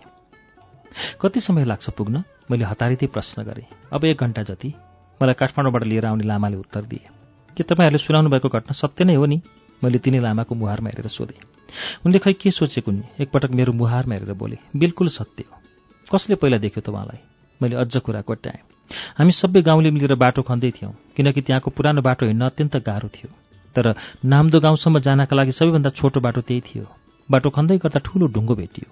कति 1.20 1.40
समय 1.40 1.64
लाग्छ 1.64 1.90
पुग्न? 1.90 2.24
मैले 2.50 2.64
हतारिँदै 2.64 3.06
प्रश्न 3.06 3.42
गरेँ। 3.42 3.66
अब 3.92 4.04
एक 4.04 4.20
घन्टा 4.20 4.42
जति। 4.42 4.74
मलाई 5.20 5.34
काठमाडौँबाट 5.34 5.84
लिएर 5.84 6.06
आउने 6.06 6.24
लामाले 6.24 6.56
उत्तर 6.56 6.84
दिए। 6.84 7.04
के 7.56 7.62
तपाईँहरूले 7.62 7.98
सुनाउनु 7.98 8.30
भएको 8.30 8.48
घटना 8.48 8.72
सत्य 8.72 9.04
नै 9.04 9.14
हो 9.14 9.26
नि? 9.26 9.40
मैले 9.84 9.98
तिनै 9.98 10.20
लामाको 10.20 10.54
मुहारमा 10.54 10.88
हेरेर 10.88 11.08
सोधेँ। 11.08 11.40
उनले 12.06 12.18
खै 12.18 12.32
के 12.32 12.50
सोचेको 12.50 12.90
नि 12.92 13.02
एकपटक 13.20 13.50
मेरो 13.50 13.72
मुहारमा 13.72 14.14
हेरेर 14.14 14.32
बोले 14.32 14.56
बिल्कुल 14.76 15.08
सत्य 15.08 15.44
हो। 15.52 15.56
कसले 16.08 16.34
पहिला 16.40 16.58
देख्यो 16.58 16.80
त 16.80 16.88
उहाँलाई? 16.88 17.35
मैले 17.62 17.76
अझ 17.76 17.96
कुरा 17.96 18.20
कोट्याएँ। 18.20 18.60
हामी 19.18 19.32
सबै 19.32 19.62
गाउँले 19.62 19.90
मिलेर 19.90 20.14
बाटो 20.14 20.42
खन्दै 20.42 20.70
थियौँ 20.70 20.92
किनकि 21.16 21.40
त्यहाँको 21.40 21.70
पुरानो 21.70 22.02
बाटो 22.02 22.26
हिँड्न 22.26 22.44
अत्यन्त 22.46 22.76
गाह्रो 22.86 23.08
थियो। 23.08 23.30
तर 23.76 23.94
नाम्दो 24.24 24.60
गाउँसम्म 24.60 24.98
जानका 24.98 25.36
लागि 25.36 25.52
सबैभन्दा 25.52 25.90
छोटो 25.90 26.20
बाटो 26.20 26.40
त्यही 26.40 26.60
थियो। 26.60 26.84
बाटो 27.28 27.50
खन्दै 27.50 27.76
गर्दा 27.78 28.00
ठुलो 28.00 28.26
ढुङ्गो 28.30 28.54
भेटियो। 28.54 28.88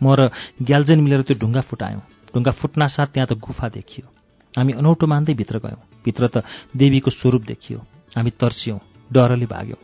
म 0.00 0.14
र 0.14 0.30
ग्याल्जेन 0.62 1.00
मिलेर 1.00 1.22
त्यो 1.22 1.36
ढुङ्गा 1.40 1.60
फुटायौँ। 1.60 2.02
ढुङ्गा 2.34 2.52
फुट्नासाथ 2.60 3.08
त्यहाँ 3.14 3.28
त 3.28 3.32
गुफा 3.36 3.68
देखियो। 3.68 4.06
हामी 4.54 4.72
अनौठो 4.72 5.06
मान्दै 5.06 5.34
भित्र 5.34 5.58
गयौँ। 5.58 5.80
भित्र 6.04 6.22
त 6.28 6.36
देवीको 6.76 7.10
स्वरूप 7.10 7.42
देखियो। 7.46 7.78
हामी 8.16 8.30
तर्सियौँ 8.36 8.78
डरले 9.10 9.46
भाग्यौँ। 9.46 9.80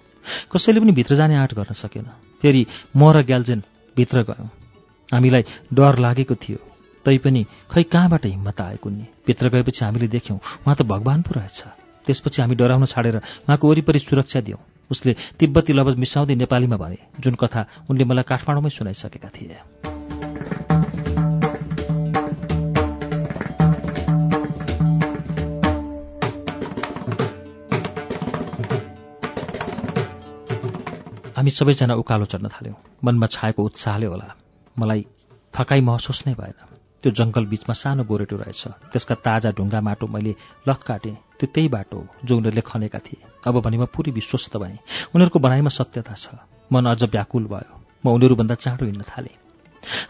कसैले 0.52 0.80
पनि 0.80 0.92
भित्र 0.92 1.14
जाने 1.16 1.34
आँट 1.36 1.54
गर्न 1.54 1.72
सकेन। 1.74 2.06
फेरि 2.42 2.66
म 2.96 3.10
र 3.12 3.22
ग्याल्जेन 3.22 3.62
भित्र 3.96 4.22
गयौँ। 4.22 4.48
हामीलाई 5.12 5.42
डर 5.74 5.98
लागेको 5.98 6.34
थियो। 6.34 6.58
तैपनि 7.06 7.42
खै 7.70 7.82
कहाँबाट 7.86 8.26
हिम्मत 8.26 8.60
आएको 8.60 8.90
नि 8.90 9.06
भित्र 9.26 9.48
गएपछि 9.54 9.84
हामीले 9.84 10.08
देख्यौँ 10.10 10.38
उहाँ 10.38 10.74
त 10.74 10.82
भगवान् 10.82 11.22
पो 11.22 11.38
रहेछ। 11.38 11.58
त्यसपछि 12.06 12.42
हामी 12.42 12.54
डराउन 12.54 12.84
छाडेर 12.86 13.16
उहाँको 13.16 13.64
वरिपरि 13.68 13.98
सुरक्षा 13.98 14.40
दियौँ। 14.42 14.60
उसले 14.90 15.12
तिब्बती 15.38 15.72
लवज 15.72 15.94
मिसाउँदै 15.98 16.34
नेपालीमा 16.34 16.76
भने 16.76 16.98
जुन 17.18 17.34
कथा 17.34 17.86
उनले 17.90 18.04
मलाई 18.04 18.26
काठमाडौँमै 18.26 18.70
सुनाइसकेका 18.70 19.28
थिए। 19.34 19.58
हामी 31.36 31.50
सबैजना 31.50 31.94
उकालो 31.94 32.24
चढ्न 32.26 32.48
थाल्यौँ। 32.48 32.78
मनमा 33.04 33.26
छाएको 33.26 33.62
उत्साहले 33.62 34.06
होला। 34.06 34.28
मलाई 34.78 35.06
थकाइ 35.54 35.80
महसुस 35.80 36.22
नै 36.26 36.34
भएन। 36.34 36.75
त्यो 37.06 37.14
जङ्गल 37.14 37.44
बिचमा 37.46 37.74
सानो 37.78 38.02
गोरेटो 38.02 38.36
रहेछ। 38.42 38.90
त्यसका 38.90 39.14
ताजा 39.22 39.50
ढुङ्गा 39.54 39.78
माटो 39.78 40.06
मैले 40.10 40.34
लख 40.66 40.80
काटेँ 40.82 41.14
त्यो 41.38 41.46
त्यही 41.54 41.68
बाटो 41.70 41.96
हो 42.02 42.26
जो 42.26 42.34
उनीहरूले 42.34 42.62
खनेका 42.66 42.98
थिए। 42.98 43.46
अब 43.46 43.62
भने 43.62 43.78
म 43.78 43.86
पुरै 43.94 44.10
विश्वस्त 44.10 44.58
भएँ। 44.58 45.14
उनीहरूको 45.14 45.38
बनाइमा 45.38 45.70
सत्यता 45.70 46.14
छ। 46.18 46.34
मन 46.66 46.82
अझ 46.90 47.06
व्याकुल 47.06 47.46
भयो। 47.46 47.74
म 48.02 48.06
उनीहरूभन्दा 48.10 48.54
चाँडो 48.58 48.84
हिँड्न 48.90 49.06
थालेँ। 49.06 49.38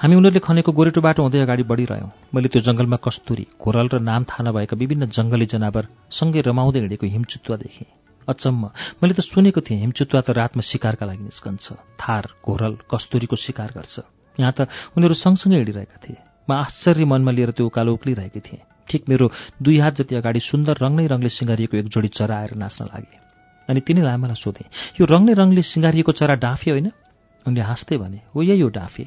हामी 0.00 0.14
उनीहरूले 0.16 0.40
खनेको 0.40 0.72
गोरेटो 0.72 1.00
बाटो 1.04 1.20
हुँदै 1.20 1.44
अगाडि 1.44 1.68
बढिरह्यौँ। 1.68 2.32
मैले 2.32 2.48
त्यो 2.48 2.64
जङ्गलमा 2.64 2.96
कस्तुरी 2.96 3.44
घोरल 3.60 3.88
र 3.92 4.00
नाम 4.00 4.24
थाहा 4.24 4.48
नभएका 4.48 4.76
विभिन्न 4.80 5.12
जङ्गली 5.12 5.46
जनावर 5.52 5.84
सँगै 6.08 6.40
रमाउँदै 6.48 6.80
हिँडेको 6.80 7.06
हिमचुत्वा 7.12 7.56
देखेँ। 7.60 7.92
अचम्म 8.24 8.62
मैले 9.04 9.12
त 9.12 9.20
सुनेको 9.20 9.60
थिएँ 9.60 9.80
हिमचुत्वा 9.84 10.20
त 10.24 10.32
रातमा 10.32 10.64
शिकारका 10.64 11.04
लागि 11.04 11.28
निस्कन्छ। 11.28 11.76
थार 12.00 12.24
घोरल 12.40 12.88
कस्तुरीको 12.88 13.36
शिकार 13.36 13.76
गर्छ। 13.76 13.94
यहाँ 14.40 14.52
त 14.56 14.72
उनीहरू 14.96 15.12
सँगसँगै 15.12 15.60
हिँडिरहेका 15.60 16.00
थिए। 16.00 16.25
म 16.48 16.52
आश्चर्य 16.52 17.04
मनमा 17.04 17.30
लिएर 17.30 17.50
त्यो 17.50 17.66
उकालो 17.66 17.92
उक्लिरहेकी 17.92 18.40
थिएँ। 18.40 18.62
ठिक 18.88 19.02
मेरो 19.08 19.30
दुई 19.62 19.78
हात 19.78 19.94
जति 19.98 20.14
अगाडि 20.14 20.40
सुन्दर 20.40 20.78
रङ 20.78 20.92
नै 20.96 21.06
रङले 21.06 21.28
सिँगारिएको 21.28 21.76
एक 21.76 21.86
जोडी 21.90 22.08
चरा 22.08 22.36
आएर 22.38 22.54
नाच्न 22.54 22.84
लागे। 22.86 23.18
अनि 23.68 23.80
तिनै 23.82 24.02
लामालाई 24.02 24.38
सोधेँ 24.38 24.70
यो 25.00 25.04
रङ 25.06 25.22
नै 25.26 25.34
रङले 25.34 25.62
सिँगारिएको 25.62 26.12
चरा 26.12 26.34
डाँफे 26.38 26.70
होइन? 26.70 26.90
उनले 27.46 27.60
हाँस्दै 27.60 27.96
भने 27.98 28.18
हो 28.30 28.42
यही 28.42 28.60
हो 28.60 28.68
डाँफे। 28.70 29.04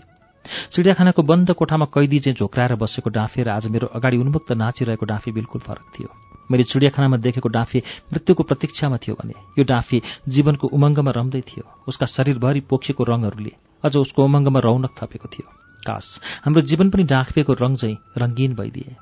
चिडियाखानाको 0.72 1.22
बन्द 1.24 1.52
कोठामा 1.56 1.86
कैदी 1.96 2.20
चाहिँ 2.20 2.36
झोक्राएर 2.36 2.76
बसेको 2.76 3.10
डाँफे 3.10 3.44
र 3.44 3.50
आज 3.56 3.68
मेरो 3.68 3.88
अगाडि 3.88 4.18
उन्मुक्त 4.18 4.52
नाचिरहेको 4.52 5.06
डाँफे 5.06 5.32
बिल्कुल 5.32 5.62
फरक 5.62 5.88
थियो। 5.96 6.10
मैले 6.52 6.64
चिडियाखानामा 6.64 7.18
देखेको 7.18 7.50
डाँफे 7.50 7.80
मृत्युको 8.12 8.44
प्रतीक्षामा 8.44 8.98
थियो 8.98 9.16
भने 9.16 9.36
यो 9.56 9.64
डाँफे 9.64 10.02
जीवनको 10.28 10.68
उमङ्गमा 10.68 11.12
रम्दै 11.12 11.42
थियो। 11.46 11.64
उसका 11.88 12.06
शरीरभरि 12.06 12.60
पोखिएको 12.68 13.04
रङहरूले 13.04 13.54
अझ 13.84 13.96
उसको 13.96 14.20
उमङ्गमा 14.26 14.60
रौनक 14.60 14.92
थपेको 14.98 15.28
थियो। 15.30 15.48
काश 15.86 16.20
हाम्रो 16.46 16.62
जीवन 16.62 16.90
पनि 16.90 17.04
डाँफेको 17.04 17.54
रङ 17.54 17.76
चाहिँ 17.76 17.98
रङ्गीन 18.18 18.56
भइदिए। 18.56 18.96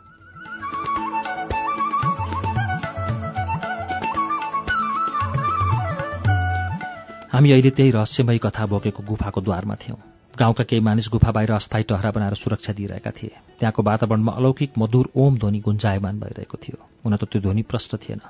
हामी 7.31 7.51
अहिले 7.51 7.69
त्यही 7.69 7.91
रहस्यमयी 7.91 8.37
कथा 8.37 8.65
बोकेको 8.65 9.03
गुफाको 9.03 9.41
द्वारमा 9.41 9.75
थियौँ। 9.75 9.99
गाउँका 10.37 10.63
केही 10.63 10.81
मानिस 10.81 11.09
गुफा 11.11 11.31
बाहिर 11.31 11.51
अस्थायी 11.51 11.83
टहरा 11.83 12.11
बनाएर 12.11 12.33
सुरक्षा 12.33 12.73
दिइरहेका 12.73 13.11
थिए। 13.11 13.33
त्यहाँको 13.59 13.83
वातावरणमा 13.83 14.31
अलौकिक 14.31 14.71
मधुर 14.77 15.09
ओम 15.15 15.37
ध्वनि 15.37 15.59
गुन्जायमान 15.59 16.19
भइरहेको 16.19 16.57
थियो। 16.57 16.77
हुन 17.05 17.15
त 17.15 17.23
त्यो 17.25 17.41
ध्वनि 17.41 17.61
प्रष्ट 17.61 17.95
थिएन। 17.95 18.21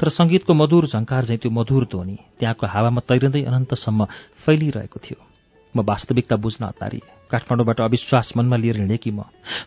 तर 0.00 0.08
सङ्गीतको 0.08 0.54
मधुर 0.54 0.86
झङ्कार 0.86 1.24
चाहिँ 1.24 1.38
त्यो 1.38 1.50
मधुर 1.50 1.84
ध्वनि 1.84 2.16
त्यहाँको 2.38 2.66
हावामा 2.66 3.00
तैरिँदै 3.08 3.42
अनन्तसम्म 3.42 4.04
फैलिरहेको 4.44 5.00
थियो। 5.04 5.33
म 5.76 5.80
वास्तविकता 5.82 6.36
बुझ्न 6.36 6.64
हतारिए 6.64 7.06
काठमाडौँबाट 7.30 7.80
अविश्वास 7.80 8.32
मनमा 8.36 8.56
लिएर 8.56 8.76
हिँडेकी 8.76 9.10
म? 9.10 9.20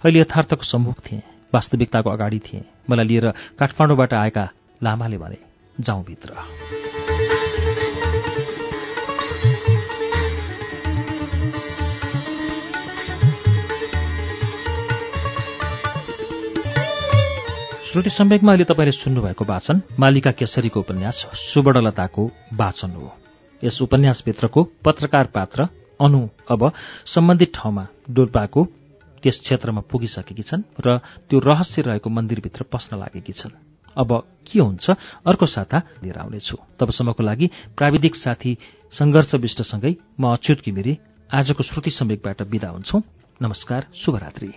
अहिले 0.05 0.19
यथार्थको 0.19 0.63
सम्मुख 0.63 0.99
थिएँ 1.01 1.21
वास्तविकताको 1.53 2.09
अगाडि 2.09 2.39
थिएँ। 2.39 2.63
मलाई 2.89 3.05
लिएर 3.05 3.29
काठमाडौँबाट 3.59 4.13
आएका 4.13 4.49
लामाले 4.83 5.17
भने 5.17 5.37
जाउँ 5.79 6.03
भित्र। 6.03 6.33
श्रुति 17.87 18.09
सम्वेकमा 18.09 18.51
अहिले 18.51 18.65
तपाईँले 18.65 18.91
सुन्नुभएको 18.91 19.45
वाचन 19.45 19.81
मालिका 19.99 20.31
केसरीको 20.31 20.79
उपन्यास 20.79 21.25
सुवर्णलताको 21.33 22.25
वाचन 22.53 22.91
हो। 22.91 23.13
यस 23.63 23.81
उपन्यासभित्रको 23.81 24.63
पत्रकार 24.85 25.25
पात्र 25.25 25.67
अनु 26.01 26.27
अब 26.51 26.71
सम्बन्धित 27.05 27.51
ठाउँमा 27.55 27.87
डोल्पाको 28.09 28.63
त्यस 29.23 29.39
क्षेत्रमा 29.39 29.81
पुगिसकेकी 29.81 30.43
छन् 30.43 30.63
र 30.87 30.97
त्यो 31.29 31.39
रहस्य 31.39 31.81
रहेको 31.81 32.09
मन्दिरभित्र 32.09 32.63
पस्न 32.63 32.97
लागेकी 32.97 33.33
छन्। 33.33 33.51
अब 33.97 34.23
के 34.47 34.59
हुन्छ? 34.59 34.89
अर्को 35.27 35.45
साता 35.45 35.77
लिएर 36.03 36.17
आउनेछु। 36.17 36.57
तबसम्मको 36.79 37.23
लागि 37.23 37.49
प्राविधिक 37.77 38.15
साथी 38.15 38.57
सङ्घर्ष 38.91 39.35
विष्टसँगै 39.35 39.95
म 40.19 40.33
अच्युत 40.33 40.61
घिमिरे 40.65 40.97
आजको 41.33 41.63
श्रुति 41.63 41.89
सम्वेकबाट 41.89 42.41
विदा 42.41 42.69
हुन्छौ। 42.69 43.01
नमस्कार 43.41 43.87
शुभरात्री। 43.95 44.53